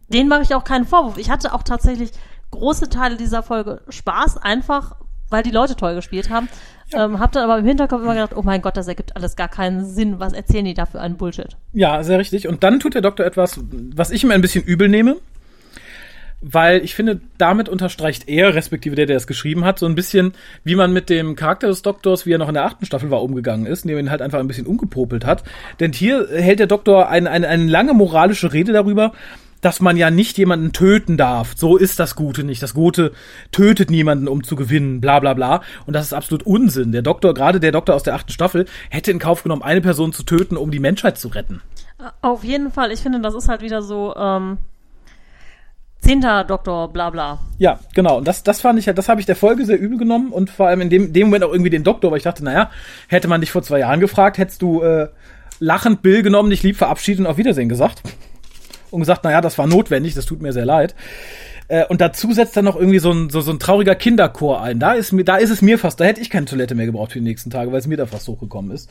[0.10, 1.18] denen mache ich auch keinen Vorwurf.
[1.18, 2.12] Ich hatte auch tatsächlich
[2.52, 4.96] große Teile dieser Folge Spaß, einfach
[5.30, 6.48] weil die Leute toll gespielt haben.
[6.94, 9.50] Ähm, hab dann aber im Hinterkopf immer gedacht, oh mein Gott, das ergibt alles gar
[9.50, 10.20] keinen Sinn.
[10.20, 11.58] Was erzählen die da für einen Bullshit?
[11.74, 12.48] Ja, sehr richtig.
[12.48, 13.60] Und dann tut der Doktor etwas,
[13.94, 15.18] was ich ihm ein bisschen übel nehme.
[16.40, 20.34] Weil ich finde, damit unterstreicht er, respektive der, der es geschrieben hat, so ein bisschen,
[20.64, 23.24] wie man mit dem Charakter des Doktors, wie er noch in der achten Staffel war,
[23.24, 25.44] umgegangen ist, indem er ihn halt einfach ein bisschen umgepopelt hat.
[25.80, 29.14] Denn hier hält der Doktor eine, eine, eine lange moralische Rede darüber,
[29.62, 31.54] dass man ja nicht jemanden töten darf.
[31.56, 32.62] So ist das Gute nicht.
[32.62, 33.12] Das Gute
[33.52, 35.62] tötet niemanden, um zu gewinnen, bla bla bla.
[35.86, 36.92] Und das ist absolut Unsinn.
[36.92, 40.14] Der Doktor, gerade der Doktor aus der achten Staffel, hätte in Kauf genommen, eine Person
[40.14, 41.62] zu töten, um die Menschheit zu retten.
[42.22, 42.92] Auf jeden Fall.
[42.92, 44.60] Ich finde, das ist halt wieder so, ähm,
[46.00, 47.40] Zehnter Doktor, bla bla.
[47.58, 48.18] Ja, genau.
[48.18, 50.50] Und das, das fand ich halt, das habe ich der Folge sehr übel genommen und
[50.50, 52.70] vor allem in dem, dem Moment auch irgendwie den Doktor, weil ich dachte, naja,
[53.08, 55.10] hätte man dich vor zwei Jahren gefragt, hättest du äh,
[55.60, 58.04] lachend Bill genommen, dich lieb verabschiedet und auf Wiedersehen gesagt.
[58.92, 60.96] Und gesagt, naja, das war notwendig, das tut mir sehr leid.
[61.68, 64.80] Äh, und dazu setzt dann noch irgendwie so ein, so, so ein trauriger Kinderchor ein.
[64.80, 67.12] Da ist mir, da ist es mir fast, da hätte ich keine Toilette mehr gebraucht
[67.12, 68.90] für die nächsten Tage, weil es mir da fast hochgekommen ist.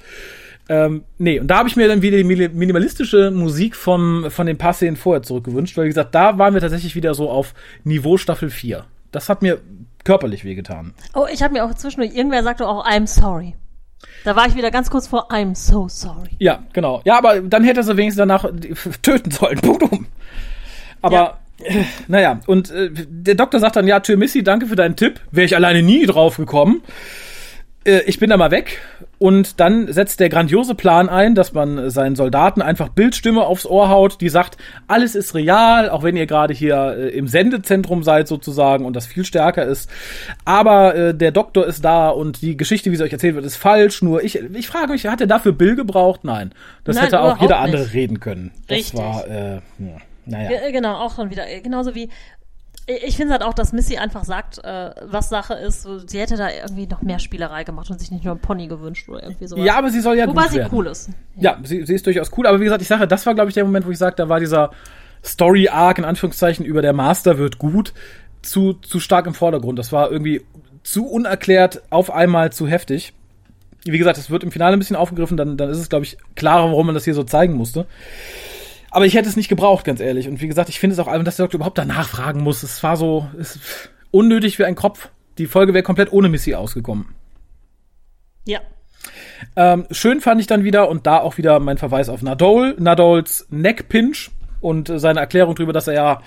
[0.69, 4.59] Ähm, nee, und da habe ich mir dann wieder die minimalistische Musik vom, von den
[4.59, 8.17] paar Szenen vorher zurückgewünscht, weil wie gesagt, da waren wir tatsächlich wieder so auf Niveau
[8.17, 8.85] Staffel 4.
[9.13, 9.61] Das hat mir
[10.05, 10.95] körperlich wehgetan.
[11.15, 13.55] Oh, ich habe mir auch zwischendurch, irgendwer sagte auch, I'm sorry.
[14.25, 16.31] Da war ich wieder ganz kurz vor, I'm so sorry.
[16.39, 17.01] Ja, genau.
[17.05, 18.45] Ja, aber dann hätte er sie wenigstens danach
[19.03, 19.61] töten sollen.
[19.61, 20.07] Boom.
[21.03, 21.65] Aber, ja.
[21.65, 25.21] äh, naja, und äh, der Doktor sagt dann, ja, Tür Missy, danke für deinen Tipp.
[25.31, 26.83] Wäre ich alleine nie drauf gekommen.
[27.85, 28.81] Äh, ich bin da mal weg.
[29.19, 33.89] Und dann setzt der grandiose Plan ein, dass man seinen Soldaten einfach Bildstimme aufs Ohr
[33.89, 34.59] haut, die sagt,
[34.89, 39.07] alles ist real, auch wenn ihr gerade hier äh, im Sendezentrum seid sozusagen und das
[39.07, 39.89] viel stärker ist.
[40.45, 43.57] Aber äh, der Doktor ist da und die Geschichte, wie sie euch erzählt wird, ist
[43.57, 44.03] falsch.
[44.03, 46.21] Nur ich, ich frage mich, hat er dafür Bill gebraucht?
[46.25, 46.53] Nein.
[46.85, 47.95] Das Nein, hätte auch jeder andere nicht.
[47.95, 48.51] reden können.
[48.69, 49.01] Das Richtig.
[49.01, 49.61] war, äh, ja,
[50.27, 50.51] naja.
[50.51, 51.49] Ja, genau, auch schon wieder.
[51.49, 52.11] äh, Genauso wie,
[52.87, 55.89] ich finde halt auch, dass Missy einfach sagt, äh, was Sache ist.
[56.07, 59.09] Sie hätte da irgendwie noch mehr Spielerei gemacht und sich nicht nur einen Pony gewünscht
[59.09, 59.65] oder irgendwie sowas.
[59.65, 60.71] Ja, aber sie soll ja Wobei sie werden.
[60.73, 61.11] cool ist.
[61.37, 63.55] Ja, sie, sie ist durchaus cool, aber wie gesagt, ich sage, das war, glaube ich,
[63.55, 64.71] der Moment, wo ich sage, da war dieser
[65.25, 67.93] Story-Arc in Anführungszeichen über der Master wird gut
[68.43, 69.79] zu, zu stark im Vordergrund.
[69.79, 70.43] Das war irgendwie
[70.85, 73.13] zu unerklärt, auf einmal zu heftig.
[73.85, 76.19] Wie gesagt, es wird im Finale ein bisschen aufgegriffen, dann, dann ist es, glaube ich,
[76.37, 77.87] klarer, warum man das hier so zeigen musste.
[78.97, 80.27] Aber ich hätte es nicht gebraucht, ganz ehrlich.
[80.27, 82.63] Und wie gesagt, ich finde es auch albern, dass der Doktor überhaupt danach fragen muss.
[82.63, 85.11] Es war so es, unnötig wie ein Kopf.
[85.37, 87.05] Die Folge wäre komplett ohne Missy ausgekommen.
[88.47, 88.61] Ja.
[89.55, 93.47] Ähm, schön fand ich dann wieder und da auch wieder mein Verweis auf Nadol, Nadols
[93.51, 94.31] Neckpinch
[94.63, 96.23] und äh, seine Erklärung darüber, dass er ja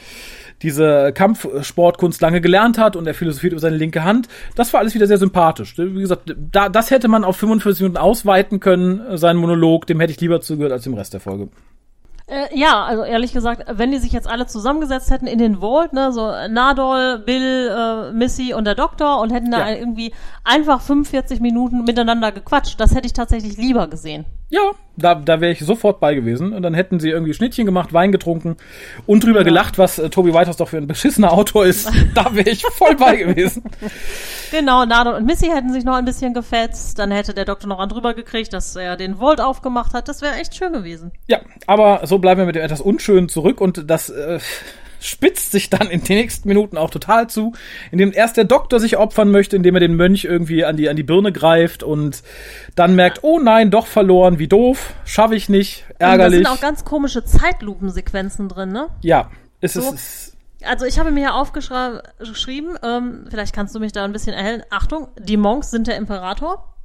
[0.61, 4.27] diese Kampfsportkunst lange gelernt hat und er philosophiert über seine linke Hand.
[4.53, 5.75] Das war alles wieder sehr sympathisch.
[5.75, 9.87] Wie gesagt, da, das hätte man auf 45 Minuten ausweiten können, äh, seinen Monolog.
[9.87, 11.49] Dem hätte ich lieber zugehört als dem Rest der Folge.
[12.29, 15.93] Äh, ja, also ehrlich gesagt, wenn die sich jetzt alle zusammengesetzt hätten in den Vault,
[15.93, 19.75] ne, so Nadol, Bill, äh, Missy und der Doktor und hätten da Ja.
[19.75, 20.13] irgendwie
[20.43, 24.25] einfach 45 Minuten miteinander gequatscht, das hätte ich tatsächlich lieber gesehen.
[24.49, 26.53] Ja, da, da wäre ich sofort bei gewesen.
[26.53, 28.57] Und dann hätten sie irgendwie Schnittchen gemacht, Wein getrunken
[29.05, 31.89] und drüber gelacht, was äh, Toby Whitehouse doch für ein beschissener Autor ist.
[32.15, 33.63] da wäre ich voll bei gewesen.
[34.51, 37.79] Genau, Nadol und Missy hätten sich noch ein bisschen gefetzt, dann hätte der Doktor noch
[37.79, 41.11] einen drüber gekriegt, dass er den Vault aufgemacht hat, das wäre echt schön gewesen.
[41.27, 44.39] Ja, aber so bleiben wir mit dem etwas Unschönen zurück und das äh,
[44.99, 47.53] spitzt sich dann in den nächsten Minuten auch total zu,
[47.91, 50.95] indem erst der Doktor sich opfern möchte, indem er den Mönch irgendwie an die, an
[50.95, 52.21] die Birne greift und
[52.75, 56.37] dann merkt, oh nein, doch verloren, wie doof, schaffe ich nicht, Und da ärgerlich.
[56.39, 58.87] sind auch ganz komische Zeitlupensequenzen drin, ne?
[59.01, 59.29] ja,
[59.61, 59.81] es So.
[59.93, 64.33] ist, Also ich habe mir hier aufgeschrieben, ähm, vielleicht kannst du mich da ein bisschen
[64.33, 64.63] erhellen.
[64.69, 66.75] Achtung, die Monks sind der Imperator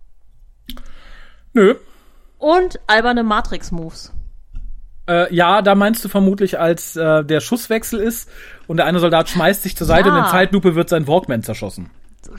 [1.53, 1.75] nö.
[2.39, 4.13] und alberne Matrix-Moves.
[5.09, 8.29] Äh, ja, da meinst du vermutlich, als äh, der Schusswechsel ist
[8.67, 10.15] und der eine Soldat schmeißt sich zur Seite Ja.
[10.19, 11.91] und in Zeitlupe wird sein Walkman zerschossen.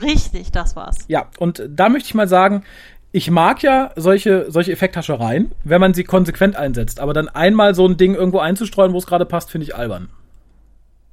[0.02, 0.98] Richtig, das war's.
[1.06, 2.64] Ja, und da möchte ich mal sagen,
[3.12, 6.98] ich mag ja solche, solche Effekthaschereien, wenn man sie konsequent einsetzt.
[7.00, 10.08] Aber dann einmal so ein Ding irgendwo einzustreuen, wo es gerade passt, finde ich albern.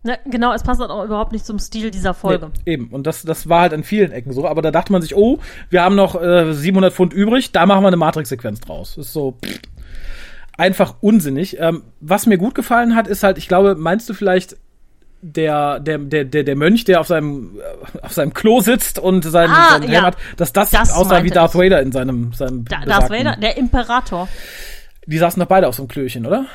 [0.06, 2.52] Ne, genau, es passt halt auch überhaupt nicht zum Stil dieser Folge.
[2.66, 2.88] Nee, eben.
[2.90, 4.46] Und das, das war halt an vielen Ecken so.
[4.46, 5.40] Aber da dachte man sich, oh,
[5.70, 8.98] wir haben noch äh, 700 Pfund übrig, da machen wir eine Matrix-Sequenz draus.
[8.98, 9.62] Ist so pff,
[10.58, 11.60] einfach unsinnig.
[11.60, 14.58] Ähm, was mir gut gefallen hat, ist halt, ich glaube, meinst du vielleicht
[15.22, 19.24] der, der, der, der, der Mönch, der auf seinem, äh, auf seinem Klo sitzt und
[19.24, 20.02] seinen, Ah, seinen Helm ja.
[20.04, 21.56] hat, dass das, Das aussah wie Darth.
[21.56, 24.28] Vader in seinem, seinem Da, Darth Vader, der Imperator.
[25.06, 26.46] Die saßen doch beide auf so einem Klöchen, oder?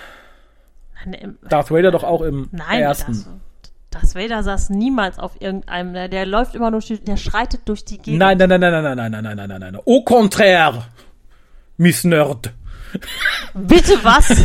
[1.06, 3.12] Nein, Darth Vader doch auch im Nein, ersten.
[3.12, 3.28] Das,
[3.90, 7.84] Darth Vader saß niemals auf irgendeinem, der, der läuft immer durch, die- der schreitet durch
[7.86, 8.18] die Gegend.
[8.18, 9.82] Nein, nein, nein, nein, nein, nein, nein, nein, nein, nein, nein, nein.
[9.86, 10.84] Au contraire,
[11.78, 12.52] Miss Nerd.
[13.54, 14.28] Bitte was?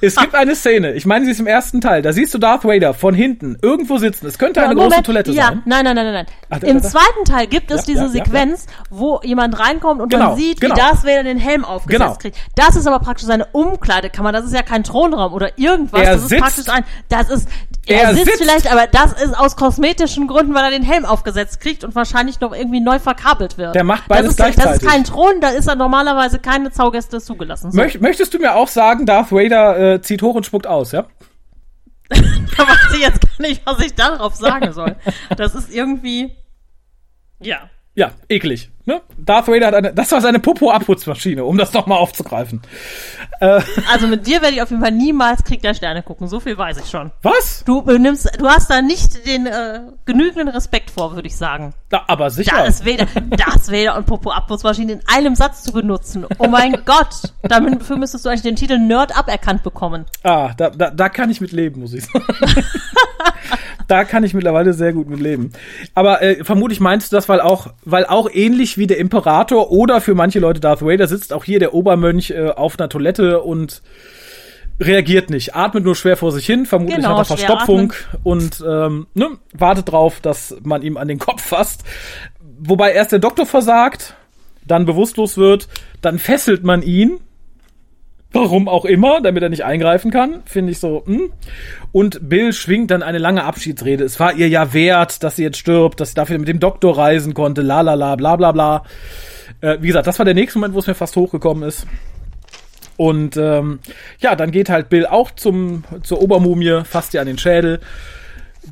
[0.00, 2.64] Es gibt eine Szene, ich meine, sie ist im ersten Teil, da siehst du Darth
[2.64, 4.26] Vader von hinten irgendwo sitzen.
[4.26, 5.62] Es könnte eine große Moment, Toilette ja, sein.
[5.64, 6.88] Nein, nein, nein, nein, da- Im da- da.
[6.90, 10.60] zweiten Teil gibt es Ja, diese ja, Sequenz, wo jemand reinkommt und Genau, man sieht,
[10.60, 10.74] genau.
[10.74, 12.14] wie Darth Vader den Helm aufgesetzt Genau.
[12.16, 12.36] kriegt.
[12.56, 14.32] Das ist aber praktisch seine Umkleidekammer.
[14.32, 16.00] Das ist ja kein Thronraum oder irgendwas.
[16.02, 17.48] Er das ist sitzt- praktisch ein, das ist,
[17.86, 21.04] er, Er sitzt, sitzt- vielleicht, aber das ist aus kosmetischen Gründen, weil er den Helm
[21.04, 23.74] aufgesetzt kriegt und wahrscheinlich noch irgendwie neu verkabelt wird.
[23.74, 24.82] Der macht beides das ist, Das gleichzeitig.
[24.82, 27.70] ist kein Thron, da ist er normalerweise keine Zaugäste zugelassen.
[27.72, 27.76] So.
[27.80, 31.06] Möcht, möchtest du mir auch sagen, Darth Vader äh, zieht hoch und spuckt aus, ja?
[32.08, 34.96] da weiß ich jetzt gar nicht, was ich darauf sagen soll.
[35.36, 36.32] Das ist irgendwie,
[37.40, 37.70] ja.
[37.94, 38.70] Ja, eklig.
[38.86, 39.00] Ne?
[39.16, 42.60] Darth Vader hat eine, das war seine Popo-Abputzmaschine, um das nochmal aufzugreifen.
[43.40, 43.60] Äh,
[43.92, 46.28] Also mit dir werde ich auf jeden Fall niemals Krieg der Sterne gucken.
[46.28, 47.10] So viel weiß ich schon.
[47.22, 47.64] was?
[47.64, 51.72] Du benimmst, du hast da nicht den äh, genügenden Respekt vor, würde ich sagen.
[51.88, 52.56] Da, aber sicher.
[52.56, 56.26] Darth Vader, Darth Vader und Popo Abwurfsmaschine in einem Satz zu benutzen.
[56.38, 60.04] Oh mein Gott, dafür müsstest du eigentlich den Titel Nerd aberkannt bekommen.
[60.22, 62.24] Ah, da, da, da kann ich mit leben, muss ich sagen.
[63.88, 65.52] da kann ich mittlerweile sehr gut mit leben.
[65.94, 70.00] Aber äh, vermutlich meinst du das, weil auch, weil auch ähnlich wie der Imperator oder
[70.00, 73.82] für manche Leute Darth Vader sitzt auch hier der Obermönch äh, auf einer Toilette und
[74.80, 79.06] reagiert nicht, atmet nur schwer vor sich hin, vermutlich Genau, hat er Verstopfung und ähm,
[79.14, 81.84] ne, wartet drauf, dass man ihm an den Kopf fasst.
[82.58, 84.14] Wobei erst der Doktor versagt,
[84.66, 85.68] dann bewusstlos wird,
[86.00, 87.20] dann fesselt man ihn,
[88.34, 91.04] Warum auch immer, damit er nicht eingreifen kann, finde ich so.
[91.06, 91.32] Hm.
[91.92, 94.02] Und Bill schwingt dann eine lange Abschiedsrede.
[94.02, 96.98] Es war ihr ja wert, dass sie jetzt stirbt, dass sie dafür mit dem Doktor
[96.98, 98.82] reisen konnte, la la la, bla bla bla.
[99.60, 101.86] Äh, wie gesagt, das war der nächste Moment, wo es mir fast hochgekommen ist.
[102.96, 103.78] Und ähm,
[104.18, 107.78] ja, dann geht halt Bill auch zum zur Obermumie, fasst ihr an den Schädel,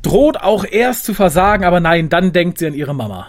[0.03, 3.29] droht auch erst zu versagen, aber nein, dann denkt sie an ihre Mama.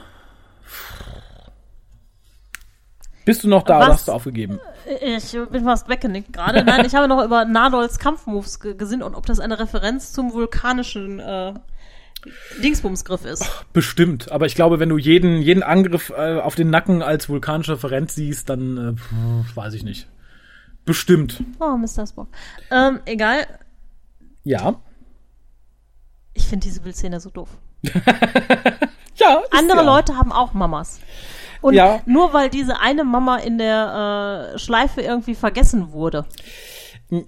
[3.24, 3.86] Bist du noch da Was?
[3.86, 4.60] oder hast du aufgegeben?
[4.86, 6.64] Ich bin fast weggenickt gerade.
[6.64, 10.34] Nein, ich habe noch über Nadols Kampfmoves ge gesinnt und ob das eine Referenz zum
[10.34, 11.54] vulkanischen äh,
[12.62, 13.66] Dingsbumsgriff ist.
[13.74, 17.74] Bestimmt, aber ich glaube, wenn du jeden, jeden Angriff äh, auf den Nacken als vulkanische
[17.74, 20.08] Referenz siehst, dann äh, weiß ich nicht.
[20.86, 21.44] Bestimmt.
[21.60, 22.06] Oh, Mr.
[22.08, 22.28] Spock.
[22.72, 23.48] Ähm, egal.
[24.44, 24.76] Ja.
[26.34, 27.50] Ich finde diese Bildszene so doof.
[29.16, 29.44] Ja.
[29.52, 29.84] Andere ja.
[29.84, 31.00] Leute haben auch Mamas.
[31.64, 32.02] Und Ja.
[32.06, 36.26] nur weil diese eine Mama in der äh, Schleife irgendwie vergessen wurde.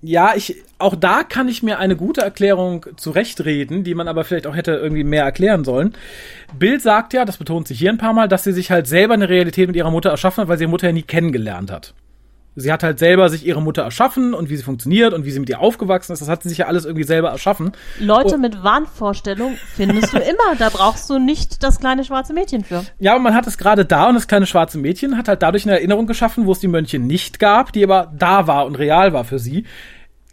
[0.02, 4.48] Ja, ich, auch da kann ich mir eine gute Erklärung zurechtreden, die man aber vielleicht
[4.48, 5.94] auch hätte irgendwie mehr erklären sollen.
[6.58, 9.14] Bill sagt ja, das betont sich hier ein paar Mal, dass sie sich halt selber
[9.14, 11.94] eine Realität mit ihrer Mutter erschaffen hat, weil sie ihre Mutter ja nie kennengelernt hat.
[12.58, 15.39] Sie hat halt selber sich ihre Mutter erschaffen und wie sie funktioniert und wie sie
[15.39, 16.22] mit ihr aufgewachsen ist.
[16.22, 17.74] Das hat sie sich ja alles irgendwie selber erschaffen.
[17.99, 18.38] Leute Oh.
[18.38, 20.56] mit Wahnvorstellung findest du immer.
[20.58, 22.84] Da brauchst du nicht das kleine schwarze Mädchen für.
[22.99, 25.66] Ja, aber man hat es gerade da und das kleine schwarze Mädchen hat halt dadurch
[25.66, 29.12] eine Erinnerung geschaffen, wo es die Mönche nicht gab, die aber da war und real
[29.14, 29.66] war für sie.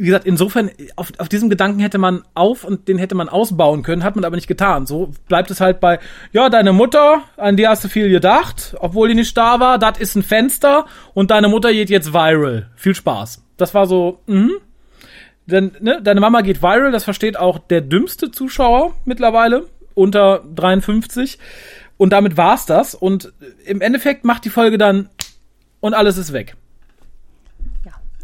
[0.03, 3.85] Wie gesagt, insofern, auf, auf diesem Gedanken hätte man auf und den hätte man ausbauen
[3.85, 4.85] können, hat man aber nicht getan.
[4.85, 6.01] So bleibt es halt bei,
[6.33, 10.01] ja, deine Mutter, an die hast du viel gedacht, obwohl die nicht da war, das
[10.01, 12.69] ist ein Fenster und deine Mutter geht jetzt viral.
[12.75, 13.45] Viel Spaß.
[13.57, 14.51] Das war so, mhm.
[15.47, 21.39] Denn, ne, deine Mama geht viral, das versteht auch der dümmste Zuschauer mittlerweile, unter 53.
[21.97, 22.97] Und damit war's das.
[22.97, 23.33] Und
[23.65, 25.11] im Endeffekt macht die Folge dann
[25.79, 26.57] und alles ist weg.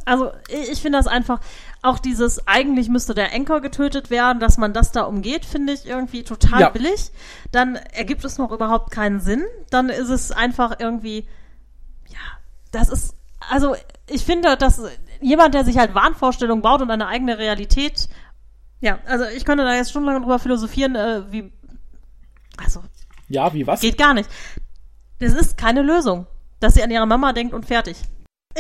[0.08, 1.38] Also ich, finde das einfach,
[1.82, 5.86] auch dieses, eigentlich müsste der Anchor getötet werden, dass man das da umgeht, finde ich
[5.86, 6.68] irgendwie total Ja.
[6.70, 7.10] billig.
[7.52, 9.44] Dann ergibt es noch überhaupt keinen Sinn.
[9.70, 11.28] Dann ist es einfach irgendwie,
[12.08, 12.18] ja,
[12.72, 13.14] das ist,
[13.50, 13.76] also
[14.08, 14.80] ich finde, dass
[15.20, 18.08] jemand, der sich halt Wahnvorstellungen baut und eine eigene Realität,
[18.80, 21.52] ja, also ich könnte da jetzt stundenlang drüber philosophieren, äh, wie,
[22.56, 22.82] also
[23.28, 23.80] Ja, wie was?
[23.80, 24.30] Geht gar nicht.
[25.18, 26.26] Das ist keine Lösung,
[26.60, 27.98] dass sie an ihre Mama denkt und fertig.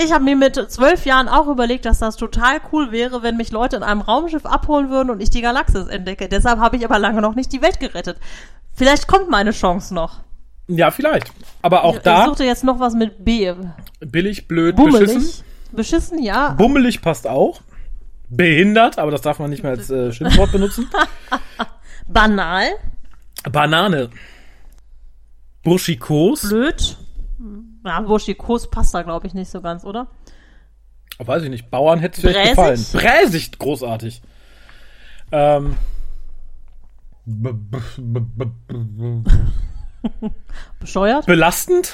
[0.04, 3.50] Ich habe mir mit zwölf Jahren auch überlegt, dass das total cool wäre, wenn mich
[3.50, 6.28] Leute in einem Raumschiff abholen würden und ich die Galaxis entdecke.
[6.28, 8.18] Deshalb habe ich aber lange noch nicht die Welt gerettet.
[8.74, 10.20] Vielleicht kommt meine Chance noch.
[10.68, 11.32] Ja, vielleicht.
[11.62, 13.52] Aber auch ich da suchte jetzt noch was mit B.
[14.00, 15.14] billig, blöd, Bummelig.
[15.14, 15.44] beschissen.
[15.72, 16.50] Beschissen, ja.
[16.50, 17.60] Bummelig passt auch.
[18.28, 20.88] Behindert, aber das darf man nicht mehr als äh, Schimpfwort benutzen.
[22.06, 22.66] Banal.
[23.50, 24.10] Banane.
[25.62, 26.48] Burschikos.
[26.48, 26.96] Blöd.
[27.84, 30.08] Ja, Burschikos passt da, glaube ich, nicht so ganz, oder?
[31.18, 31.70] Weiß ich nicht.
[31.70, 32.84] Bauern hätte es vielleicht gefallen.
[32.92, 34.22] Bräsig, großartig.
[35.32, 35.76] Ähm.
[40.80, 41.26] Bescheuert?
[41.26, 41.92] Belastend?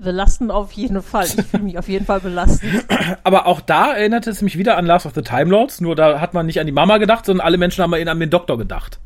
[0.00, 1.26] Belastend auf jeden Fall.
[1.26, 2.86] Ich fühle mich auf jeden Fall belastet.
[3.24, 5.80] Aber auch da erinnerte es mich wieder an Last of the Time Lords.
[5.80, 8.30] Nur da hat man nicht an die Mama gedacht, sondern alle Menschen haben an den
[8.30, 9.00] Doktor gedacht.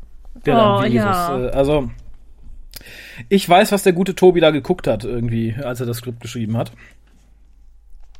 [0.45, 1.05] Der Oh, dann Jesus.
[1.05, 1.45] ja.
[1.47, 1.89] Äh, also,
[3.29, 6.57] ich weiß, was der gute Tobi da geguckt hat, irgendwie, als er das Skript geschrieben
[6.57, 6.71] hat.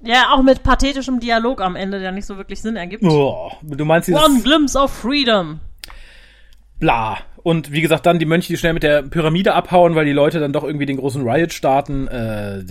[0.02, 3.04] Ja, auch mit pathetischem Dialog am Ende, der nicht so wirklich Sinn ergibt.
[3.04, 5.60] Oh, du meinst dieses One glimpse of freedom.
[6.80, 7.18] bla.
[7.42, 10.40] Und wie gesagt, dann die Mönche, die schnell mit der Pyramide abhauen, weil die Leute
[10.40, 12.08] dann doch irgendwie den großen Riot starten.
[12.08, 12.64] Äh,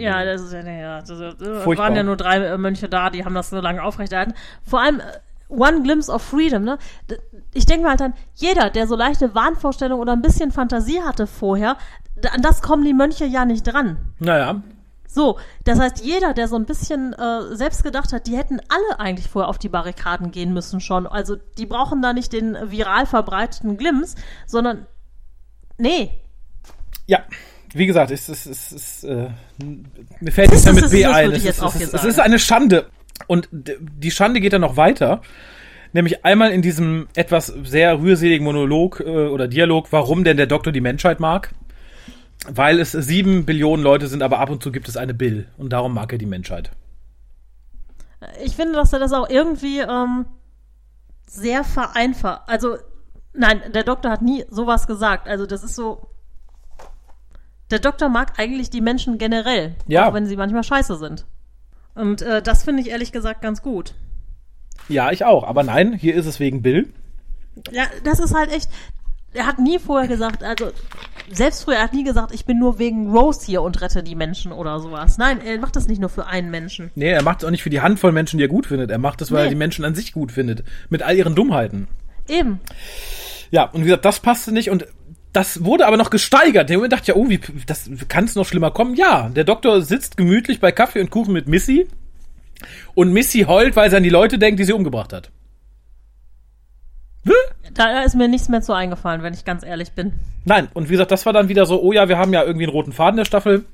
[0.00, 3.34] Ja, das ist ja, ja, das, das waren ja nur drei Mönche da, die haben
[3.34, 4.34] das so lange aufrechterhalten.
[4.62, 5.02] Vor allem äh,
[5.56, 6.78] One Glimpse of Freedom, ne?
[7.52, 11.26] Ich denke mir halt dann, jeder, der so leichte Wahnvorstellungen oder ein bisschen Fantasie hatte
[11.26, 11.76] vorher,
[12.32, 13.98] an das kommen die Mönche ja nicht dran.
[14.18, 14.62] naja.
[15.14, 18.98] So, das heißt, jeder, der so ein bisschen äh, selbst gedacht hat, die hätten alle
[18.98, 21.06] eigentlich vorher auf die Barrikaden gehen müssen schon.
[21.06, 24.16] Also die brauchen da nicht den viral verbreiteten Glimms,
[24.48, 24.86] sondern
[25.78, 26.10] nee.
[27.06, 27.20] Ja,
[27.74, 29.30] wie gesagt, es ist, es ist, äh,
[30.20, 31.30] mir fällt nichts mehr mit B ein.
[31.30, 32.86] Es ist, es, ist, es ist eine Schande.
[33.26, 35.22] Und die Schande geht dann noch weiter.
[35.92, 40.72] Nämlich einmal in diesem etwas sehr rührseligen Monolog äh, oder Dialog, warum denn der Doktor
[40.72, 41.54] die Menschheit mag.
[42.48, 45.46] Weil es sieben Billionen Leute sind, aber ab und zu gibt es eine Bill.
[45.56, 46.72] Und darum mag er die Menschheit.
[48.42, 50.26] Ich finde, dass er das auch irgendwie ähm,
[51.26, 52.42] sehr vereinfacht.
[52.46, 52.76] Also,
[53.32, 55.28] nein, der Doktor hat nie sowas gesagt.
[55.28, 56.08] Also, das ist so.
[57.70, 59.76] Der Doktor mag eigentlich die Menschen generell.
[59.86, 60.08] Ja.
[60.08, 61.24] Auch wenn sie manchmal scheiße sind.
[61.94, 63.94] Und äh, das finde ich ehrlich gesagt ganz gut.
[64.88, 65.44] Ja, ich auch.
[65.44, 66.92] Aber nein, hier ist es wegen Bill.
[67.70, 68.68] Ja, das ist halt echt
[69.34, 70.70] er hat nie vorher gesagt, also
[71.30, 74.14] selbst früher, er hat nie gesagt, ich bin nur wegen Rose hier und rette die
[74.14, 75.18] Menschen oder sowas.
[75.18, 76.90] Nein, er macht das nicht nur für einen Menschen.
[76.94, 78.90] Nee, er macht es auch nicht für die Handvoll Menschen, die er gut findet.
[78.90, 79.46] Er macht es, weil nee.
[79.46, 80.62] er die Menschen an sich gut findet.
[80.88, 81.88] Mit all ihren Dummheiten.
[82.28, 82.60] Eben.
[83.50, 84.86] Ja, und wie gesagt, das passte nicht und
[85.34, 86.70] das wurde aber noch gesteigert.
[86.70, 88.94] Der Moment dachte ja, oh, wie, das kann es noch schlimmer kommen.
[88.94, 91.88] Ja, der Doktor sitzt gemütlich bei Kaffee und Kuchen mit Missy
[92.94, 95.30] und Missy heult, weil sie an die Leute denkt, die sie umgebracht hat.
[97.72, 100.12] Da ist mir nichts mehr zu eingefallen, wenn ich ganz ehrlich bin.
[100.44, 102.66] Nein, und wie gesagt, das war dann wieder so, oh ja, wir haben ja irgendwie
[102.66, 103.64] einen roten Faden der Staffel.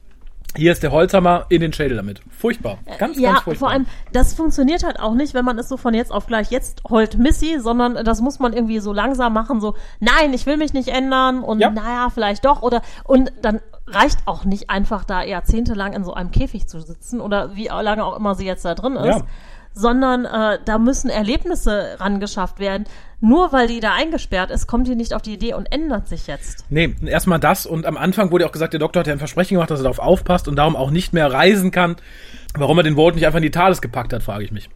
[0.56, 2.22] Hier ist der Holzhammer in den Schädel damit.
[2.30, 2.78] Furchtbar.
[2.98, 3.68] Ganz, ja, ganz furchtbar.
[3.68, 6.50] vor allem, das funktioniert halt auch nicht, wenn man es so von jetzt auf gleich
[6.50, 10.56] jetzt heult Missy, sondern das muss man irgendwie so langsam machen, so, nein, ich will
[10.56, 11.70] mich nicht ändern und ja.
[11.70, 16.30] naja, vielleicht doch, oder, und dann reicht auch nicht einfach da jahrzehntelang in so einem
[16.30, 19.20] Käfig zu sitzen oder wie lange auch immer sie jetzt da drin ist.
[19.20, 19.26] Ja
[19.72, 22.84] sondern äh, da müssen Erlebnisse rangeschafft werden.
[23.20, 26.26] Nur weil die da eingesperrt ist, kommt die nicht auf die Idee und ändert sich
[26.26, 26.64] jetzt.
[26.70, 29.54] Nee, erstmal das und am Anfang wurde auch gesagt, der Doktor hat ja ein Versprechen
[29.54, 31.96] gemacht, dass er darauf aufpasst und darum auch nicht mehr reisen kann.
[32.54, 34.70] Warum er den Walt nicht einfach in die Thales gepackt hat, frage ich mich.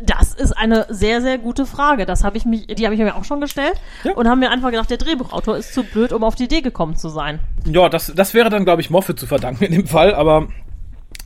[0.00, 2.06] Das ist eine sehr, sehr gute Frage.
[2.06, 3.74] Das habe ich mich, die habe ich mir auch schon gestellt
[4.04, 4.12] ja.
[4.12, 6.96] und haben mir einfach gedacht, der Drehbuchautor ist zu blöd, um auf die Idee gekommen
[6.96, 7.40] zu sein.
[7.64, 10.48] Ja, das, das wäre dann, glaube ich, Moffat zu verdanken in dem Fall, aber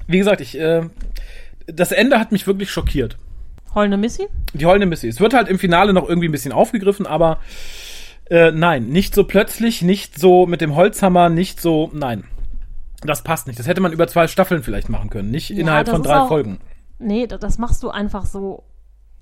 [0.07, 0.83] wie gesagt, ich, äh,
[1.67, 3.17] das Ende hat mich wirklich schockiert.
[3.75, 4.29] Heulende Missy?
[4.53, 5.09] Die heulende Missy.
[5.09, 7.39] Es wird halt im Finale noch irgendwie ein bisschen aufgegriffen, aber
[8.29, 12.25] äh, nein, nicht so plötzlich, nicht so mit dem Holzhammer, nicht so, nein.
[13.03, 13.59] Das passt nicht.
[13.59, 16.29] Das hätte man über zwei Staffeln vielleicht machen können, nicht ja, innerhalb von drei auch,
[16.29, 16.59] Folgen.
[16.99, 18.65] Nee, das machst du einfach so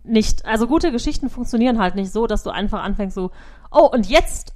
[0.02, 0.44] nicht.
[0.44, 3.30] Also gute Geschichten funktionieren halt nicht so, dass du einfach anfängst so,
[3.70, 4.54] oh, und jetzt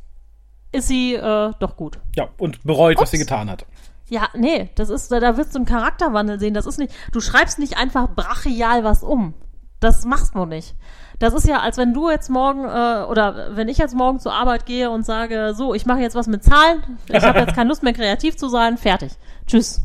[0.73, 1.99] ist sie äh, doch gut.
[2.17, 3.03] Ja, und bereut, Ups.
[3.03, 3.67] was sie getan hat.
[4.09, 6.55] Ja, nee, das ist, da, da wirst du einen Charakterwandel sehen.
[6.55, 9.35] Das ist nicht, du schreibst nicht einfach brachial was um.
[9.83, 10.77] Das machst du nicht.
[11.19, 14.33] Das ist ja, als wenn du jetzt morgen äh, oder wenn ich jetzt morgen zur
[14.33, 17.69] Arbeit gehe und sage, so, ich mache jetzt was mit Zahlen, ich habe jetzt keine
[17.69, 19.13] Lust mehr kreativ zu sein, fertig.
[19.47, 19.83] Tschüss.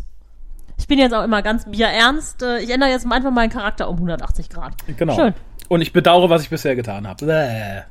[0.78, 2.44] Ich bin jetzt auch immer ganz bierernst.
[2.44, 4.74] Äh, ich ändere jetzt einfach meinen Charakter um 180 Grad.
[4.98, 5.16] Genau.
[5.16, 5.34] Schön.
[5.68, 7.86] Und ich bedauere, was ich bisher getan habe.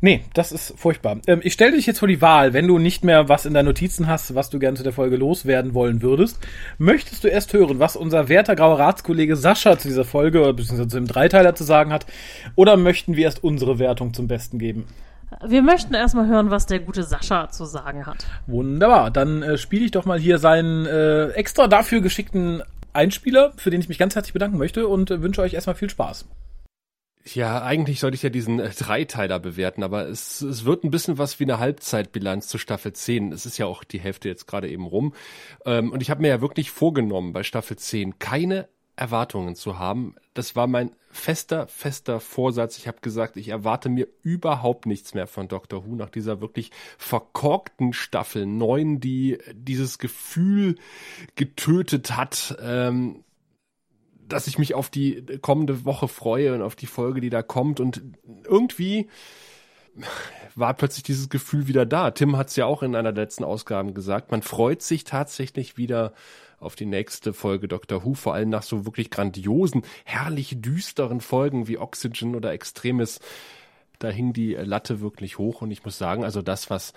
[0.00, 1.18] Nee, das ist furchtbar.
[1.26, 3.66] Ähm, ich stelle dich jetzt vor die Wahl, wenn du nicht mehr was in deinen
[3.66, 6.38] Notizen hast, was du gerne zu der Folge loswerden wollen würdest.
[6.78, 10.88] Möchtest du erst hören, was unser werter grauer Ratskollege Sascha zu dieser Folge oder beziehungsweise
[10.88, 12.06] zu dem Dreiteiler zu sagen hat?
[12.54, 14.86] Oder möchten wir erst unsere Wertung zum Besten geben?
[15.46, 18.26] Wir möchten erstmal hören, was der gute Sascha zu sagen hat.
[18.46, 19.10] Wunderbar.
[19.10, 23.80] Dann äh, spiele ich doch mal hier seinen äh, extra dafür geschickten Einspieler, für den
[23.80, 26.26] ich mich ganz herzlich bedanken möchte und äh, wünsche euch erstmal viel Spaß.
[27.34, 31.18] Ja, eigentlich sollte ich ja diesen äh, Dreiteiler bewerten, aber es, es wird ein bisschen
[31.18, 33.32] was wie eine Halbzeitbilanz zu Staffel 10.
[33.32, 35.14] Es ist ja auch die Hälfte jetzt gerade eben rum.
[35.64, 40.14] Ähm, und ich habe mir ja wirklich vorgenommen, bei Staffel 10 keine Erwartungen zu haben.
[40.34, 42.78] Das war mein fester, fester Vorsatz.
[42.78, 46.70] Ich habe gesagt, ich erwarte mir überhaupt nichts mehr von Doctor Who nach dieser wirklich
[46.98, 50.76] verkorkten Staffel 9, die dieses Gefühl
[51.36, 52.56] getötet hat.
[52.60, 53.24] Ähm,
[54.28, 57.80] dass ich mich auf die kommende Woche freue und auf die Folge, die da kommt.
[57.80, 58.02] Und
[58.44, 59.08] irgendwie
[60.54, 62.10] war plötzlich dieses Gefühl wieder da.
[62.10, 64.30] Tim hat es ja auch in einer der letzten Ausgaben gesagt.
[64.30, 66.12] Man freut sich tatsächlich wieder
[66.60, 68.04] auf die nächste Folge Dr.
[68.04, 73.20] Who, vor allem nach so wirklich grandiosen, herrlich düsteren Folgen wie Oxygen oder Extremis.
[74.00, 76.92] Da hing die Latte wirklich hoch und ich muss sagen, also das, was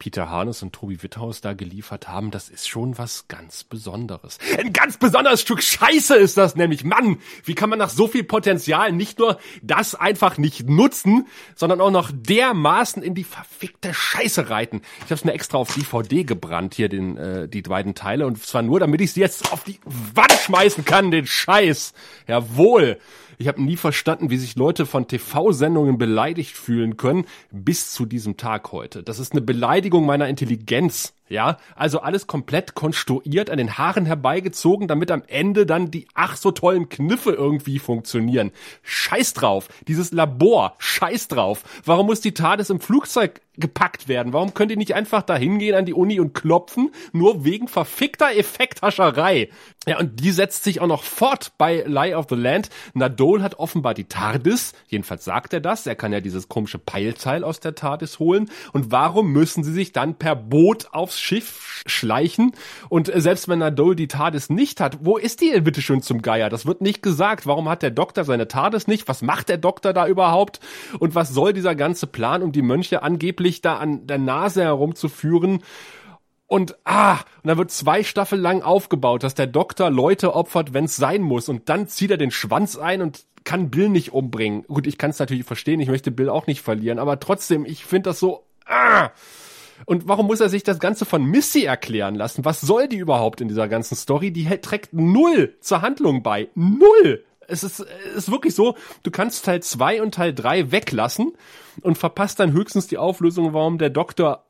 [0.00, 4.38] Peter Harnes und Tobi Witthaus da geliefert haben, das ist schon was ganz Besonderes.
[4.58, 6.84] Ein ganz besonderes Stück Scheiße ist das nämlich.
[6.84, 11.82] Mann, wie kann man nach so viel Potenzial nicht nur das einfach nicht nutzen, sondern
[11.82, 14.80] auch noch dermaßen in die verfickte Scheiße reiten.
[15.04, 18.62] Ich habe mir extra auf DVD gebrannt, hier den, äh, die beiden Teile, und zwar
[18.62, 21.92] nur, damit ich sie jetzt auf die Wand schmeißen kann, den Scheiß.
[22.26, 22.98] Jawohl.
[23.40, 28.36] Ich habe nie verstanden, wie sich Leute von TV-Sendungen beleidigt fühlen können, bis zu diesem
[28.36, 29.02] Tag heute.
[29.02, 31.14] Das ist eine Beleidigung meiner Intelligenz.
[31.30, 36.36] Ja, also alles komplett konstruiert, an den Haaren herbeigezogen, damit am Ende dann die ach
[36.36, 38.50] so tollen Kniffe irgendwie funktionieren.
[38.82, 39.68] Scheiß drauf.
[39.86, 41.62] Dieses Labor, scheiß drauf.
[41.84, 44.32] Warum muss die TARDIS im Flugzeug gepackt werden?
[44.32, 46.90] Warum könnt ihr nicht einfach da hingehen an die Uni und klopfen?
[47.12, 49.50] Nur wegen verfickter Effekthascherei.
[49.86, 52.70] Ja, und die setzt sich auch noch fort bei Lie of the Land.
[52.94, 57.44] Nadol hat offenbar die TARDIS, jedenfalls sagt er das, er kann ja dieses komische Peilteil
[57.44, 58.50] aus der TARDIS holen.
[58.72, 62.52] Und warum müssen sie sich dann per Boot aufs Schiff schleichen?
[62.88, 66.02] Und äh, selbst wenn Nadol die TARDIS nicht hat, wo ist die denn bitte schön
[66.02, 66.48] zum Geier?
[66.48, 67.46] Das wird nicht gesagt.
[67.46, 69.08] Warum hat der Doktor seine TARDIS nicht?
[69.08, 70.60] Was macht der Doktor da überhaupt?
[70.98, 75.62] Und was soll dieser ganze Plan, um die Mönche angeblich da an der Nase herumzuführen?
[76.46, 80.86] Und ah, und da wird zwei Staffeln lang aufgebaut, dass der Doktor Leute opfert, wenn
[80.86, 81.48] es sein muss.
[81.48, 84.64] Und dann zieht er den Schwanz ein und kann Bill nicht umbringen.
[84.64, 87.84] Gut, ich kann es natürlich verstehen, ich möchte Bill auch nicht verlieren, aber trotzdem, ich
[87.84, 88.44] finde das so.
[88.66, 89.10] Ah.
[89.86, 92.44] Und warum muss er sich das Ganze von Missy erklären lassen?
[92.44, 94.30] Was soll die überhaupt in dieser ganzen Story?
[94.30, 96.48] Die trägt null zur Handlung bei.
[96.54, 97.24] Null!
[97.46, 101.32] Es ist, es ist wirklich so, du kannst Teil zwei und Teil drei weglassen
[101.82, 104.44] und verpasst dann höchstens die Auflösung, warum der Doktor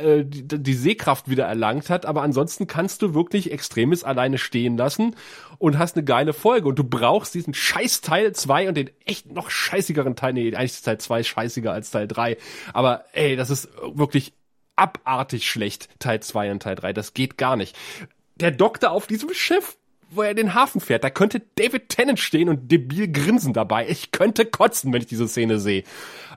[0.00, 4.76] äh, die, die Sehkraft wieder erlangt hat, aber ansonsten kannst du wirklich Extremes alleine stehen
[4.76, 5.16] lassen
[5.58, 9.32] und hast eine geile Folge und du brauchst diesen scheiß Teil 2 und den echt
[9.32, 12.36] noch scheißigeren Teil, nee, eigentlich ist Teil 2 scheißiger als Teil 3,
[12.72, 14.34] aber ey, das ist wirklich
[14.76, 17.76] abartig schlecht, Teil 2 und Teil 3, das geht gar nicht.
[18.36, 19.76] Der Doktor auf diesem Schiff,
[20.10, 23.88] wo er den Hafen fährt, da könnte David Tennant stehen und debil grinsen dabei.
[23.88, 25.84] Ich könnte kotzen, wenn ich diese Szene sehe.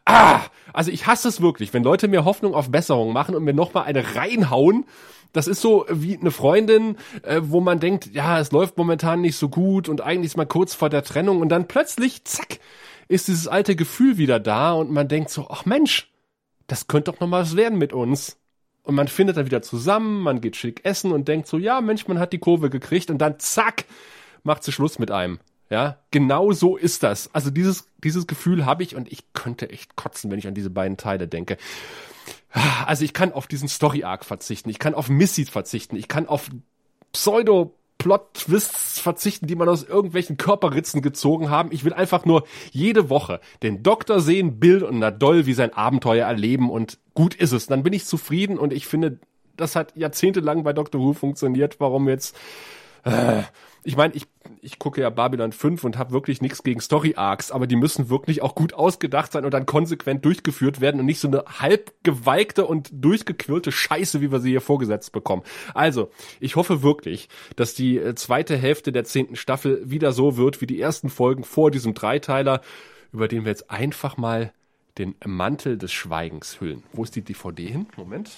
[0.06, 3.54] Ah, also ich hasse es wirklich, wenn Leute mir Hoffnung auf Besserung machen und mir
[3.54, 4.86] nochmal eine reinhauen.
[5.34, 9.36] Das ist so wie eine Freundin, äh, wo man denkt, ja, es läuft momentan nicht
[9.36, 12.60] so gut und eigentlich ist man kurz vor der Trennung und dann plötzlich, zack,
[13.10, 16.10] ist dieses alte Gefühl wieder da und man denkt so, ach Mensch,
[16.68, 18.38] das könnte doch noch mal was werden mit uns.
[18.84, 22.07] Und man findet dann wieder zusammen, man geht schick essen und denkt so, ja, Mensch,
[22.07, 23.86] man hat die Kurve gekriegt und dann zack,
[24.43, 25.39] macht sie Schluss mit einem.
[25.72, 27.34] Ja, genau so ist das.
[27.34, 30.70] Also dieses, dieses Gefühl habe ich und ich könnte echt kotzen, wenn ich an diese
[30.70, 31.57] beiden Teile denke.
[32.86, 36.49] Also ich kann auf diesen Story-Arc verzichten, ich kann auf Missy verzichten, ich kann auf
[37.11, 37.76] Pseudo
[38.06, 41.72] Plot-Twists verzichten, die man aus irgendwelchen Körperritzen gezogen haben.
[41.72, 46.28] Ich will einfach nur jede Woche den Doktor sehen, Bill und Nadol, wie sein Abenteuer
[46.28, 47.66] erleben und gut ist es.
[47.66, 49.18] Dann bin ich zufrieden und ich finde,
[49.58, 51.80] das hat jahrzehntelang bei Doctor Who funktioniert.
[51.80, 52.38] Warum jetzt
[53.06, 53.41] äh,
[53.86, 54.26] ich meine, ich,
[54.62, 58.42] ich gucke ja Babylon 5 und habe wirklich nichts gegen Story-Arcs, aber die müssen wirklich
[58.42, 62.66] auch gut ausgedacht sein und dann konsequent durchgeführt werden und nicht so eine halb geweigte
[62.66, 65.44] und durchgequirlte Scheiße, wie wir sie hier vorgesetzt bekommen.
[65.76, 66.10] Also,
[66.40, 70.68] ich hoffe wirklich, dass die äh, zweite Hälfte der zehnten Staffel wieder so wird wie
[70.68, 72.62] die ersten Folgen vor diesem Dreiteiler,
[73.14, 74.52] über den wir jetzt einfach mal
[74.98, 76.84] den Mantel des Schweigens hüllen.
[76.92, 77.86] Wo ist die DVD hin?
[77.98, 78.32] Moment.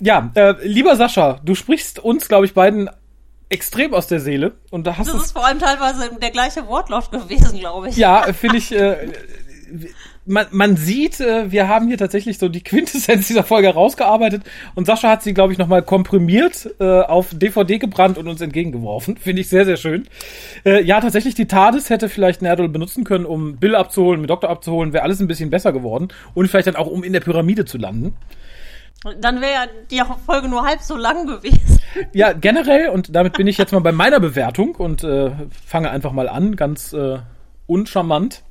[0.00, 2.90] Ja, äh, lieber Sascha, du sprichst uns, glaube ich, beiden
[3.48, 7.10] extrem aus der Seele und da hast Das ist vor allem teilweise der gleiche Wortlaut
[7.12, 7.96] gewesen, glaube ich.
[7.96, 8.72] Ja, finde ich.
[8.72, 9.12] Äh,
[10.24, 14.42] man, man sieht, äh, wir haben hier tatsächlich so die Quintessenz dieser Folge rausgearbeitet
[14.74, 19.16] und Sascha hat sie, glaube ich, nochmal komprimiert äh, auf DVD gebrannt und uns entgegengeworfen.
[19.16, 20.08] Finde ich sehr, sehr schön.
[20.64, 24.50] Äh, ja, tatsächlich, die TARDIS hätte vielleicht Nerdl benutzen können, um Bill abzuholen, mit Doktor
[24.50, 27.64] abzuholen, wäre alles ein bisschen besser geworden und vielleicht dann auch, um in der Pyramide
[27.64, 28.14] zu landen.
[29.20, 31.78] Dann wäre ja die Folge nur halb so lang gewesen.
[32.14, 35.30] Ja, generell, und damit bin ich jetzt mal bei meiner Bewertung und äh,
[35.66, 37.18] fange einfach mal an, ganz äh,
[37.66, 38.44] uncharmant.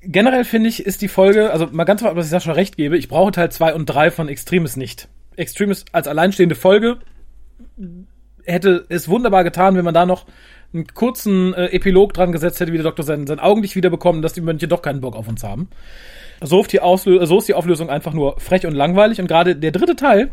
[0.00, 2.76] Generell finde ich, ist die Folge, also mal ganz mal, was ich da schon recht
[2.76, 5.08] gebe, ich brauche Teil 2 und 3 von Extremis nicht.
[5.34, 6.98] Extremis als alleinstehende Folge
[8.44, 10.26] hätte es wunderbar getan, wenn man da noch
[10.72, 14.32] einen kurzen äh, Epilog dran gesetzt hätte, wie der Doktor sein, sein Augenlicht wiederbekommen, dass
[14.32, 15.68] die Mönche doch keinen Bock auf uns haben.
[16.44, 19.20] So ist, die Auslö so ist die Auflösung einfach nur frech und langweilig.
[19.20, 20.30] Und gerade der dritte Teil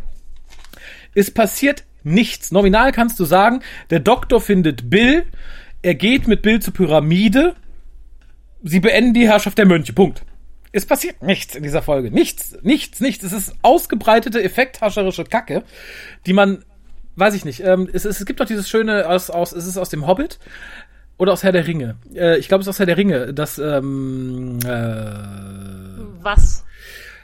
[1.13, 2.51] ist passiert nichts.
[2.51, 5.25] Nominal kannst du sagen, der Doktor findet Bill,
[5.81, 7.55] er geht mit Bill zur Pyramide,
[8.63, 9.93] sie beenden die Herrschaft der Mönche.
[9.93, 10.23] Punkt.
[10.71, 12.11] Es passiert nichts in dieser Folge.
[12.11, 13.23] Nichts, nichts, nichts.
[13.23, 15.63] Es ist ausgebreitete, effekthascherische Kacke,
[16.27, 16.63] die man,
[17.15, 17.61] weiß ich nicht.
[17.61, 20.37] Ähm, es, es, gibt doch dieses schöne aus, aus, es ist aus dem Hobbit
[21.17, 21.95] oder aus Herr der Ringe.
[22.13, 25.88] Äh, ich glaube, es ist aus Herr der Ringe, das, ähm, äh,
[26.21, 26.65] Was?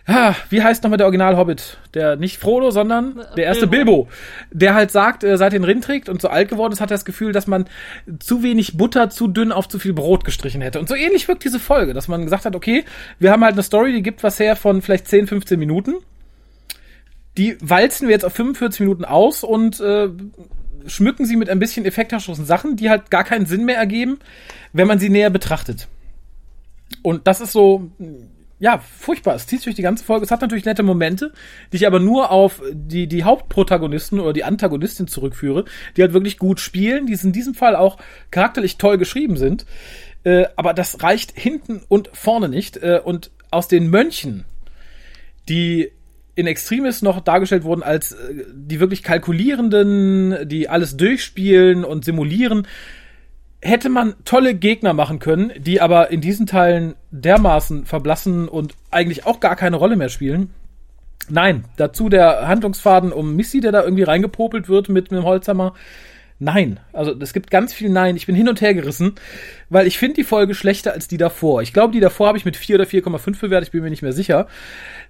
[0.08, 1.78] Ah, wie heißt nochmal der Original-Hobbit?
[1.96, 4.04] Der nicht Frodo, sondern der erste Bilbo.
[4.04, 4.10] Bilbo.
[4.52, 6.91] Der halt sagt, äh, seit er den Ring trägt und so alt geworden ist, hat
[6.91, 7.66] er das Gefühl, dass man
[8.20, 10.80] zu wenig Butter zu dünn auf zu viel Brot gestrichen hätte.
[10.80, 12.86] Und so ähnlich wirkt diese Folge, dass man gesagt hat, okay,
[13.18, 15.96] wir haben halt eine Story, die gibt was her von vielleicht 10, 15 Minuten.
[17.38, 20.10] Die walzen wir jetzt auf 45 Minuten aus und äh,
[20.86, 24.20] schmücken sie mit ein bisschen effekthascheren Sachen, die halt gar keinen Sinn mehr ergeben,
[24.72, 25.88] wenn man sie näher betrachtet.
[27.02, 27.89] Und das ist so,
[28.66, 29.36] ja, furchtbar.
[29.36, 30.26] Es zieht sich durch die ganze Folge.
[30.26, 31.32] Es hat natürlich nette Momente,
[31.72, 36.39] die ich aber nur auf die, die Hauptprotagonisten oder die Antagonistin zurückführe, die halt wirklich
[36.39, 37.97] gut spielen, die in diesem Fall auch
[38.32, 39.68] charakterlich toll geschrieben sind.
[40.24, 42.78] Äh, aber das reicht hinten und vorne nicht.
[42.78, 44.45] Äh, und aus den Mönchen,
[45.47, 45.91] die
[46.34, 52.68] in Extremis noch dargestellt wurden als äh, die wirklich kalkulierenden, die alles durchspielen und simulieren,
[53.66, 59.26] hätte man tolle Gegner machen können, die aber in diesen Teilen dermaßen verblassen und eigentlich
[59.26, 60.53] auch gar keine Rolle mehr spielen.
[61.30, 65.74] Nein, dazu der Handlungsfaden um Missy, der da irgendwie reingepopelt wird mit einem Holzhammer.
[66.38, 68.18] Nein, also es gibt ganz viel Nein.
[68.18, 69.16] Ich bin hin und her gerissen,
[69.70, 71.62] weil ich finde die Folge schlechter als die davor.
[71.62, 74.02] Ich glaube, die davor habe ich mit 4 oder 4,5 bewertet, ich bin mir nicht
[74.02, 74.48] mehr sicher.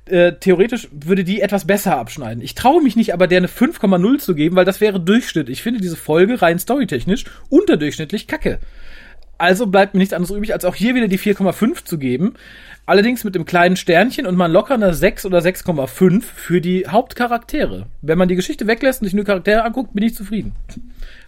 [0.05, 2.43] Äh, theoretisch würde die etwas besser abschneiden.
[2.43, 5.49] Ich traue mich nicht, aber der eine 5,0 zu geben, weil das wäre Durchschnitt.
[5.49, 8.59] Ich finde diese Folge rein storytechnisch unterdurchschnittlich kacke.
[9.38, 12.36] Also bleibt mir nichts anderes übrig, als auch hier wieder die 4,5 zu geben.
[12.86, 17.88] Allerdings mit dem kleinen Sternchen und man locker eine 6 oder 6,5 für die Hauptcharaktere.
[18.01, 20.53] Wenn man die Geschichte weglässt und sich nur Charaktere anguckt, bin ich zufrieden.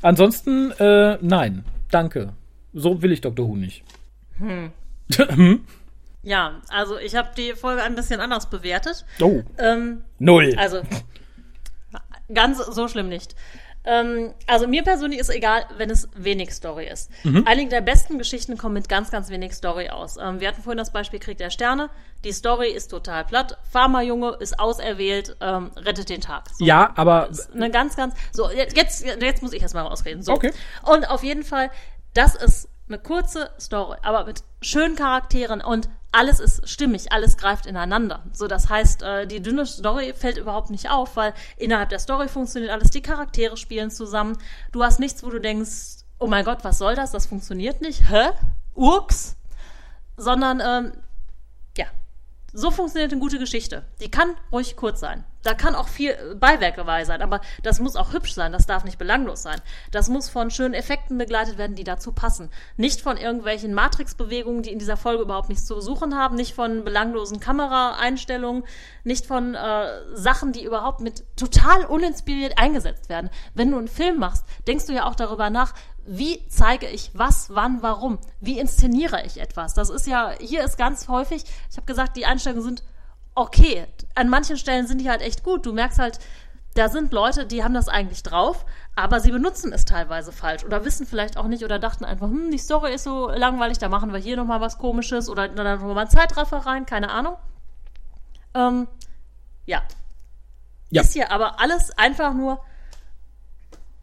[0.01, 1.66] Ansonsten, äh, nein.
[1.89, 2.34] Danke.
[2.74, 3.47] So will ich Dr.
[3.47, 3.84] Who nicht.
[4.38, 4.72] Hm.
[5.18, 5.66] hm?
[6.22, 9.05] Ja, also ich habe die Folge ein bisschen anders bewertet.
[9.22, 9.41] Oh.
[9.58, 10.53] Ähm, Null.
[10.58, 10.82] Also
[12.34, 13.36] ganz so schlimm nicht.
[13.84, 17.09] Ähm, also mir persönlich ist egal, wenn es wenig Story ist.
[17.23, 17.43] Mhm.
[17.45, 20.17] Einige der besten Geschichten kommen mit ganz, ganz wenig Story aus.
[20.17, 21.89] Ähm, wir hatten vorhin das Beispiel Krieg der Sterne.
[22.23, 23.57] Die Story ist total platt.
[23.71, 26.49] Pharmajunge ist auserwählt, ähm, rettet den Tag.
[26.53, 26.65] So.
[26.65, 28.15] Ja, aber Das ist eine ganz, ganz.
[28.34, 28.75] So, jetzt,
[29.05, 30.21] jetzt muss ich erstmal ausreden.
[30.21, 30.34] So.
[30.34, 30.51] Okay.
[30.84, 31.71] Und auf jeden Fall,
[32.13, 37.68] das ist eine kurze Story, aber mit schönen Charakteren und alles ist stimmig, alles greift
[37.68, 38.24] ineinander.
[38.34, 42.28] So, das heißt, äh, die dünne Story fällt überhaupt nicht auf, weil innerhalb der Story
[42.28, 44.36] funktioniert alles, die Charaktere spielen zusammen.
[44.72, 47.11] Du hast nichts, wo du denkst, oh mein Gott, was soll das?
[47.11, 48.09] Das funktioniert nicht.
[48.09, 48.32] Hä?
[48.74, 49.38] Urks?
[50.18, 50.91] Sondern, ähm,
[52.54, 53.84] so funktioniert eine gute Geschichte.
[54.02, 55.26] Die kann ruhig kurz sein.
[55.43, 58.84] Da kann auch viel Beiwerk dabei sein, aber das muss auch hübsch sein, das darf
[58.84, 59.62] nicht belanglos sein.
[59.91, 62.50] Das muss von schönen Effekten begleitet werden, die dazu passen.
[62.76, 66.84] Nicht von irgendwelchen Matrix-Bewegungen, die in dieser Folge überhaupt nichts zu suchen haben, nicht von
[66.84, 68.64] belanglosen Kameraeinstellungen,
[69.06, 73.30] nicht von äh, Sachen, die überhaupt mit total uninspiriert eingesetzt werden.
[73.54, 75.74] Wenn du einen Film machst, denkst du ja auch darüber nach,
[76.08, 78.18] wie zeige ich was, wann, warum?
[78.39, 79.74] Wie inszeniere ich etwas?
[79.74, 82.84] Das ist ja, hier ist ganz häufig, ich habe gesagt, die Einstellungen sind
[83.36, 83.86] okay.
[84.16, 85.66] An manchen Stellen sind die halt echt gut.
[85.66, 86.20] Du merkst halt,
[86.76, 90.86] da sind Leute, die haben das eigentlich drauf, aber sie benutzen es teilweise falsch oder
[90.86, 94.14] wissen vielleicht auch nicht oder dachten einfach, hm, die Story ist so langweilig, da machen
[94.14, 97.36] wir hier nochmal was komisches oder dann nochmal einen Zeitraffer rein, keine Ahnung.
[98.53, 98.88] Ähm,
[99.66, 99.82] ja.
[100.89, 101.01] Ja.
[101.01, 102.62] Ist hier aber alles einfach nur,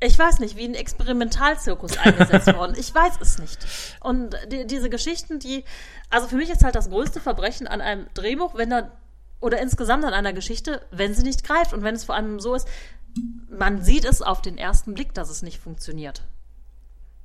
[0.04, 2.74] ich weiß nicht, wie ein Experimentalzirkus eingesetzt worden.
[2.78, 3.58] Ich weiß es nicht.
[4.00, 5.64] Und die, diese Geschichten, die,
[6.10, 8.90] also für mich ist halt das größte Verbrechen an einem Drehbuch, wenn da,
[9.40, 12.54] oder insgesamt an einer Geschichte, wenn sie nicht greift und wenn es vor allem so
[12.54, 12.68] ist,
[13.48, 16.22] man sieht es auf den ersten Blick, dass es nicht funktioniert.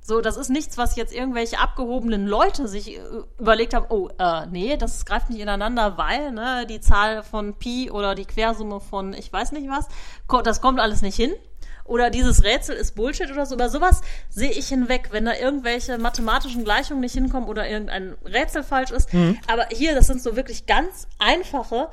[0.02, 3.00] So, das ist nichts, was jetzt irgendwelche abgehobenen Leute sich äh,
[3.38, 7.90] überlegt haben, oh, äh, nee, das greift nicht ineinander, weil, ne, die Zahl von Pi
[7.90, 9.86] oder die Quersumme von ich weiß nicht was,
[10.42, 11.32] das kommt alles nicht hin.
[11.84, 13.54] Oder dieses Rätsel ist Bullshit oder so.
[13.56, 18.62] Über sowas sehe ich hinweg, wenn da irgendwelche mathematischen Gleichungen nicht hinkommen oder irgendein Rätsel
[18.62, 19.08] falsch ist.
[19.48, 21.88] Aber hier, das sind so wirklich ganz einfache,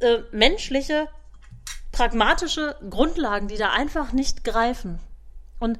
[0.00, 1.08] äh, menschliche,
[1.92, 5.00] pragmatische Grundlagen, die da einfach nicht greifen.
[5.58, 5.78] Und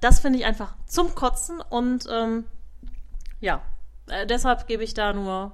[0.00, 2.44] das finde ich einfach zum Kotzen und ähm,
[3.40, 3.62] ja,
[4.08, 5.52] äh, deshalb gebe ich da nur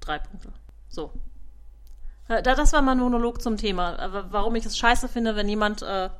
[0.00, 0.52] drei Punkte.
[0.88, 1.12] So.
[2.28, 5.48] Äh, da- das war mein Monolog zum Thema, äh, warum ich es scheiße finde, wenn
[5.48, 6.10] jemand äh,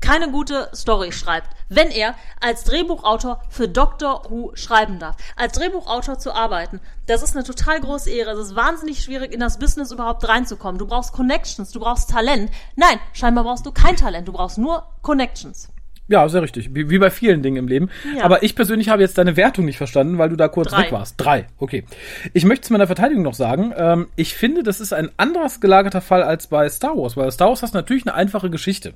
[0.00, 5.16] keine gute Story schreibt, wenn er als Drehbuchautor für Doctor Who schreiben darf.
[5.36, 8.30] Als Drehbuchautor zu arbeiten, das ist eine total große Ehre.
[8.30, 10.78] Es ist wahnsinnig schwierig, in das Business überhaupt reinzukommen.
[10.78, 12.50] Du brauchst Connections, du brauchst Talent.
[12.76, 15.70] Nein, scheinbar brauchst du kein Talent, du brauchst nur Connections.
[16.08, 16.74] Ja, sehr richtig.
[16.74, 17.90] Wie, wie bei vielen Dingen im Leben.
[18.16, 18.24] Ja.
[18.24, 20.84] Aber ich persönlich habe jetzt deine Wertung nicht verstanden, weil du da kurz Drei.
[20.84, 21.16] weg warst.
[21.18, 21.84] Drei, okay.
[22.32, 26.00] Ich möchte zu meiner Verteidigung noch sagen, ähm, ich finde, das ist ein anderes gelagerter
[26.00, 28.94] Fall als bei Star Wars, weil Star Wars hast natürlich eine einfache Geschichte.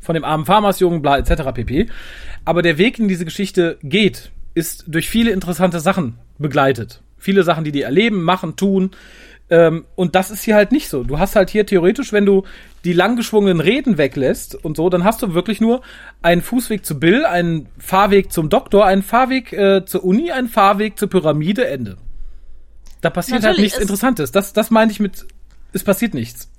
[0.00, 1.42] Von dem armen Farmersjungen, bla, etc.
[1.54, 1.86] pp.
[2.44, 7.02] Aber der Weg in diese Geschichte geht, ist durch viele interessante Sachen begleitet.
[7.18, 8.92] Viele Sachen, die die erleben, machen, tun.
[9.50, 11.02] Ähm, und das ist hier halt nicht so.
[11.04, 12.44] Du hast halt hier theoretisch, wenn du
[12.84, 15.82] die langgeschwungenen Reden weglässt und so, dann hast du wirklich nur
[16.22, 20.98] einen Fußweg zu Bill, einen Fahrweg zum Doktor, einen Fahrweg äh, zur Uni, einen Fahrweg
[20.98, 21.96] zur Pyramide, Ende.
[23.02, 24.32] Da passiert halt Natürlich, nichts es- Interessantes.
[24.32, 25.26] Das, das meine ich mit,
[25.72, 26.49] es passiert nichts.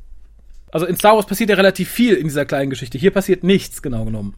[0.72, 2.98] Also in Star Wars passiert ja relativ viel in dieser kleinen Geschichte.
[2.98, 4.36] Hier passiert nichts, genau genommen.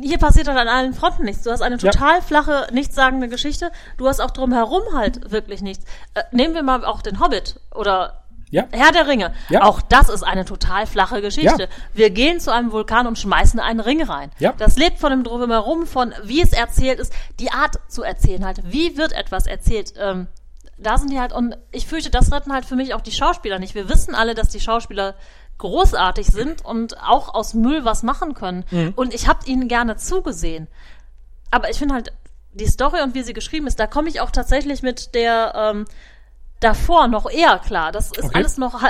[0.00, 1.42] hier passiert halt an allen Fronten nichts.
[1.42, 2.20] Du hast eine total ja.
[2.20, 3.70] flache, nichtssagende Geschichte.
[3.96, 5.84] Du hast auch drumherum halt wirklich nichts.
[6.14, 8.24] Äh, nehmen wir mal auch den Hobbit oder
[8.54, 8.66] ja.
[8.70, 9.34] Herr der Ringe.
[9.48, 9.62] Ja.
[9.62, 11.62] Auch das ist eine total flache Geschichte.
[11.64, 11.68] Ja.
[11.92, 14.30] Wir gehen zu einem Vulkan und schmeißen einen Ring rein.
[14.38, 14.54] Ja.
[14.56, 18.60] Das lebt von dem drumherum, von wie es erzählt ist, die Art zu erzählen halt.
[18.64, 19.94] Wie wird etwas erzählt?
[19.98, 20.28] Ähm,
[20.78, 23.58] da sind die halt, und ich fürchte, das retten halt für mich auch die Schauspieler
[23.58, 23.74] nicht.
[23.74, 25.14] Wir wissen alle, dass die Schauspieler
[25.58, 28.64] großartig sind und auch aus Müll was machen können.
[28.70, 28.92] Mhm.
[28.96, 30.68] Und ich habe ihnen gerne zugesehen.
[31.50, 32.12] Aber ich finde halt,
[32.52, 35.84] die Story und wie sie geschrieben ist, da komme ich auch tatsächlich mit der ähm,
[36.60, 37.92] davor noch eher klar.
[37.92, 38.34] Das ist okay.
[38.34, 38.80] alles noch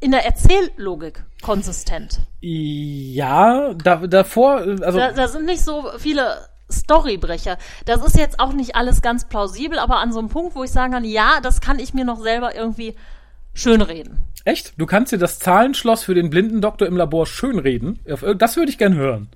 [0.00, 2.20] in der Erzähllogik konsistent.
[2.40, 4.98] Ja, da, davor, also.
[4.98, 7.58] Da, da sind nicht so viele Storybrecher.
[7.84, 10.70] Das ist jetzt auch nicht alles ganz plausibel, aber an so einem Punkt, wo ich
[10.70, 12.94] sagen kann, ja, das kann ich mir noch selber irgendwie
[13.58, 14.18] schönreden.
[14.44, 14.72] Echt?
[14.78, 17.98] Du kannst dir das Zahlenschloss für den blinden Doktor im Labor schönreden?
[18.38, 19.28] Das würde ich gern hören.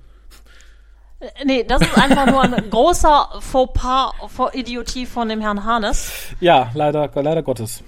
[1.19, 6.11] Äh, nee, das ist einfach nur ein großer Fauxpas vor Idiotie von dem Herrn Harnes.
[6.39, 7.83] Ja, leider, leider Gottes.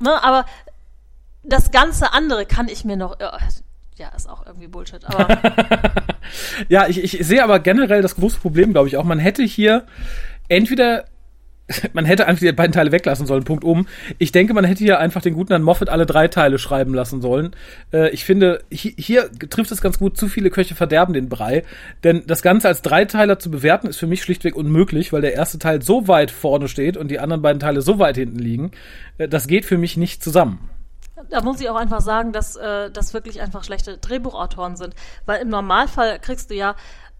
[0.00, 0.46] Ne, aber
[1.42, 3.18] das ganze andere kann ich mir noch.
[3.96, 5.38] Ja, ist auch irgendwie Bullshit, aber.
[6.68, 9.04] ja, ich, ich sehe aber generell das große Problem, glaube ich, auch.
[9.04, 9.86] Man hätte hier
[10.48, 11.04] entweder
[11.92, 13.86] man hätte einfach die beiden Teile weglassen sollen, Punkt um.
[14.18, 17.20] Ich denke, man hätte hier einfach den guten Herrn Moffat alle drei Teile schreiben lassen
[17.20, 17.54] sollen.
[17.92, 21.64] Äh, ich finde, hier, hier trifft es ganz gut, zu viele Köche verderben den Brei.
[22.04, 25.58] Denn das Ganze als Dreiteiler zu bewerten, ist für mich schlichtweg unmöglich, weil der erste
[25.58, 28.72] Teil so weit vorne steht und die anderen beiden Teile so weit hinten liegen.
[29.18, 30.70] Äh, das geht für mich nicht zusammen.
[31.28, 34.94] Da muss ich auch einfach sagen, dass äh, das wirklich einfach schlechte Drehbuchautoren sind.
[35.26, 36.74] Weil im Normalfall kriegst du ja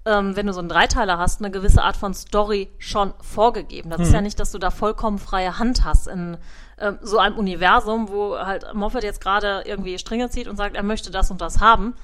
[0.06, 3.90] ähm, wenn du so einen Dreiteiler hast, eine gewisse Art von Story schon vorgegeben.
[3.90, 4.06] Das hm.
[4.06, 6.38] ist ja nicht, dass du da vollkommen freie Hand hast in
[6.78, 10.82] ähm, so einem Universum, wo halt Moffat jetzt gerade irgendwie Stränge zieht und sagt, er
[10.82, 11.94] möchte das und das haben.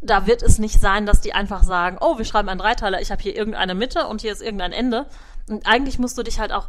[0.00, 3.10] Da wird es nicht sein, dass die einfach sagen, oh, wir schreiben einen Dreiteiler, ich
[3.10, 5.06] habe hier irgendeine Mitte und hier ist irgendein Ende.
[5.48, 6.68] Und eigentlich musst du dich halt auch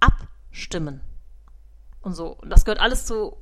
[0.00, 1.02] abstimmen.
[2.00, 2.28] Und so.
[2.28, 3.36] Und das gehört alles zu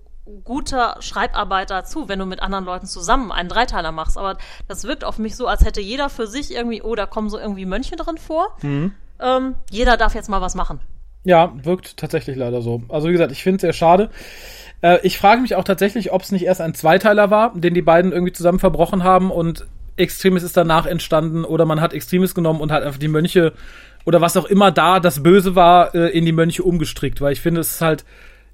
[0.45, 4.18] guter Schreibarbeit dazu, wenn du mit anderen Leuten zusammen einen Dreiteiler machst.
[4.18, 7.29] Aber das wirkt auf mich so, als hätte jeder für sich irgendwie, oh, da kommen
[7.31, 8.57] so irgendwie Mönche drin vor.
[8.62, 8.93] Mhm.
[9.20, 10.81] Ähm, jeder darf jetzt mal was machen.
[11.24, 12.83] Ja, wirkt tatsächlich leider so.
[12.89, 14.11] Also wie gesagt, ich finde es sehr schade.
[14.83, 17.83] Äh, ich frage mich auch tatsächlich, ob es nicht erst ein Zweiteiler war, den die
[17.83, 19.66] beiden irgendwie zusammen verbrochen haben und
[19.97, 23.53] Extremis ist danach entstanden oder man hat Extremis genommen und hat einfach die Mönche
[24.05, 27.41] oder was auch immer da das Böse war, äh, in die Mönche umgestrickt, weil ich
[27.41, 28.05] finde, es ist halt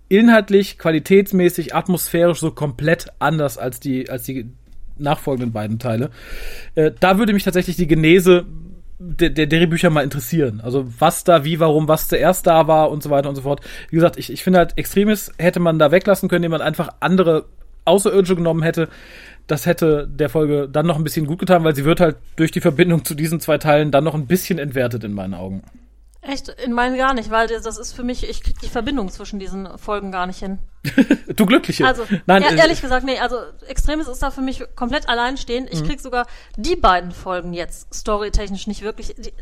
[0.08, 4.50] inhaltlich, qualitätsmäßig, atmosphärisch so komplett anders als die, als die
[4.98, 6.10] nachfolgenden beiden Teile.
[6.74, 8.46] Äh, da würde mich tatsächlich die Genese
[8.98, 10.60] der, der Drehbücher mal interessieren.
[10.62, 13.60] Also was da, wie, warum, was zuerst da war und so weiter und so fort.
[13.90, 16.90] Wie gesagt, ich, ich finde halt, Extremis hätte man da weglassen können, indem man einfach
[17.00, 17.46] andere
[17.84, 18.88] Außerirdische genommen hätte.
[19.46, 22.50] Das hätte der Folge dann noch ein bisschen gut getan, weil sie wird halt durch
[22.50, 25.62] die Verbindung zu diesen zwei Teilen dann noch ein bisschen entwertet in meinen Augen.
[26.26, 26.48] Echt?
[26.48, 29.78] In meinen gar nicht, weil das ist für mich, ich krieg die Verbindung zwischen diesen
[29.78, 30.58] Folgen gar nicht hin.
[31.36, 31.86] du Glückliche.
[31.86, 33.36] Also, Nein, ja, äh, ehrlich gesagt, nee, also
[33.68, 35.70] Extremes ist da für mich komplett alleinstehend.
[35.70, 35.88] Ich mhm.
[35.88, 39.14] krieg sogar die beiden Folgen jetzt storytechnisch nicht wirklich.
[39.18, 39.32] Die,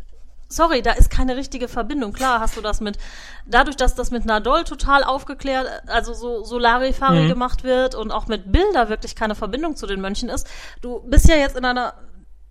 [0.48, 2.12] sorry, da ist keine richtige Verbindung.
[2.12, 2.98] Klar hast du das mit,
[3.46, 7.28] dadurch, dass das mit Nadol total aufgeklärt, also so Solarifari mhm.
[7.28, 10.46] gemacht wird und auch mit Bilder wirklich keine Verbindung zu den Mönchen ist.
[10.80, 11.94] Du bist ja jetzt in einer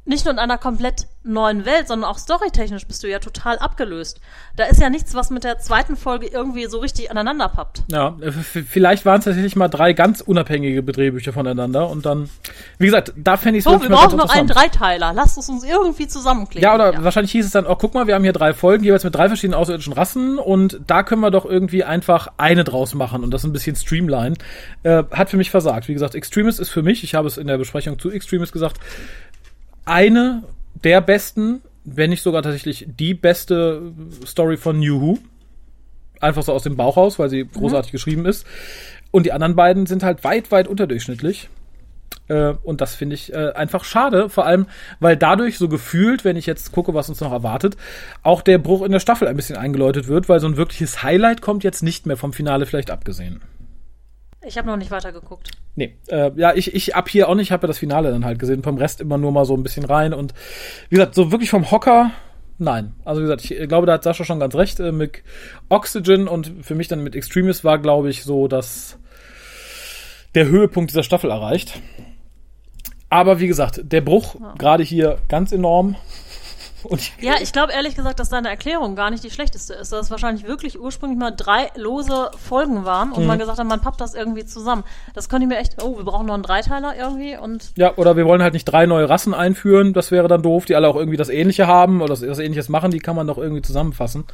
[0.04, 4.20] nicht nur in einer komplett neuen Welt, sondern auch storytechnisch bist du ja total abgelöst.
[4.56, 7.84] Da ist ja nichts, was mit der zweiten Folge irgendwie so richtig aneinander pappt.
[7.88, 8.18] Ja,
[8.68, 12.30] vielleicht waren es tatsächlich mal drei ganz unabhängige Drehbücher voneinander und dann,
[12.80, 15.14] wie gesagt, da fände ich es So, wir brauchen noch einen Dreiteiler.
[15.14, 16.64] Lasst es uns irgendwie zusammenkleben.
[16.64, 17.04] Ja, oder ja.
[17.04, 19.28] wahrscheinlich hieß es dann, oh, guck mal, wir haben hier drei Folgen, jeweils mit drei
[19.28, 23.44] verschiedenen außerirdischen Rassen und da können wir doch irgendwie einfach eine draus machen und das
[23.44, 24.36] ein bisschen streamline.
[24.82, 25.88] Äh, hat für mich versagt.
[25.88, 28.80] Wie gesagt, Extremist ist für mich, ich habe es in der Besprechung zu Extremist gesagt,
[29.86, 30.44] eine
[30.84, 33.94] der besten, wenn nicht sogar tatsächlich die beste
[34.26, 35.20] Story von New Who.
[36.20, 37.52] Einfach so aus dem Bauch raus, weil sie mhm.
[37.52, 38.46] großartig geschrieben ist.
[39.10, 41.50] Und die anderen beiden sind halt weit, weit unterdurchschnittlich.
[42.28, 44.68] Äh, und das finde ich äh, einfach schade, vor allem,
[45.00, 47.76] weil dadurch so gefühlt, wenn ich jetzt gucke, was uns noch erwartet,
[48.24, 51.42] auch der Bruch in der Staffel ein bisschen eingeläutet wird, weil so ein wirkliches Highlight
[51.42, 53.42] kommt jetzt nicht mehr vom Finale vielleicht abgesehen.
[54.44, 55.52] Ich habe noch nicht weitergeguckt.
[55.76, 58.40] Nee, äh, ja, ich, ich ab hier auch nicht, habe ja das Finale dann halt
[58.40, 60.34] gesehen, vom Rest immer nur mal so ein bisschen rein und
[60.90, 62.12] wie gesagt, so wirklich vom Hocker,
[62.58, 62.94] nein.
[63.06, 65.24] Also wie gesagt, ich glaube, da hat Sascha schon ganz recht, äh, mit
[65.70, 68.98] Oxygen und für mich dann mit Extremis war, glaube ich, so, dass
[70.34, 71.80] der Höhepunkt dieser Staffel erreicht.
[73.10, 74.56] Aber wie gesagt, der Bruch ja.
[74.58, 75.98] gerade hier ganz enorm.
[76.84, 79.92] Und Ja, ich glaube ehrlich gesagt, dass deine Erklärung gar nicht die schlechteste ist.
[79.92, 83.82] Dass es wahrscheinlich wirklich ursprünglich mal drei lose Folgen waren und man gesagt hat, man
[83.82, 84.84] pappt das irgendwie zusammen.
[85.14, 88.16] Das könnte ich mir echt, oh, wir brauchen noch einen Dreiteiler irgendwie und Ja, oder
[88.18, 90.96] wir wollen halt nicht drei neue Rassen einführen, das wäre dann doof, die alle auch
[90.96, 94.26] irgendwie das Ähnliche haben oder das, das Ähnliches machen, die kann man doch irgendwie zusammenfassen.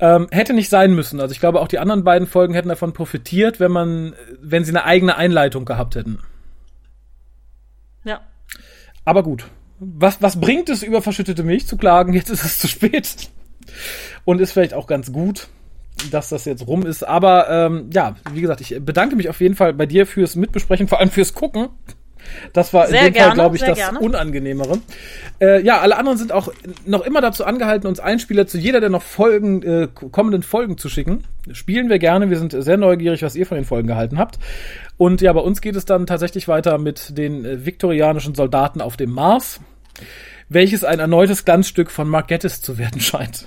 [0.00, 1.20] Ähm, hätte nicht sein müssen.
[1.20, 4.72] Also ich glaube, auch die anderen beiden Folgen hätten davon profitiert, wenn man, wenn sie
[4.72, 6.20] eine eigene Einleitung gehabt hätten.
[8.04, 8.20] ja.
[9.04, 9.44] Aber gut.
[9.98, 12.12] Was, was bringt es, über verschüttete Milch zu klagen?
[12.12, 13.30] Jetzt ist es zu spät.
[14.24, 15.48] Und ist vielleicht auch ganz gut,
[16.10, 17.02] dass das jetzt rum ist.
[17.02, 20.88] Aber ähm, ja, wie gesagt, ich bedanke mich auf jeden Fall bei dir fürs Mitbesprechen,
[20.88, 21.68] vor allem fürs Gucken.
[22.52, 23.98] Das war Sehr in dem gerne, Fall, glaube ich, das gerne.
[24.00, 24.78] Unangenehmere.
[25.40, 26.48] Äh, ja, alle anderen sind auch
[26.86, 30.88] noch immer dazu angehalten, uns Einspieler zu jeder der noch Folgen, äh, kommenden Folgen zu
[30.88, 31.24] schicken.
[31.52, 32.30] Spielen wir gerne.
[32.30, 34.38] Wir sind sehr neugierig, was ihr von den Folgen gehalten habt.
[34.96, 38.96] Und ja, bei uns geht es dann tatsächlich weiter mit den äh, viktorianischen Soldaten auf
[38.96, 39.60] dem Mars,
[40.48, 43.46] welches ein erneutes Glanzstück von Mark Gettis zu werden scheint.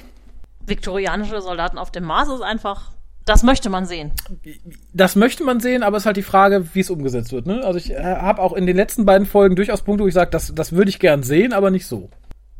[0.65, 2.91] Viktorianische Soldaten auf dem Mars ist einfach,
[3.25, 4.11] das möchte man sehen.
[4.93, 7.45] Das möchte man sehen, aber es ist halt die Frage, wie es umgesetzt wird.
[7.45, 7.61] Ne?
[7.63, 10.31] Also ich äh, habe auch in den letzten beiden Folgen durchaus Punkte, wo ich sage,
[10.31, 12.09] das, das würde ich gern sehen, aber nicht so.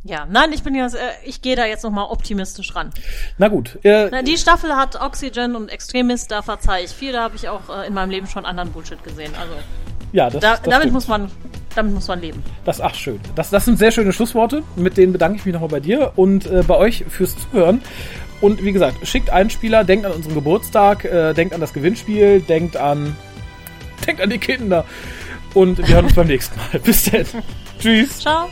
[0.03, 2.91] Ja, nein, ich bin jetzt, äh, ich gehe da jetzt noch mal optimistisch ran.
[3.37, 7.23] Na gut, äh, Na, die Staffel hat Oxygen und Extremist, da verzeihe ich viel, da
[7.23, 9.33] habe ich auch äh, in meinem Leben schon anderen Bullshit gesehen.
[9.39, 9.53] Also
[10.13, 10.93] ja, das, da, das damit stimmt.
[10.93, 11.31] muss man,
[11.77, 12.43] damit muss man leben.
[12.65, 13.19] Das, ach schön.
[13.35, 14.63] Das, das sind sehr schöne Schlussworte.
[14.75, 17.81] Mit denen bedanke ich mich nochmal bei dir und äh, bei euch fürs Zuhören.
[18.41, 22.77] Und wie gesagt, schickt Einspieler, denkt an unseren Geburtstag, äh, denkt an das Gewinnspiel, denkt
[22.77, 23.15] an,
[24.07, 24.85] denkt an die Kinder.
[25.53, 26.79] Und wir hören uns beim nächsten Mal.
[26.79, 27.25] Bis dann.
[27.79, 28.19] Tschüss.
[28.19, 28.49] Ciao.